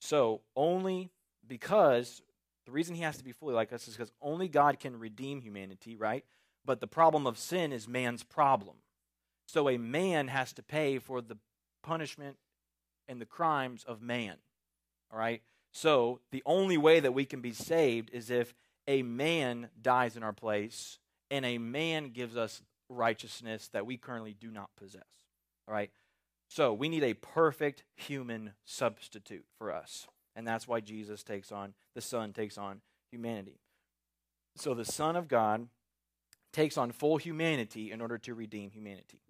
So, 0.00 0.42
only 0.54 1.10
because 1.46 2.20
the 2.66 2.72
reason 2.72 2.94
he 2.94 3.02
has 3.02 3.16
to 3.16 3.24
be 3.24 3.32
fully 3.32 3.54
like 3.54 3.72
us 3.72 3.88
is 3.88 3.96
because 3.96 4.12
only 4.20 4.48
God 4.48 4.78
can 4.78 4.98
redeem 4.98 5.40
humanity, 5.40 5.96
right? 5.96 6.24
But 6.64 6.80
the 6.80 6.86
problem 6.86 7.26
of 7.26 7.38
sin 7.38 7.72
is 7.72 7.88
man's 7.88 8.22
problem. 8.22 8.76
So, 9.46 9.70
a 9.70 9.78
man 9.78 10.28
has 10.28 10.52
to 10.54 10.62
pay 10.62 10.98
for 10.98 11.22
the 11.22 11.38
punishment 11.82 12.36
and 13.10 13.20
the 13.20 13.26
crimes 13.26 13.84
of 13.86 14.00
man. 14.00 14.36
All 15.12 15.18
right? 15.18 15.42
So, 15.72 16.20
the 16.30 16.42
only 16.46 16.78
way 16.78 17.00
that 17.00 17.12
we 17.12 17.24
can 17.24 17.40
be 17.40 17.52
saved 17.52 18.10
is 18.12 18.30
if 18.30 18.54
a 18.88 19.02
man 19.02 19.68
dies 19.80 20.16
in 20.16 20.22
our 20.22 20.32
place 20.32 20.98
and 21.30 21.44
a 21.44 21.58
man 21.58 22.10
gives 22.10 22.36
us 22.36 22.62
righteousness 22.88 23.68
that 23.72 23.86
we 23.86 23.96
currently 23.96 24.34
do 24.34 24.50
not 24.50 24.70
possess. 24.76 25.02
All 25.68 25.74
right? 25.74 25.90
So, 26.48 26.72
we 26.72 26.88
need 26.88 27.02
a 27.02 27.14
perfect 27.14 27.82
human 27.96 28.52
substitute 28.64 29.44
for 29.58 29.72
us. 29.72 30.06
And 30.36 30.46
that's 30.46 30.68
why 30.68 30.80
Jesus 30.80 31.22
takes 31.22 31.52
on, 31.52 31.74
the 31.94 32.00
Son 32.00 32.32
takes 32.32 32.56
on 32.56 32.80
humanity. 33.10 33.58
So, 34.56 34.72
the 34.72 34.84
Son 34.84 35.16
of 35.16 35.28
God 35.28 35.66
takes 36.52 36.78
on 36.78 36.92
full 36.92 37.16
humanity 37.16 37.90
in 37.90 38.00
order 38.00 38.18
to 38.18 38.34
redeem 38.34 38.70
humanity 38.70 39.20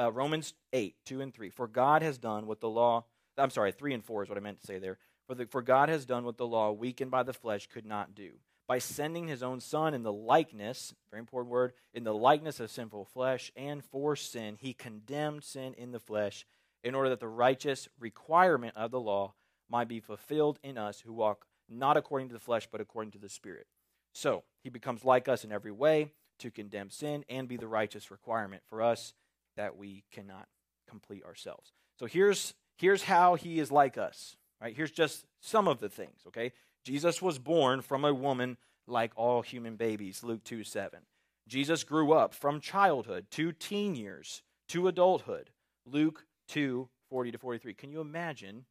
uh, 0.00 0.10
Romans 0.10 0.54
8, 0.72 0.94
2 1.04 1.20
and 1.20 1.34
3. 1.34 1.50
For 1.50 1.66
God 1.66 2.02
has 2.02 2.16
done 2.16 2.46
what 2.46 2.60
the 2.60 2.68
law, 2.68 3.04
I'm 3.36 3.50
sorry, 3.50 3.72
3 3.72 3.94
and 3.94 4.04
4 4.04 4.24
is 4.24 4.28
what 4.28 4.38
I 4.38 4.40
meant 4.40 4.60
to 4.60 4.66
say 4.66 4.78
there. 4.78 4.98
For, 5.26 5.34
the, 5.34 5.46
for 5.46 5.62
God 5.62 5.88
has 5.88 6.04
done 6.04 6.24
what 6.24 6.36
the 6.36 6.46
law, 6.46 6.72
weakened 6.72 7.10
by 7.10 7.22
the 7.22 7.32
flesh, 7.32 7.68
could 7.68 7.86
not 7.86 8.14
do. 8.14 8.32
By 8.66 8.78
sending 8.78 9.26
his 9.26 9.42
own 9.42 9.60
Son 9.60 9.94
in 9.94 10.02
the 10.02 10.12
likeness, 10.12 10.94
very 11.10 11.20
important 11.20 11.50
word, 11.50 11.72
in 11.92 12.04
the 12.04 12.14
likeness 12.14 12.60
of 12.60 12.70
sinful 12.70 13.04
flesh, 13.04 13.50
and 13.56 13.84
for 13.84 14.14
sin, 14.16 14.56
he 14.60 14.72
condemned 14.72 15.44
sin 15.44 15.74
in 15.74 15.92
the 15.92 15.98
flesh, 15.98 16.46
in 16.82 16.94
order 16.94 17.10
that 17.10 17.20
the 17.20 17.28
righteous 17.28 17.88
requirement 17.98 18.76
of 18.76 18.90
the 18.90 19.00
law 19.00 19.34
might 19.68 19.88
be 19.88 20.00
fulfilled 20.00 20.58
in 20.62 20.78
us 20.78 21.00
who 21.00 21.12
walk 21.12 21.46
not 21.68 21.96
according 21.96 22.28
to 22.28 22.34
the 22.34 22.40
flesh, 22.40 22.68
but 22.70 22.80
according 22.80 23.12
to 23.12 23.18
the 23.18 23.28
Spirit. 23.28 23.66
So, 24.12 24.44
he 24.62 24.70
becomes 24.70 25.04
like 25.04 25.28
us 25.28 25.44
in 25.44 25.52
every 25.52 25.72
way 25.72 26.12
to 26.40 26.50
condemn 26.50 26.90
sin 26.90 27.24
and 27.28 27.46
be 27.46 27.56
the 27.56 27.68
righteous 27.68 28.10
requirement 28.10 28.62
for 28.68 28.82
us 28.82 29.14
that 29.56 29.76
we 29.76 30.04
cannot 30.10 30.48
complete 30.88 31.24
ourselves. 31.24 31.72
So 31.98 32.06
here's 32.06 32.54
here's 32.80 33.04
how 33.04 33.34
he 33.34 33.58
is 33.58 33.70
like 33.70 33.98
us. 33.98 34.36
Right? 34.60 34.74
Here's 34.76 34.90
just 34.90 35.24
some 35.40 35.68
of 35.68 35.80
the 35.80 35.88
things, 35.88 36.20
okay? 36.28 36.52
Jesus 36.84 37.22
was 37.22 37.38
born 37.38 37.80
from 37.80 38.04
a 38.04 38.12
woman 38.12 38.56
like 38.86 39.12
all 39.16 39.42
human 39.42 39.76
babies, 39.76 40.22
Luke 40.22 40.44
2 40.44 40.64
7. 40.64 41.00
Jesus 41.48 41.84
grew 41.84 42.12
up 42.12 42.34
from 42.34 42.60
childhood 42.60 43.26
to 43.32 43.52
teen 43.52 43.94
years 43.94 44.42
to 44.68 44.88
adulthood, 44.88 45.50
Luke 45.86 46.24
2 46.48 46.88
40 47.08 47.32
to 47.32 47.38
43. 47.38 47.74
Can 47.74 47.90
you 47.90 48.00
imagine? 48.00 48.64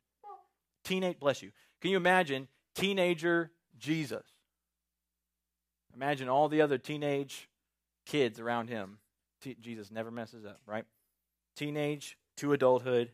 Teenage, 0.84 1.20
bless 1.20 1.42
you. 1.42 1.52
Can 1.82 1.92
you 1.92 1.98
imagine 1.98 2.48
teenager 2.74 3.52
Jesus? 3.78 4.24
Imagine 5.94 6.30
all 6.30 6.48
the 6.48 6.62
other 6.62 6.78
teenage 6.78 7.50
kids 8.06 8.40
around 8.40 8.70
him 8.70 9.00
T- 9.42 9.58
Jesus 9.60 9.92
never 9.92 10.12
messes 10.12 10.46
up, 10.46 10.60
right? 10.66 10.86
Teenage 11.56 12.18
to 12.38 12.54
adulthood, 12.54 13.12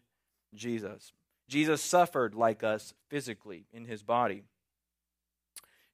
Jesus. 0.55 1.13
Jesus 1.47 1.81
suffered 1.81 2.33
like 2.33 2.63
us 2.63 2.93
physically 3.09 3.67
in 3.71 3.85
his 3.85 4.03
body. 4.03 4.43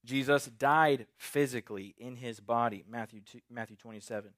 Jesus 0.04 0.46
died 0.46 1.06
physically 1.18 1.94
in 1.98 2.16
his 2.16 2.40
body, 2.40 2.84
Matthew, 2.90 3.22
2, 3.22 3.40
Matthew 3.50 3.76
27. 3.76 4.32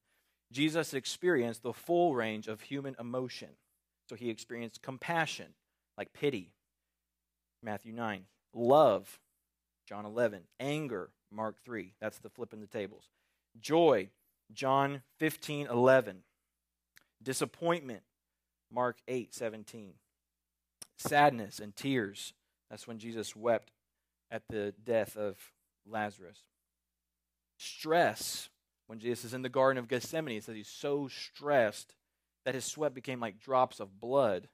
Jesus 0.51 0.93
experienced 0.93 1.63
the 1.63 1.73
full 1.73 2.15
range 2.15 2.47
of 2.47 2.61
human 2.61 2.95
emotion. 2.99 3.49
So 4.09 4.15
he 4.15 4.29
experienced 4.29 4.81
compassion, 4.81 5.53
like 5.97 6.13
pity, 6.13 6.51
Matthew 7.61 7.93
9, 7.93 8.25
love, 8.53 9.19
John 9.87 10.05
11, 10.05 10.41
anger, 10.59 11.11
Mark 11.31 11.55
3. 11.63 11.93
That's 12.01 12.19
the 12.19 12.29
flipping 12.29 12.59
the 12.59 12.67
tables. 12.67 13.09
Joy, 13.59 14.09
John 14.53 15.01
15, 15.19 15.67
11. 15.67 16.23
Disappointment, 17.21 18.01
Mark 18.71 18.97
8, 19.07 19.33
17. 19.33 19.93
Sadness 20.97 21.59
and 21.59 21.75
tears, 21.75 22.33
that's 22.69 22.87
when 22.87 22.99
Jesus 22.99 23.35
wept 23.35 23.71
at 24.31 24.43
the 24.49 24.73
death 24.83 25.17
of 25.17 25.37
Lazarus. 25.85 26.39
Stress, 27.57 28.49
when 28.87 28.99
Jesus 28.99 29.25
is 29.25 29.33
in 29.33 29.41
the 29.41 29.49
Garden 29.49 29.77
of 29.77 29.87
Gethsemane, 29.87 30.37
it 30.37 30.43
says 30.43 30.55
he's 30.55 30.67
so 30.67 31.07
stressed 31.07 31.95
that 32.45 32.55
his 32.55 32.65
sweat 32.65 32.93
became 32.93 33.19
like 33.19 33.39
drops 33.39 33.79
of 33.79 33.99
blood. 33.99 34.47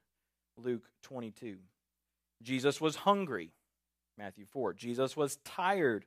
Luke 0.58 0.90
22. 1.04 1.58
Jesus 2.42 2.80
was 2.80 2.98
hungry. 2.98 3.52
Matthew 4.18 4.46
4. 4.46 4.74
Jesus 4.74 5.16
was 5.16 5.38
tired. 5.38 6.06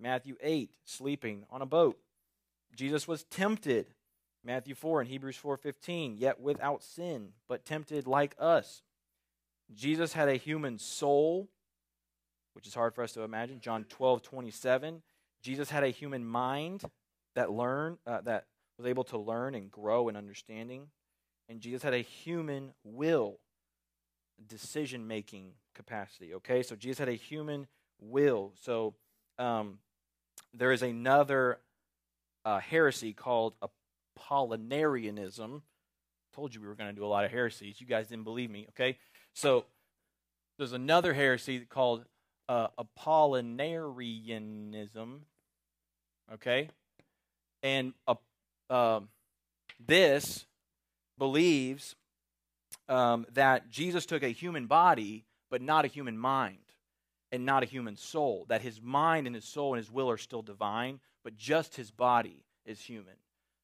Matthew 0.00 0.36
8. 0.42 0.74
Sleeping 0.84 1.44
on 1.50 1.62
a 1.62 1.66
boat. 1.66 1.98
Jesus 2.74 3.06
was 3.06 3.24
tempted. 3.24 3.94
Matthew 4.44 4.74
4 4.74 5.02
and 5.02 5.10
Hebrews 5.10 5.36
4:15, 5.36 6.16
yet 6.16 6.40
without 6.40 6.82
sin, 6.82 7.34
but 7.46 7.64
tempted 7.64 8.06
like 8.06 8.34
us. 8.38 8.82
Jesus 9.74 10.12
had 10.12 10.28
a 10.28 10.36
human 10.36 10.78
soul, 10.78 11.48
which 12.54 12.66
is 12.66 12.74
hard 12.74 12.94
for 12.94 13.02
us 13.02 13.12
to 13.12 13.22
imagine. 13.22 13.60
John 13.60 13.84
12:27. 13.84 15.02
Jesus 15.42 15.70
had 15.70 15.82
a 15.82 15.88
human 15.88 16.24
mind 16.24 16.84
that 17.34 17.50
learned 17.50 17.98
uh, 18.06 18.20
that 18.22 18.46
was 18.78 18.86
able 18.86 19.04
to 19.04 19.18
learn 19.18 19.54
and 19.54 19.70
grow 19.70 20.08
in 20.08 20.16
understanding. 20.16 20.88
And 21.48 21.60
Jesus 21.60 21.82
had 21.82 21.94
a 21.94 21.98
human 21.98 22.72
will, 22.84 23.38
decision 24.46 25.06
making 25.06 25.52
capacity. 25.74 26.34
Okay, 26.34 26.62
so 26.62 26.76
Jesus 26.76 26.98
had 26.98 27.08
a 27.08 27.14
human 27.14 27.66
will. 28.00 28.52
So 28.60 28.94
um, 29.38 29.78
there 30.54 30.72
is 30.72 30.82
another 30.82 31.58
uh, 32.44 32.58
heresy 32.60 33.12
called 33.12 33.54
Apollinarianism. 34.18 35.62
Told 36.34 36.54
you 36.54 36.60
we 36.60 36.66
were 36.66 36.74
going 36.74 36.90
to 36.90 36.96
do 36.96 37.04
a 37.04 37.06
lot 37.06 37.24
of 37.24 37.30
heresies. 37.30 37.80
You 37.80 37.86
guys 37.86 38.08
didn't 38.08 38.24
believe 38.24 38.50
me, 38.50 38.66
okay? 38.70 38.98
So 39.34 39.64
there's 40.58 40.72
another 40.72 41.14
heresy 41.14 41.60
called 41.60 42.04
uh, 42.48 42.68
Apollinarianism, 42.78 45.20
okay? 46.34 46.68
And 47.62 47.94
uh, 48.06 48.16
uh, 48.68 49.00
this 49.84 50.46
believes 51.18 51.96
um, 52.88 53.26
that 53.32 53.70
Jesus 53.70 54.06
took 54.06 54.22
a 54.22 54.28
human 54.28 54.66
body, 54.66 55.24
but 55.50 55.62
not 55.62 55.84
a 55.84 55.88
human 55.88 56.18
mind 56.18 56.58
and 57.30 57.46
not 57.46 57.62
a 57.62 57.66
human 57.66 57.96
soul. 57.96 58.46
That 58.48 58.62
his 58.62 58.82
mind 58.82 59.26
and 59.26 59.34
his 59.34 59.44
soul 59.44 59.74
and 59.74 59.78
his 59.78 59.90
will 59.90 60.10
are 60.10 60.18
still 60.18 60.42
divine, 60.42 61.00
but 61.24 61.36
just 61.36 61.76
his 61.76 61.90
body 61.90 62.44
is 62.66 62.80
human. 62.80 63.14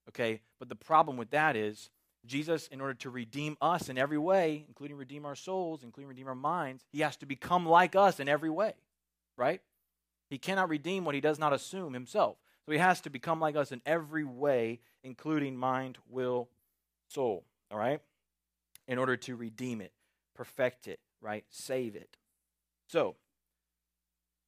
Okay? 0.09 0.41
But 0.59 0.69
the 0.69 0.75
problem 0.75 1.17
with 1.17 1.31
that 1.31 1.57
is 1.57 1.91
Jesus, 2.27 2.69
in 2.69 2.81
order 2.81 2.95
to 2.95 3.11
redeem 3.11 3.57
us 3.61 3.89
in 3.89 3.97
every 3.97 4.19
way, 4.19 4.65
including 4.69 4.97
redeem 4.97 5.25
our 5.25 5.37
souls, 5.37 5.83
including 5.83 6.09
redeem 6.09 6.29
our 6.29 6.35
minds, 6.35 6.85
he 6.93 7.01
has 7.01 7.17
to 7.17 7.27
become 7.27 7.67
like 7.67 7.97
us 7.97 8.21
in 8.21 8.29
every 8.29 8.51
way. 8.51 8.75
Right? 9.37 9.61
He 10.29 10.39
cannot 10.39 10.69
redeem 10.69 11.05
what 11.05 11.15
he 11.15 11.21
does 11.21 11.39
not 11.39 11.53
assume 11.53 11.95
himself. 11.95 12.37
So 12.67 12.73
he 12.73 12.79
has 12.79 13.01
to 13.03 13.11
become 13.11 13.41
like 13.41 13.57
us 13.57 13.73
in 13.73 13.81
every 13.87 14.25
way, 14.25 14.81
including 15.03 15.57
mind, 15.57 15.97
will, 16.11 16.49
soul. 17.09 17.45
All 17.71 17.79
right? 17.79 18.01
In 18.87 18.99
order 18.99 19.17
to 19.17 19.37
redeem 19.37 19.81
it, 19.81 19.93
perfect 20.35 20.87
it, 20.87 21.01
right? 21.21 21.45
Save 21.49 21.97
it. 21.97 22.17
So, 22.89 23.17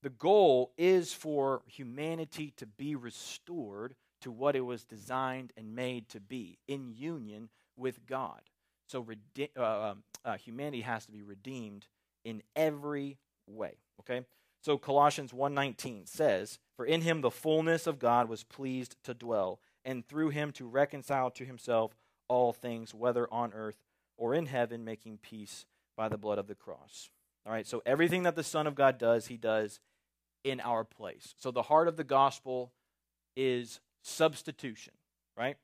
the 0.02 0.10
goal 0.10 0.72
is 0.78 1.12
for 1.12 1.62
humanity 1.66 2.52
to 2.56 2.66
be 2.66 2.94
restored 2.94 3.94
to 4.22 4.30
what 4.30 4.56
it 4.56 4.62
was 4.62 4.84
designed 4.84 5.52
and 5.56 5.74
made 5.74 6.08
to 6.10 6.20
be 6.20 6.58
in 6.66 6.94
union 6.94 7.48
with 7.80 8.06
God. 8.06 8.42
So 8.86 9.00
rede- 9.00 9.50
uh, 9.56 9.90
um, 9.90 10.04
uh, 10.24 10.36
humanity 10.36 10.82
has 10.82 11.06
to 11.06 11.12
be 11.12 11.22
redeemed 11.22 11.86
in 12.24 12.42
every 12.54 13.18
way. 13.46 13.78
Okay. 14.00 14.26
So 14.62 14.76
Colossians 14.76 15.32
1:19 15.32 16.06
says, 16.06 16.58
"For 16.76 16.84
in 16.84 17.00
him 17.00 17.22
the 17.22 17.30
fullness 17.30 17.86
of 17.86 17.98
God 17.98 18.28
was 18.28 18.44
pleased 18.44 18.96
to 19.04 19.14
dwell, 19.14 19.60
and 19.84 20.06
through 20.06 20.30
him 20.30 20.52
to 20.52 20.66
reconcile 20.66 21.30
to 21.32 21.44
himself 21.44 21.96
all 22.28 22.52
things, 22.52 22.94
whether 22.94 23.32
on 23.32 23.52
earth 23.54 23.82
or 24.16 24.34
in 24.34 24.46
heaven, 24.46 24.84
making 24.84 25.18
peace 25.18 25.66
by 25.96 26.08
the 26.08 26.18
blood 26.18 26.38
of 26.38 26.46
the 26.46 26.54
cross." 26.54 27.10
All 27.46 27.52
right. 27.52 27.66
So 27.66 27.82
everything 27.86 28.24
that 28.24 28.36
the 28.36 28.44
Son 28.44 28.66
of 28.66 28.74
God 28.74 28.98
does, 28.98 29.28
he 29.28 29.38
does 29.38 29.80
in 30.44 30.60
our 30.60 30.84
place. 30.84 31.34
So 31.38 31.50
the 31.50 31.62
heart 31.62 31.88
of 31.88 31.96
the 31.96 32.04
gospel 32.04 32.72
is 33.36 33.80
substitution, 34.02 34.94
right? 35.36 35.56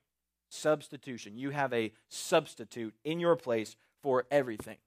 Substitution. 0.49 1.37
You 1.37 1.49
have 1.51 1.73
a 1.73 1.91
substitute 2.07 2.93
in 3.03 3.19
your 3.19 3.35
place 3.35 3.75
for 4.01 4.25
everything, 4.31 4.77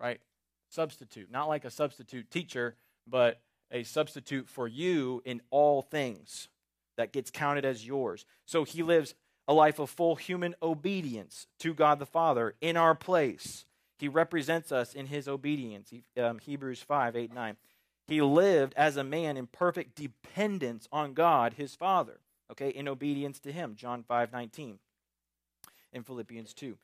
right? 0.00 0.20
Substitute. 0.68 1.30
Not 1.30 1.48
like 1.48 1.64
a 1.64 1.70
substitute 1.70 2.30
teacher, 2.30 2.76
but 3.06 3.40
a 3.70 3.82
substitute 3.82 4.48
for 4.48 4.68
you 4.68 5.22
in 5.24 5.42
all 5.50 5.82
things 5.82 6.48
that 6.96 7.12
gets 7.12 7.30
counted 7.30 7.64
as 7.64 7.86
yours. 7.86 8.24
So 8.44 8.64
he 8.64 8.82
lives 8.82 9.14
a 9.46 9.54
life 9.54 9.78
of 9.78 9.90
full 9.90 10.16
human 10.16 10.54
obedience 10.62 11.46
to 11.60 11.74
God 11.74 11.98
the 11.98 12.06
Father 12.06 12.54
in 12.60 12.76
our 12.76 12.94
place. 12.94 13.64
He 13.98 14.08
represents 14.08 14.70
us 14.70 14.94
in 14.94 15.06
his 15.06 15.26
obedience. 15.26 15.92
Um, 16.20 16.38
Hebrews 16.38 16.82
5 16.82 17.16
8 17.16 17.34
9. 17.34 17.56
He 18.06 18.22
lived 18.22 18.74
as 18.76 18.96
a 18.96 19.04
man 19.04 19.36
in 19.36 19.46
perfect 19.46 19.94
dependence 19.94 20.88
on 20.92 21.12
God, 21.14 21.54
his 21.54 21.74
Father, 21.74 22.20
okay, 22.50 22.70
in 22.70 22.88
obedience 22.88 23.38
to 23.40 23.52
him. 23.52 23.74
John 23.74 24.02
5 24.02 24.32
19 24.32 24.78
in 25.92 26.02
Philippians 26.02 26.54
2. 26.54 26.76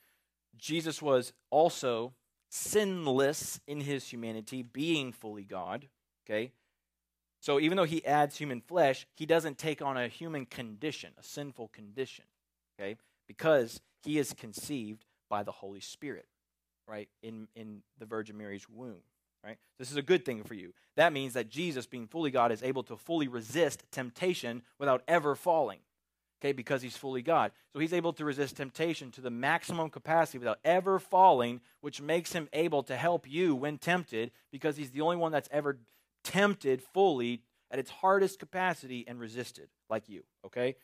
Jesus 0.57 1.02
was 1.02 1.32
also 1.50 2.12
sinless 2.48 3.61
in 3.66 3.80
his 3.80 4.09
humanity, 4.09 4.62
being 4.62 5.12
fully 5.12 5.44
God, 5.44 5.88
okay? 6.24 6.52
So 7.40 7.59
even 7.59 7.76
though 7.76 7.84
he 7.84 8.05
adds 8.07 8.38
human 8.38 8.61
flesh, 8.61 9.07
he 9.14 9.26
doesn't 9.26 9.59
take 9.59 9.82
on 9.82 9.96
a 9.96 10.09
human 10.09 10.46
condition, 10.46 11.12
a 11.18 11.22
sinful 11.22 11.68
condition, 11.68 12.24
okay? 12.78 12.96
Because 13.26 13.80
he 14.02 14.18
is 14.18 14.32
conceived 14.32 15.05
by 15.28 15.42
the 15.42 15.52
Holy 15.52 15.80
Spirit, 15.80 16.26
right, 16.86 17.09
in, 17.22 17.48
in 17.57 17.82
the 17.98 18.07
Virgin 18.07 18.36
Mary's 18.38 18.68
womb 18.68 19.02
right? 19.44 19.59
This 19.78 19.90
is 19.90 19.96
a 19.96 20.02
good 20.02 20.24
thing 20.24 20.42
for 20.42 20.55
you. 20.55 20.72
That 20.96 21.12
means 21.12 21.34
that 21.34 21.50
Jesus, 21.50 21.86
being 21.86 22.07
fully 22.07 22.30
God, 22.30 22.50
is 22.50 22.62
able 22.62 22.82
to 22.84 22.96
fully 22.96 23.28
resist 23.28 23.84
temptation 23.92 24.62
without 24.78 25.02
ever 25.07 25.34
falling, 25.34 25.80
okay, 26.45 26.53
because 26.53 26.82
he's 26.82 26.97
fully 26.97 27.22
God. 27.22 27.53
So 27.72 27.78
he's 27.78 27.92
able 27.92 28.12
to 28.14 28.24
resist 28.24 28.57
temptation 28.57 29.11
to 29.12 29.20
the 29.20 29.30
maximum 29.30 29.88
capacity 29.88 30.38
without 30.38 30.59
ever 30.64 30.99
falling, 30.99 31.61
which 31.80 32.03
makes 32.03 32.32
him 32.32 32.49
able 32.53 32.82
to 32.84 32.97
help 32.97 33.28
you 33.28 33.55
when 33.55 33.78
tempted 33.78 34.30
because 34.53 34.76
he's 34.76 34.90
the 34.90 35.01
only 35.01 35.16
one 35.16 35.32
that's 35.32 35.49
ever 35.51 35.78
tempted 36.22 36.82
fully 36.82 37.42
at 37.70 37.78
its 37.78 37.90
hardest 37.90 38.38
capacity 38.38 39.05
and 39.09 39.18
resisted, 39.18 39.68
like 39.88 40.09
you, 40.09 40.22
okay? 40.45 40.76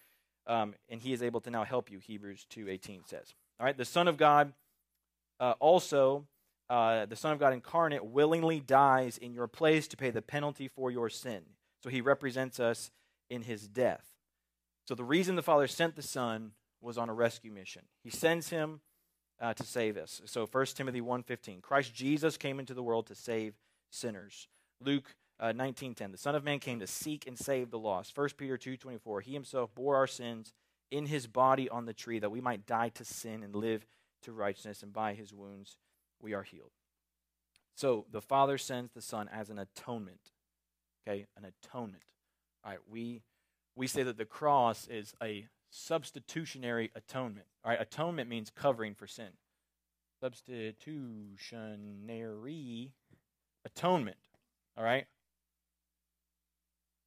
Um, 0.46 0.74
and 0.88 1.00
he 1.00 1.12
is 1.12 1.22
able 1.22 1.40
to 1.42 1.50
now 1.50 1.64
help 1.64 1.90
you, 1.90 1.98
Hebrews 1.98 2.46
2.18 2.50 3.06
says. 3.06 3.34
All 3.58 3.66
right, 3.66 3.76
the 3.76 3.84
Son 3.84 4.08
of 4.08 4.16
God 4.16 4.54
uh, 5.38 5.54
also 5.60 6.26
uh, 6.70 7.04
the 7.06 7.16
Son 7.16 7.32
of 7.32 7.40
God 7.40 7.52
incarnate 7.52 8.04
willingly 8.04 8.60
dies 8.60 9.18
in 9.18 9.34
your 9.34 9.48
place 9.48 9.88
to 9.88 9.96
pay 9.96 10.10
the 10.10 10.22
penalty 10.22 10.68
for 10.68 10.90
your 10.90 11.10
sin. 11.10 11.42
So 11.82 11.90
he 11.90 12.00
represents 12.00 12.60
us 12.60 12.92
in 13.28 13.42
his 13.42 13.66
death. 13.66 14.09
So 14.86 14.94
the 14.94 15.04
reason 15.04 15.36
the 15.36 15.42
Father 15.42 15.66
sent 15.66 15.96
the 15.96 16.02
Son 16.02 16.52
was 16.80 16.98
on 16.98 17.08
a 17.08 17.14
rescue 17.14 17.52
mission. 17.52 17.82
He 18.02 18.10
sends 18.10 18.50
him 18.50 18.80
uh, 19.40 19.54
to 19.54 19.64
save 19.64 19.96
us. 19.96 20.20
So 20.24 20.46
1 20.46 20.66
Timothy 20.66 21.00
1.15, 21.00 21.62
Christ 21.62 21.94
Jesus 21.94 22.36
came 22.36 22.58
into 22.58 22.74
the 22.74 22.82
world 22.82 23.06
to 23.06 23.14
save 23.14 23.54
sinners. 23.90 24.48
Luke 24.80 25.14
uh, 25.38 25.52
19.10, 25.52 26.12
the 26.12 26.18
Son 26.18 26.34
of 26.34 26.44
Man 26.44 26.58
came 26.58 26.80
to 26.80 26.86
seek 26.86 27.26
and 27.26 27.38
save 27.38 27.70
the 27.70 27.78
lost. 27.78 28.16
1 28.16 28.28
Peter 28.36 28.58
2.24, 28.58 29.22
he 29.22 29.32
himself 29.32 29.74
bore 29.74 29.96
our 29.96 30.06
sins 30.06 30.52
in 30.90 31.06
his 31.06 31.26
body 31.26 31.68
on 31.68 31.86
the 31.86 31.94
tree 31.94 32.18
that 32.18 32.30
we 32.30 32.40
might 32.40 32.66
die 32.66 32.90
to 32.90 33.04
sin 33.04 33.42
and 33.42 33.54
live 33.54 33.86
to 34.22 34.32
righteousness, 34.32 34.82
and 34.82 34.92
by 34.92 35.14
his 35.14 35.32
wounds 35.32 35.78
we 36.20 36.34
are 36.34 36.42
healed. 36.42 36.72
So 37.74 38.04
the 38.10 38.20
Father 38.20 38.58
sends 38.58 38.92
the 38.92 39.00
Son 39.00 39.28
as 39.32 39.48
an 39.48 39.58
atonement. 39.58 40.32
Okay, 41.08 41.26
an 41.36 41.46
atonement. 41.46 42.02
All 42.62 42.72
right, 42.72 42.80
we 42.90 43.22
we 43.76 43.86
say 43.86 44.02
that 44.02 44.18
the 44.18 44.24
cross 44.24 44.88
is 44.88 45.14
a 45.22 45.46
substitutionary 45.70 46.90
atonement. 46.94 47.46
All 47.64 47.70
right, 47.70 47.80
atonement 47.80 48.28
means 48.28 48.50
covering 48.50 48.94
for 48.94 49.06
sin. 49.06 49.30
Substitutionary 50.20 52.92
atonement. 53.64 54.16
All 54.76 54.84
right? 54.84 55.06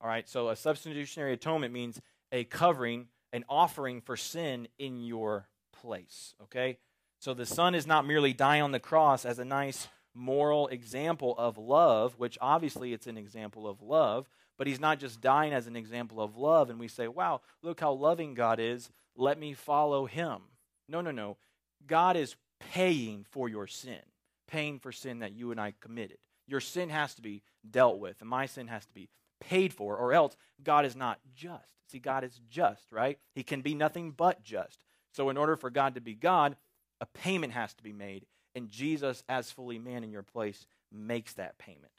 All 0.02 0.08
right, 0.08 0.28
so 0.28 0.50
a 0.50 0.56
substitutionary 0.56 1.34
atonement 1.34 1.74
means 1.74 2.02
a 2.32 2.44
covering, 2.44 3.08
an 3.32 3.46
offering 3.48 4.02
for 4.02 4.18
sin 4.18 4.68
in 4.78 5.04
your 5.04 5.48
place. 5.72 6.36
Okay? 6.44 6.80
So 7.20 7.34
the 7.34 7.46
Son 7.46 7.76
is 7.76 7.88
not 7.88 8.06
merely 8.06 8.34
dying 8.34 8.62
on 8.62 8.72
the 8.72 8.80
cross 8.80 9.26
as 9.26 9.40
a 9.40 9.46
nice 9.46 9.88
moral 10.14 10.68
example 10.68 11.36
of 11.38 11.58
love, 11.58 12.16
which 12.18 12.38
obviously 12.42 12.94
it's 12.94 13.08
an 13.08 13.18
example 13.18 13.68
of 13.68 13.82
love, 13.82 14.30
but 14.58 14.68
he's 14.68 14.80
not 14.80 15.00
just 15.00 15.22
dying 15.22 15.54
as 15.54 15.68
an 15.68 15.76
example 15.76 16.22
of 16.22 16.38
love 16.38 16.70
and 16.70 16.80
we 16.80 16.88
say, 16.88 17.08
wow, 17.08 17.42
look 17.62 17.80
how 17.80 17.92
loving 17.94 18.34
God 18.34 18.60
is. 18.60 18.90
Let 19.16 19.40
me 19.40 19.54
follow 19.54 20.06
him. 20.06 20.42
No, 20.88 21.02
no, 21.02 21.12
no. 21.12 21.38
God 21.86 22.16
is 22.16 22.36
paying 22.60 23.26
for 23.30 23.50
your 23.50 23.68
sin, 23.68 24.00
paying 24.48 24.80
for 24.80 24.92
sin 24.92 25.20
that 25.20 25.34
you 25.34 25.52
and 25.52 25.60
I 25.60 25.74
committed. 25.82 26.18
Your 26.48 26.60
sin 26.60 26.90
has 26.90 27.14
to 27.16 27.22
be 27.22 27.42
dealt 27.70 28.00
with, 28.00 28.22
and 28.22 28.30
my 28.30 28.46
sin 28.46 28.68
has 28.68 28.86
to 28.86 28.94
be 28.94 29.10
paid 29.40 29.74
for, 29.74 29.98
or 29.98 30.14
else 30.14 30.36
God 30.64 30.86
is 30.86 30.96
not 30.96 31.20
just. 31.36 31.68
See, 31.88 32.00
God 32.00 32.24
is 32.24 32.40
just, 32.50 32.92
right? 32.92 33.20
He 33.34 33.44
can 33.44 33.62
be 33.62 33.76
nothing 33.76 34.12
but 34.12 34.44
just. 34.44 34.84
So, 35.12 35.30
in 35.30 35.38
order 35.38 35.56
for 35.56 35.70
God 35.70 35.96
to 35.96 36.02
be 36.02 36.16
God, 36.16 36.56
a 37.00 37.06
payment 37.06 37.54
has 37.54 37.74
to 37.76 37.84
be 37.84 37.94
made. 37.94 38.26
And 38.56 38.70
Jesus, 38.70 39.24
as 39.30 39.52
fully 39.52 39.80
man 39.80 40.04
in 40.04 40.12
your 40.12 40.24
place, 40.24 40.66
makes 40.92 41.34
that 41.34 41.58
payment. 41.58 41.92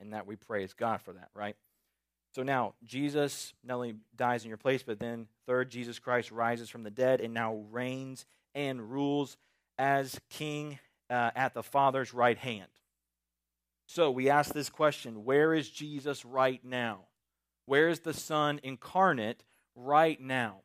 And 0.00 0.12
that 0.12 0.26
we 0.26 0.36
praise 0.36 0.72
God 0.74 1.00
for 1.00 1.12
that, 1.14 1.30
right? 1.34 1.56
So 2.34 2.42
now, 2.42 2.74
Jesus 2.84 3.54
not 3.64 3.76
only 3.76 3.96
dies 4.14 4.44
in 4.44 4.48
your 4.48 4.58
place, 4.58 4.82
but 4.82 4.98
then, 4.98 5.26
third, 5.46 5.70
Jesus 5.70 5.98
Christ 5.98 6.30
rises 6.30 6.68
from 6.68 6.82
the 6.82 6.90
dead 6.90 7.20
and 7.20 7.32
now 7.32 7.64
reigns 7.70 8.26
and 8.54 8.90
rules 8.90 9.36
as 9.78 10.20
king 10.28 10.78
uh, 11.08 11.30
at 11.34 11.54
the 11.54 11.62
Father's 11.62 12.12
right 12.12 12.36
hand. 12.36 12.68
So 13.86 14.10
we 14.10 14.28
ask 14.28 14.52
this 14.52 14.68
question 14.68 15.24
where 15.24 15.54
is 15.54 15.70
Jesus 15.70 16.24
right 16.24 16.62
now? 16.64 17.00
Where 17.64 17.88
is 17.88 18.00
the 18.00 18.14
Son 18.14 18.60
incarnate 18.62 19.44
right 19.74 20.20
now? 20.20 20.56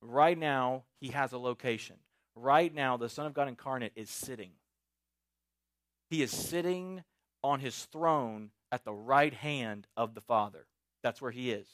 Right 0.00 0.38
now, 0.38 0.84
he 1.00 1.08
has 1.08 1.32
a 1.32 1.38
location 1.38 1.96
right 2.36 2.72
now, 2.72 2.96
the 2.96 3.08
Son 3.08 3.26
of 3.26 3.34
God 3.34 3.48
incarnate 3.48 3.92
is 3.96 4.10
sitting. 4.10 4.50
He 6.10 6.22
is 6.22 6.30
sitting 6.30 7.02
on 7.46 7.60
his 7.60 7.84
throne 7.84 8.50
at 8.72 8.84
the 8.84 8.92
right 8.92 9.32
hand 9.32 9.86
of 9.96 10.14
the 10.14 10.20
Father. 10.20 10.66
That's 11.02 11.22
where 11.22 11.30
he 11.30 11.52
is. 11.52 11.68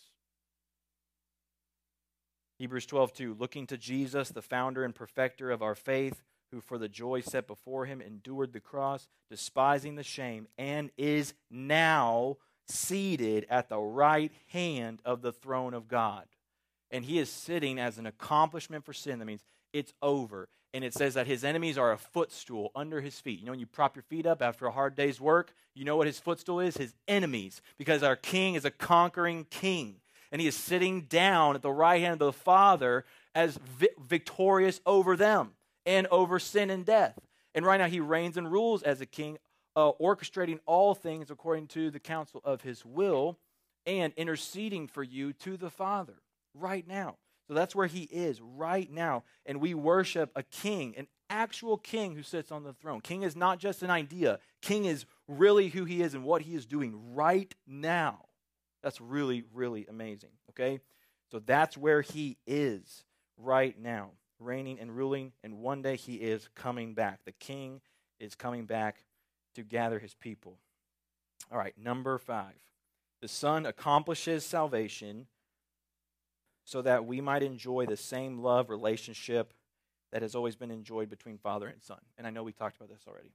Hebrews 2.58 2.86
12, 2.86 3.12
2. 3.14 3.36
Looking 3.38 3.66
to 3.68 3.78
Jesus, 3.78 4.28
the 4.28 4.42
founder 4.42 4.84
and 4.84 4.94
perfecter 4.94 5.50
of 5.50 5.62
our 5.62 5.74
faith, 5.74 6.22
who 6.50 6.60
for 6.60 6.76
the 6.76 6.88
joy 6.88 7.22
set 7.22 7.46
before 7.46 7.86
him 7.86 8.02
endured 8.02 8.52
the 8.52 8.60
cross, 8.60 9.08
despising 9.30 9.96
the 9.96 10.02
shame, 10.02 10.46
and 10.58 10.90
is 10.98 11.32
now 11.50 12.36
seated 12.68 13.46
at 13.48 13.70
the 13.70 13.80
right 13.80 14.30
hand 14.48 15.00
of 15.06 15.22
the 15.22 15.32
throne 15.32 15.72
of 15.72 15.88
God. 15.88 16.26
And 16.90 17.06
he 17.06 17.18
is 17.18 17.30
sitting 17.30 17.78
as 17.78 17.96
an 17.96 18.04
accomplishment 18.04 18.84
for 18.84 18.92
sin. 18.92 19.18
That 19.18 19.24
means 19.24 19.44
it's 19.72 19.92
over. 20.02 20.48
And 20.74 20.84
it 20.84 20.94
says 20.94 21.14
that 21.14 21.26
his 21.26 21.44
enemies 21.44 21.76
are 21.76 21.92
a 21.92 21.98
footstool 21.98 22.70
under 22.74 23.00
his 23.00 23.20
feet. 23.20 23.40
You 23.40 23.46
know, 23.46 23.52
when 23.52 23.60
you 23.60 23.66
prop 23.66 23.94
your 23.94 24.04
feet 24.04 24.26
up 24.26 24.40
after 24.40 24.66
a 24.66 24.70
hard 24.70 24.94
day's 24.94 25.20
work, 25.20 25.52
you 25.74 25.84
know 25.84 25.96
what 25.96 26.06
his 26.06 26.18
footstool 26.18 26.60
is? 26.60 26.76
His 26.76 26.94
enemies. 27.06 27.60
Because 27.76 28.02
our 28.02 28.16
king 28.16 28.54
is 28.54 28.64
a 28.64 28.70
conquering 28.70 29.46
king. 29.50 29.96
And 30.30 30.40
he 30.40 30.46
is 30.46 30.56
sitting 30.56 31.02
down 31.02 31.54
at 31.54 31.62
the 31.62 31.70
right 31.70 32.00
hand 32.00 32.14
of 32.14 32.26
the 32.26 32.32
Father 32.32 33.04
as 33.34 33.58
vi- 33.58 33.88
victorious 34.00 34.80
over 34.86 35.14
them 35.14 35.52
and 35.84 36.06
over 36.06 36.38
sin 36.38 36.70
and 36.70 36.86
death. 36.86 37.18
And 37.54 37.66
right 37.66 37.78
now, 37.78 37.86
he 37.86 38.00
reigns 38.00 38.38
and 38.38 38.50
rules 38.50 38.82
as 38.82 39.02
a 39.02 39.06
king, 39.06 39.36
uh, 39.76 39.92
orchestrating 40.00 40.58
all 40.64 40.94
things 40.94 41.30
according 41.30 41.66
to 41.68 41.90
the 41.90 42.00
counsel 42.00 42.40
of 42.44 42.62
his 42.62 42.82
will 42.82 43.38
and 43.84 44.14
interceding 44.16 44.86
for 44.86 45.02
you 45.02 45.34
to 45.34 45.58
the 45.58 45.70
Father 45.70 46.22
right 46.54 46.86
now. 46.86 47.16
So 47.52 47.56
that's 47.56 47.74
where 47.74 47.86
he 47.86 48.04
is 48.04 48.40
right 48.40 48.90
now. 48.90 49.24
And 49.44 49.60
we 49.60 49.74
worship 49.74 50.32
a 50.34 50.42
king, 50.42 50.94
an 50.96 51.06
actual 51.28 51.76
king 51.76 52.14
who 52.14 52.22
sits 52.22 52.50
on 52.50 52.64
the 52.64 52.72
throne. 52.72 53.02
King 53.02 53.24
is 53.24 53.36
not 53.36 53.58
just 53.58 53.82
an 53.82 53.90
idea, 53.90 54.38
king 54.62 54.86
is 54.86 55.04
really 55.28 55.68
who 55.68 55.84
he 55.84 56.00
is 56.00 56.14
and 56.14 56.24
what 56.24 56.40
he 56.40 56.54
is 56.54 56.64
doing 56.64 57.14
right 57.14 57.54
now. 57.66 58.20
That's 58.82 59.02
really, 59.02 59.44
really 59.52 59.84
amazing. 59.86 60.30
Okay? 60.48 60.80
So 61.30 61.40
that's 61.40 61.76
where 61.76 62.00
he 62.00 62.38
is 62.46 63.04
right 63.36 63.78
now 63.78 64.12
reigning 64.40 64.80
and 64.80 64.96
ruling, 64.96 65.32
and 65.44 65.58
one 65.58 65.82
day 65.82 65.96
he 65.96 66.14
is 66.14 66.48
coming 66.54 66.94
back. 66.94 67.20
The 67.26 67.32
king 67.32 67.82
is 68.18 68.34
coming 68.34 68.64
back 68.64 69.04
to 69.56 69.62
gather 69.62 69.98
his 69.98 70.14
people. 70.14 70.56
All 71.52 71.58
right, 71.58 71.76
number 71.76 72.16
five. 72.16 72.54
The 73.20 73.28
Son 73.28 73.66
accomplishes 73.66 74.42
salvation 74.42 75.26
so 76.64 76.82
that 76.82 77.04
we 77.04 77.20
might 77.20 77.42
enjoy 77.42 77.86
the 77.86 77.96
same 77.96 78.38
love 78.38 78.70
relationship 78.70 79.52
that 80.12 80.22
has 80.22 80.34
always 80.34 80.56
been 80.56 80.70
enjoyed 80.70 81.08
between 81.08 81.38
Father 81.38 81.66
and 81.66 81.82
Son. 81.82 81.98
And 82.16 82.26
I 82.26 82.30
know 82.30 82.42
we 82.42 82.52
talked 82.52 82.76
about 82.76 82.90
this 82.90 83.04
already. 83.08 83.32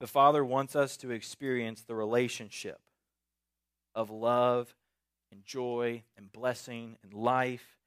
The 0.00 0.06
Father 0.06 0.44
wants 0.44 0.76
us 0.76 0.96
to 0.98 1.10
experience 1.10 1.82
the 1.82 1.94
relationship 1.94 2.80
of 3.94 4.10
love 4.10 4.74
and 5.32 5.44
joy 5.44 6.02
and 6.16 6.30
blessing 6.30 6.98
and 7.02 7.14
life 7.14 7.78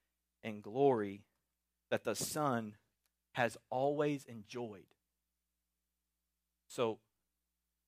and 0.44 0.64
glory 0.64 1.24
that 1.92 2.04
the 2.04 2.16
Son 2.16 2.76
has 3.34 3.58
always 3.70 4.26
enjoyed. 4.26 4.84
So, 6.68 7.00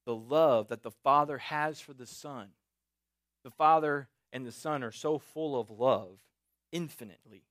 the 0.06 0.16
love 0.16 0.70
that 0.70 0.84
the 0.84 0.92
Father 0.92 1.38
has 1.38 1.80
for 1.80 1.94
the 1.94 2.08
Son, 2.08 2.50
the 3.44 3.52
Father 3.52 4.08
and 4.32 4.46
the 4.46 4.52
Son 4.52 4.84
are 4.84 4.92
so 4.92 5.18
full 5.18 5.60
of 5.60 5.70
love 5.70 6.20
infinitely 6.72 7.44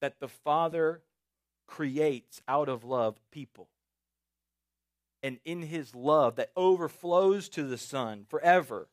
that 0.00 0.20
the 0.20 0.28
Father 0.28 1.02
creates 1.66 2.42
out 2.46 2.68
of 2.68 2.84
love 2.84 3.18
people. 3.30 3.68
And 5.22 5.38
in 5.44 5.62
his 5.62 5.94
love 5.94 6.36
that 6.36 6.52
overflows 6.56 7.48
to 7.50 7.64
the 7.64 7.78
Son 7.78 8.26
forever, 8.28 8.88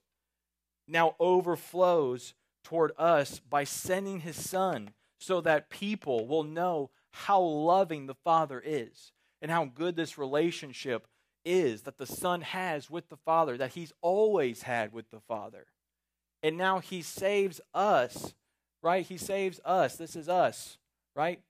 now 0.88 1.16
overflows 1.20 2.34
toward 2.64 2.92
us 2.98 3.40
by 3.40 3.64
sending 3.64 4.22
his 4.22 4.38
Son 4.38 4.92
so 5.20 5.42
that 5.42 5.70
people 5.70 6.26
will 6.28 6.44
know 6.44 6.90
how 7.12 7.42
loving 7.42 8.08
the 8.08 8.16
Father 8.16 8.62
is 8.64 9.12
and 9.42 9.52
how 9.52 9.66
good 9.66 9.96
this 9.96 10.18
relationship 10.18 11.08
is 11.44 11.82
that 11.82 11.98
the 11.98 12.06
Son 12.06 12.42
has 12.42 12.90
with 12.90 13.10
the 13.10 13.18
Father, 13.18 13.58
that 13.58 13.72
He's 13.72 13.94
always 14.02 14.64
had 14.64 14.94
with 14.94 15.10
the 15.12 15.20
Father. 15.20 15.66
And 16.44 16.58
now 16.58 16.80
He 16.80 17.02
saves 17.02 17.62
us, 17.74 18.34
right? 18.82 19.06
He 19.06 19.18
saves 19.18 19.60
us. 19.66 19.96
This 19.96 20.16
is 20.16 20.30
us, 20.30 20.78
right? 21.16 21.42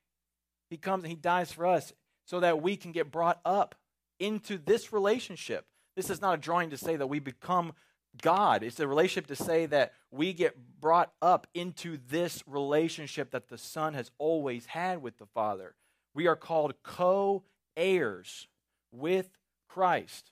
He 0.69 0.77
comes 0.77 1.03
and 1.03 1.11
He 1.11 1.17
dies 1.17 1.51
for 1.51 1.65
us 1.65 1.93
so 2.25 2.39
that 2.39 2.61
we 2.61 2.75
can 2.75 2.91
get 2.91 3.11
brought 3.11 3.39
up 3.45 3.75
into 4.19 4.57
this 4.57 4.93
relationship. 4.93 5.65
This 5.95 6.09
is 6.09 6.21
not 6.21 6.35
a 6.35 6.41
drawing 6.41 6.69
to 6.69 6.77
say 6.77 6.95
that 6.95 7.07
we 7.07 7.19
become 7.19 7.73
God. 8.21 8.63
It's 8.63 8.79
a 8.79 8.87
relationship 8.87 9.27
to 9.27 9.43
say 9.43 9.65
that 9.67 9.93
we 10.11 10.33
get 10.33 10.55
brought 10.79 11.11
up 11.21 11.47
into 11.53 11.97
this 12.09 12.43
relationship 12.45 13.31
that 13.31 13.49
the 13.49 13.57
Son 13.57 13.93
has 13.93 14.11
always 14.17 14.67
had 14.67 15.01
with 15.01 15.17
the 15.17 15.25
Father. 15.25 15.75
We 16.13 16.27
are 16.27 16.35
called 16.35 16.73
co 16.83 17.43
heirs 17.77 18.47
with 18.91 19.29
Christ. 19.69 20.31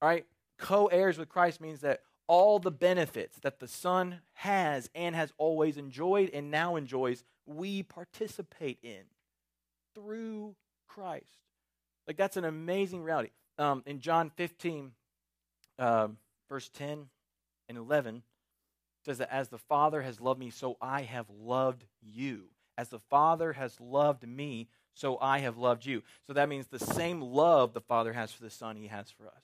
All 0.00 0.08
right? 0.08 0.26
Co 0.58 0.86
heirs 0.86 1.18
with 1.18 1.28
Christ 1.28 1.60
means 1.60 1.80
that 1.80 2.00
all 2.26 2.58
the 2.58 2.70
benefits 2.70 3.38
that 3.40 3.60
the 3.60 3.68
Son 3.68 4.20
has 4.34 4.88
and 4.94 5.14
has 5.14 5.32
always 5.38 5.76
enjoyed 5.76 6.30
and 6.32 6.50
now 6.50 6.76
enjoys, 6.76 7.24
we 7.46 7.82
participate 7.82 8.78
in 8.82 9.02
through 9.94 10.54
Christ. 10.88 11.38
Like, 12.06 12.16
that's 12.16 12.36
an 12.36 12.44
amazing 12.44 13.02
reality. 13.02 13.30
Um, 13.58 13.82
in 13.86 14.00
John 14.00 14.30
15, 14.36 14.92
um, 15.78 16.16
verse 16.48 16.68
10 16.70 17.06
and 17.68 17.78
11 17.78 18.22
says 19.04 19.18
that 19.18 19.32
as 19.32 19.48
the 19.48 19.58
Father 19.58 20.02
has 20.02 20.20
loved 20.20 20.40
me, 20.40 20.50
so 20.50 20.76
I 20.80 21.02
have 21.02 21.26
loved 21.30 21.84
you. 22.00 22.44
As 22.76 22.88
the 22.88 22.98
Father 22.98 23.52
has 23.52 23.80
loved 23.80 24.26
me, 24.26 24.68
so 24.94 25.18
I 25.20 25.40
have 25.40 25.58
loved 25.58 25.86
you. 25.86 26.02
So 26.26 26.32
that 26.32 26.48
means 26.48 26.66
the 26.66 26.78
same 26.78 27.20
love 27.20 27.72
the 27.72 27.80
Father 27.80 28.12
has 28.12 28.32
for 28.32 28.42
the 28.42 28.50
Son, 28.50 28.76
he 28.76 28.88
has 28.88 29.10
for 29.10 29.26
us. 29.26 29.42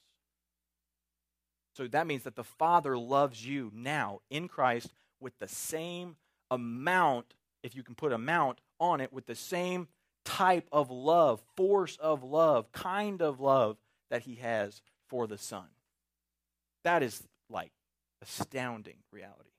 So 1.73 1.87
that 1.87 2.07
means 2.07 2.23
that 2.23 2.35
the 2.35 2.43
Father 2.43 2.97
loves 2.97 3.45
you 3.45 3.71
now 3.73 4.19
in 4.29 4.47
Christ 4.47 4.93
with 5.19 5.37
the 5.39 5.47
same 5.47 6.17
amount, 6.49 7.33
if 7.63 7.75
you 7.75 7.83
can 7.83 7.95
put 7.95 8.11
amount 8.11 8.59
on 8.79 8.99
it, 8.99 9.13
with 9.13 9.25
the 9.25 9.35
same 9.35 9.87
type 10.25 10.67
of 10.71 10.91
love, 10.91 11.41
force 11.55 11.97
of 11.97 12.23
love, 12.23 12.71
kind 12.71 13.21
of 13.21 13.39
love 13.39 13.77
that 14.09 14.23
he 14.23 14.35
has 14.35 14.81
for 15.07 15.27
the 15.27 15.37
Son. 15.37 15.67
That 16.83 17.03
is 17.03 17.23
like 17.49 17.71
astounding 18.21 18.97
reality. 19.11 19.49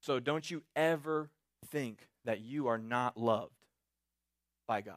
So 0.00 0.20
don't 0.20 0.50
you 0.50 0.62
ever 0.74 1.30
think 1.70 2.08
that 2.24 2.40
you 2.40 2.66
are 2.66 2.78
not 2.78 3.16
loved 3.16 3.64
by 4.66 4.80
God. 4.80 4.96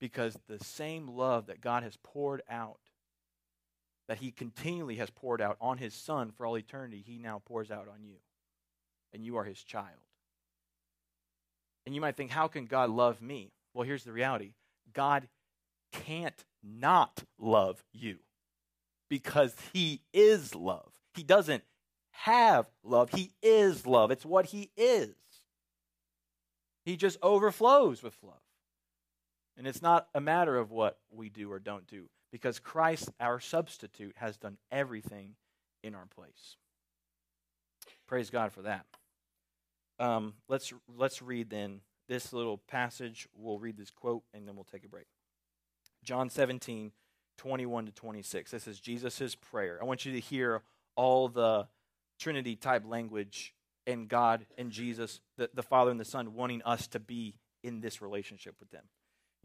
Because 0.00 0.36
the 0.48 0.62
same 0.62 1.06
love 1.06 1.46
that 1.46 1.60
God 1.60 1.82
has 1.82 1.96
poured 2.02 2.42
out, 2.50 2.80
that 4.08 4.18
He 4.18 4.30
continually 4.30 4.96
has 4.96 5.10
poured 5.10 5.40
out 5.40 5.56
on 5.60 5.78
His 5.78 5.94
Son 5.94 6.30
for 6.30 6.46
all 6.46 6.56
eternity, 6.56 7.02
He 7.06 7.18
now 7.18 7.40
pours 7.44 7.70
out 7.70 7.88
on 7.88 8.04
you. 8.04 8.16
And 9.12 9.24
you 9.24 9.36
are 9.36 9.44
His 9.44 9.62
child. 9.62 9.88
And 11.84 11.94
you 11.94 12.00
might 12.00 12.16
think, 12.16 12.30
how 12.30 12.48
can 12.48 12.66
God 12.66 12.90
love 12.90 13.20
me? 13.20 13.52
Well, 13.74 13.86
here's 13.86 14.04
the 14.04 14.12
reality 14.12 14.52
God 14.92 15.28
can't 15.92 16.44
not 16.62 17.24
love 17.38 17.82
you 17.92 18.18
because 19.08 19.54
he 19.72 20.00
is 20.12 20.54
love. 20.54 20.92
He 21.14 21.22
doesn't 21.22 21.64
have 22.12 22.66
love, 22.84 23.10
he 23.10 23.32
is 23.42 23.86
love. 23.86 24.10
It's 24.10 24.24
what 24.24 24.46
he 24.46 24.70
is. 24.76 25.14
He 26.84 26.96
just 26.96 27.18
overflows 27.22 28.02
with 28.02 28.16
love. 28.22 28.34
And 29.56 29.66
it's 29.66 29.82
not 29.82 30.08
a 30.14 30.20
matter 30.20 30.56
of 30.56 30.70
what 30.70 30.98
we 31.10 31.28
do 31.28 31.52
or 31.52 31.58
don't 31.58 31.86
do 31.86 32.08
because 32.32 32.58
Christ, 32.58 33.10
our 33.20 33.38
substitute, 33.38 34.16
has 34.16 34.36
done 34.36 34.56
everything 34.72 35.34
in 35.84 35.94
our 35.94 36.06
place. 36.06 36.56
Praise 38.08 38.30
God 38.30 38.52
for 38.52 38.62
that. 38.62 38.86
Um, 40.00 40.34
let's, 40.48 40.72
let's 40.96 41.22
read 41.22 41.50
then 41.50 41.80
this 42.08 42.32
little 42.32 42.58
passage. 42.58 43.28
We'll 43.36 43.58
read 43.58 43.76
this 43.76 43.90
quote 43.90 44.22
and 44.34 44.48
then 44.48 44.56
we'll 44.56 44.64
take 44.64 44.84
a 44.84 44.88
break. 44.88 45.06
John 46.02 46.30
17, 46.30 46.90
21 47.38 47.86
to 47.86 47.92
26. 47.92 48.50
This 48.50 48.66
is 48.66 48.80
Jesus' 48.80 49.34
prayer. 49.34 49.78
I 49.80 49.84
want 49.84 50.04
you 50.04 50.12
to 50.12 50.20
hear 50.20 50.62
all 50.96 51.28
the 51.28 51.68
Trinity 52.18 52.56
type 52.56 52.84
language 52.86 53.54
and 53.86 54.08
God 54.08 54.46
and 54.56 54.70
Jesus, 54.70 55.20
the, 55.36 55.50
the 55.54 55.62
Father 55.62 55.90
and 55.90 56.00
the 56.00 56.04
Son, 56.04 56.34
wanting 56.34 56.62
us 56.62 56.86
to 56.88 57.00
be 57.00 57.34
in 57.62 57.80
this 57.80 58.02
relationship 58.02 58.56
with 58.60 58.70
them. 58.70 58.84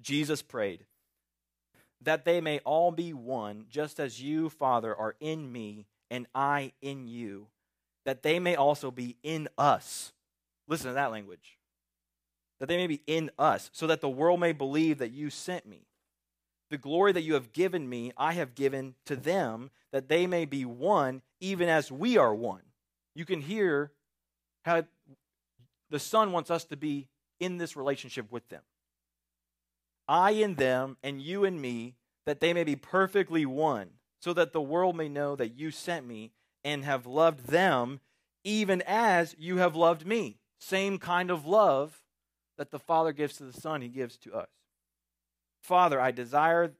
Jesus 0.01 0.41
prayed, 0.41 0.85
that 2.01 2.25
they 2.25 2.41
may 2.41 2.59
all 2.59 2.91
be 2.91 3.13
one, 3.13 3.65
just 3.69 3.99
as 3.99 4.21
you, 4.21 4.49
Father, 4.49 4.95
are 4.95 5.15
in 5.19 5.51
me 5.51 5.87
and 6.09 6.27
I 6.33 6.73
in 6.81 7.07
you, 7.07 7.47
that 8.05 8.23
they 8.23 8.39
may 8.39 8.55
also 8.55 8.91
be 8.91 9.17
in 9.23 9.49
us. 9.57 10.13
Listen 10.67 10.87
to 10.87 10.93
that 10.93 11.11
language. 11.11 11.57
That 12.59 12.67
they 12.67 12.77
may 12.77 12.87
be 12.87 13.01
in 13.07 13.29
us, 13.37 13.69
so 13.73 13.87
that 13.87 14.01
the 14.01 14.09
world 14.09 14.39
may 14.39 14.51
believe 14.51 14.99
that 14.99 15.11
you 15.11 15.29
sent 15.29 15.65
me. 15.65 15.87
The 16.69 16.77
glory 16.77 17.11
that 17.13 17.21
you 17.21 17.33
have 17.35 17.53
given 17.53 17.87
me, 17.87 18.11
I 18.17 18.33
have 18.33 18.55
given 18.55 18.95
to 19.05 19.15
them, 19.15 19.69
that 19.91 20.09
they 20.09 20.27
may 20.27 20.45
be 20.45 20.65
one, 20.65 21.21
even 21.39 21.69
as 21.69 21.91
we 21.91 22.17
are 22.17 22.33
one. 22.33 22.63
You 23.15 23.25
can 23.25 23.41
hear 23.41 23.91
how 24.63 24.83
the 25.89 25.99
Son 25.99 26.31
wants 26.31 26.51
us 26.51 26.65
to 26.65 26.75
be 26.75 27.07
in 27.39 27.57
this 27.57 27.75
relationship 27.75 28.31
with 28.31 28.47
them. 28.49 28.63
I 30.07 30.31
in 30.31 30.55
them, 30.55 30.97
and 31.03 31.21
you 31.21 31.43
in 31.43 31.59
me, 31.59 31.95
that 32.25 32.39
they 32.39 32.53
may 32.53 32.63
be 32.63 32.75
perfectly 32.75 33.45
one, 33.45 33.89
so 34.21 34.33
that 34.33 34.53
the 34.53 34.61
world 34.61 34.95
may 34.95 35.09
know 35.09 35.35
that 35.35 35.57
you 35.57 35.71
sent 35.71 36.05
me 36.05 36.31
and 36.63 36.83
have 36.83 37.05
loved 37.05 37.47
them 37.47 37.99
even 38.43 38.81
as 38.85 39.35
you 39.37 39.57
have 39.57 39.75
loved 39.75 40.05
me. 40.05 40.39
Same 40.59 40.97
kind 40.97 41.29
of 41.29 41.45
love 41.45 42.01
that 42.57 42.71
the 42.71 42.79
Father 42.79 43.11
gives 43.11 43.37
to 43.37 43.43
the 43.43 43.53
Son, 43.53 43.81
he 43.81 43.89
gives 43.89 44.17
to 44.17 44.33
us. 44.33 44.47
Father, 45.61 45.99
I 45.99 46.11
desire 46.11 46.73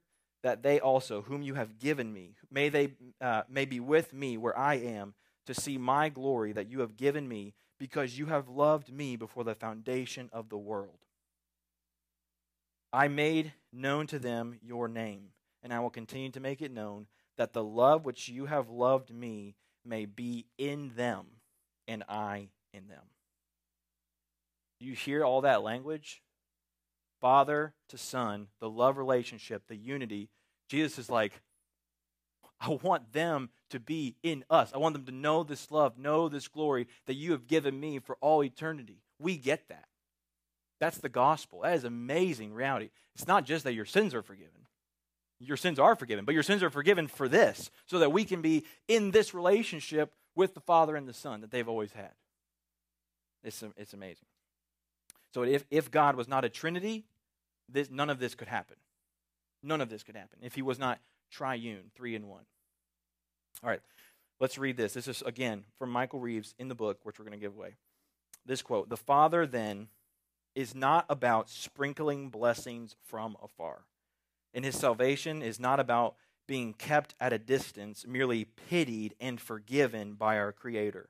that 0.44 0.64
they 0.64 0.80
also, 0.80 1.22
whom 1.24 1.42
you 1.42 1.56
have 1.56 1.78
given 1.78 2.14
me, 2.14 2.36
may 2.50 2.70
they 2.70 2.94
uh, 3.20 3.44
may 3.50 3.66
be 3.66 3.80
with 3.80 4.14
me 4.14 4.38
where 4.38 4.58
I 4.58 4.76
am, 4.76 5.14
to 5.46 5.54
see 5.54 5.78
my 5.78 6.10
glory 6.10 6.54
that 6.54 6.70
you 6.70 6.80
have 6.82 6.96
given 6.98 7.28
me, 7.28 7.54
because 7.80 8.18
you 8.18 8.28
have 8.28 8.50
loved 8.50 8.92
me 8.92 9.16
before 9.16 9.44
the 9.44 9.56
foundation 9.56 10.30
of 10.32 10.50
the 10.50 10.58
world. 10.58 11.00
I 12.92 13.08
made 13.08 13.54
known 13.72 14.08
to 14.08 14.20
them 14.20 14.58
your 14.62 14.88
name, 14.88 15.30
and 15.62 15.74
I 15.74 15.80
will 15.80 15.90
continue 15.90 16.32
to 16.32 16.40
make 16.40 16.62
it 16.62 16.72
known, 16.72 17.08
that 17.38 17.54
the 17.54 17.64
love 17.64 18.06
which 18.06 18.30
you 18.30 18.46
have 18.46 18.70
loved 18.70 19.14
me 19.14 19.56
may 19.86 20.06
be 20.06 20.46
in 20.58 20.94
them, 20.96 21.26
and 21.88 22.04
I 22.10 22.50
in 22.74 22.88
them. 22.88 23.04
You 24.80 24.94
hear 24.94 25.24
all 25.24 25.42
that 25.42 25.64
language? 25.64 26.22
Father 27.20 27.74
to 27.90 27.98
Son, 27.98 28.48
the 28.60 28.70
love 28.70 28.98
relationship, 28.98 29.64
the 29.68 29.76
unity. 29.76 30.30
Jesus 30.70 31.00
is 31.00 31.10
like, 31.10 31.42
I 32.60 32.70
want 32.70 33.14
them 33.14 33.50
to 33.70 33.80
be 33.80 34.16
in 34.24 34.44
us. 34.50 34.72
I 34.74 34.78
want 34.78 34.94
them 34.94 35.06
to 35.06 35.12
know 35.12 35.44
this 35.44 35.72
love, 35.72 35.98
know 35.98 36.30
this 36.30 36.48
glory 36.48 36.88
that 37.06 37.16
you 37.16 37.32
have 37.32 37.48
given 37.48 37.80
me 37.80 38.00
for 38.00 38.18
all 38.22 38.44
eternity. 38.44 39.02
We 39.20 39.38
get 39.38 39.68
that. 39.70 39.86
That's 40.80 40.98
the 40.98 41.10
gospel. 41.10 41.62
That 41.62 41.76
is 41.76 41.84
amazing 41.84 42.54
reality. 42.54 42.90
It's 43.16 43.28
not 43.28 43.46
just 43.46 43.64
that 43.64 43.74
your 43.74 43.86
sins 43.86 44.14
are 44.14 44.22
forgiven. 44.22 44.52
Your 45.40 45.58
sins 45.58 45.80
are 45.80 45.96
forgiven, 45.96 46.26
but 46.26 46.34
your 46.34 46.44
sins 46.44 46.64
are 46.64 46.70
forgiven 46.70 47.08
for 47.08 47.28
this, 47.28 47.70
so 47.86 48.00
that 48.00 48.12
we 48.12 48.26
can 48.26 48.42
be 48.42 48.66
in 48.88 49.12
this 49.12 49.34
relationship 49.34 50.14
with 50.36 50.54
the 50.54 50.60
Father 50.60 50.96
and 50.96 51.08
the 51.08 51.14
Son 51.14 51.42
that 51.42 51.52
they've 51.52 51.68
always 51.68 51.92
had. 51.92 52.12
It's, 53.44 53.64
it's 53.78 53.94
amazing. 53.94 54.26
So 55.34 55.44
if, 55.44 55.66
if 55.70 55.92
God 55.92 56.16
was 56.16 56.28
not 56.28 56.44
a 56.44 56.50
Trinity, 56.50 57.06
this, 57.70 57.90
none 57.92 58.10
of 58.10 58.20
this 58.20 58.34
could 58.34 58.48
happen. 58.48 58.78
None 59.62 59.82
of 59.82 59.90
this 59.90 60.04
could 60.04 60.16
happen 60.16 60.40
if 60.42 60.56
he 60.56 60.62
was 60.62 60.80
not 60.80 61.00
triune, 61.32 61.92
three 61.96 62.16
in 62.16 62.28
one. 62.28 62.44
All 63.64 63.70
right, 63.70 63.82
let's 64.40 64.58
read 64.58 64.78
this. 64.78 64.94
This 64.94 65.08
is, 65.08 65.22
again, 65.24 65.66
from 65.78 65.92
Michael 65.92 66.20
Reeves 66.20 66.56
in 66.58 66.68
the 66.68 66.76
book, 66.76 67.00
which 67.04 67.20
we're 67.20 67.26
going 67.26 67.38
to 67.38 67.44
give 67.44 67.56
away. 67.56 67.76
This 68.46 68.62
quote 68.62 68.90
The 68.90 68.98
Father 68.98 69.46
then 69.46 69.88
is 70.58 70.74
not 70.74 71.06
about 71.08 71.52
sprinkling 71.52 72.30
blessings 72.30 72.96
from 73.04 73.38
afar. 73.44 73.84
And 74.56 74.66
his 74.66 74.76
salvation 74.76 75.44
is 75.44 75.60
not 75.60 75.80
about 75.80 76.16
being 76.48 76.74
kept 76.74 77.14
at 77.22 77.32
a 77.32 77.38
distance, 77.38 78.08
merely 78.08 78.44
pitied 78.44 79.14
and 79.20 79.40
forgiven 79.40 80.14
by 80.14 80.40
our 80.40 80.52
Creator. 80.52 81.10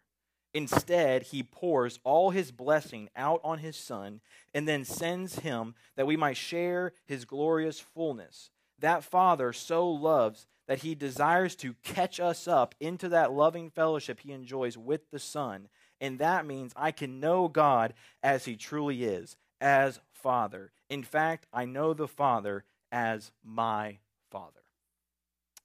Instead, 0.53 1.23
he 1.23 1.43
pours 1.43 1.97
all 2.03 2.31
his 2.31 2.51
blessing 2.51 3.07
out 3.15 3.39
on 3.41 3.59
his 3.59 3.77
Son 3.77 4.19
and 4.53 4.67
then 4.67 4.83
sends 4.83 5.39
him 5.39 5.75
that 5.95 6.07
we 6.07 6.17
might 6.17 6.35
share 6.35 6.91
his 7.05 7.23
glorious 7.23 7.79
fullness. 7.79 8.49
That 8.79 9.01
Father 9.01 9.53
so 9.53 9.89
loves 9.89 10.45
that 10.67 10.79
he 10.79 10.93
desires 10.93 11.55
to 11.57 11.75
catch 11.83 12.19
us 12.19 12.49
up 12.49 12.75
into 12.81 13.07
that 13.09 13.31
loving 13.31 13.69
fellowship 13.69 14.19
he 14.19 14.33
enjoys 14.33 14.77
with 14.77 15.09
the 15.09 15.19
Son 15.19 15.69
and 15.99 16.19
that 16.19 16.45
means 16.45 16.73
I 16.75 16.91
can 16.91 17.19
know 17.19 17.47
God 17.47 17.93
as 18.21 18.45
He 18.45 18.55
truly 18.55 19.03
is, 19.03 19.35
as 19.59 19.99
Father. 20.11 20.71
In 20.89 21.03
fact, 21.03 21.47
I 21.51 21.65
know 21.65 21.93
the 21.93 22.07
Father 22.07 22.63
as 22.91 23.31
my 23.43 23.97
Father. 24.31 24.61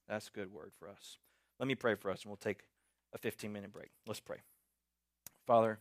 That's 0.09 0.29
a 0.29 0.33
good 0.33 0.53
word 0.53 0.73
for 0.79 0.89
us. 0.89 1.19
Let 1.59 1.69
me 1.69 1.75
pray 1.75 1.95
for 1.95 2.11
us, 2.11 2.23
and 2.23 2.31
we'll 2.31 2.37
take 2.37 2.65
a 3.13 3.19
15 3.19 3.53
minute 3.53 3.73
break. 3.73 3.91
Let's 4.07 4.21
pray. 4.21 4.39
Father, 5.47 5.79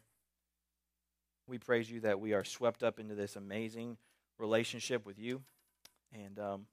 we 1.48 1.58
praise 1.58 1.90
you 1.90 2.02
that 2.02 2.20
we 2.20 2.34
are 2.34 2.44
swept 2.44 2.84
up 2.84 3.00
into 3.00 3.16
this 3.16 3.36
amazing 3.36 3.98
relationship 4.38 5.06
with 5.06 5.20
you. 5.20 5.42
And 6.14 6.40
um, 6.40 6.66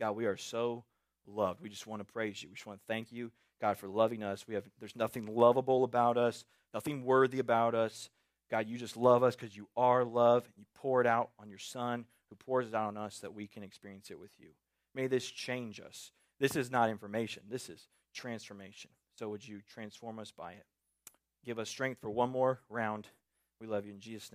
God, 0.00 0.12
we 0.12 0.26
are 0.26 0.36
so 0.36 0.84
loved. 1.26 1.60
We 1.60 1.68
just 1.68 1.86
want 1.86 2.00
to 2.00 2.12
praise 2.12 2.42
you. 2.42 2.48
We 2.48 2.54
just 2.54 2.66
want 2.66 2.80
to 2.80 2.86
thank 2.86 3.12
you 3.12 3.30
God, 3.60 3.78
for 3.78 3.88
loving 3.88 4.22
us. 4.22 4.46
We 4.46 4.54
have 4.54 4.64
there's 4.78 4.96
nothing 4.96 5.26
lovable 5.26 5.84
about 5.84 6.16
us, 6.16 6.44
nothing 6.74 7.04
worthy 7.04 7.38
about 7.38 7.74
us. 7.74 8.10
God, 8.50 8.68
you 8.68 8.78
just 8.78 8.96
love 8.96 9.22
us 9.22 9.34
because 9.34 9.56
you 9.56 9.68
are 9.76 10.04
love, 10.04 10.44
and 10.44 10.54
you 10.56 10.64
pour 10.74 11.00
it 11.00 11.06
out 11.06 11.30
on 11.38 11.48
your 11.48 11.58
Son, 11.58 12.04
who 12.30 12.36
pours 12.36 12.68
it 12.68 12.74
out 12.74 12.88
on 12.88 12.96
us 12.96 13.18
that 13.20 13.34
we 13.34 13.46
can 13.46 13.62
experience 13.62 14.10
it 14.10 14.20
with 14.20 14.30
you. 14.38 14.48
May 14.94 15.08
this 15.08 15.28
change 15.28 15.80
us. 15.80 16.12
This 16.38 16.54
is 16.54 16.70
not 16.70 16.90
information. 16.90 17.42
This 17.50 17.68
is 17.68 17.88
transformation. 18.14 18.90
So 19.18 19.28
would 19.30 19.46
you 19.46 19.60
transform 19.72 20.18
us 20.18 20.30
by 20.30 20.52
it? 20.52 20.66
Give 21.44 21.58
us 21.58 21.68
strength 21.68 22.00
for 22.00 22.10
one 22.10 22.30
more 22.30 22.60
round. 22.68 23.08
We 23.60 23.66
love 23.66 23.86
you 23.86 23.92
in 23.92 24.00
Jesus' 24.00 24.30
name. 24.30 24.34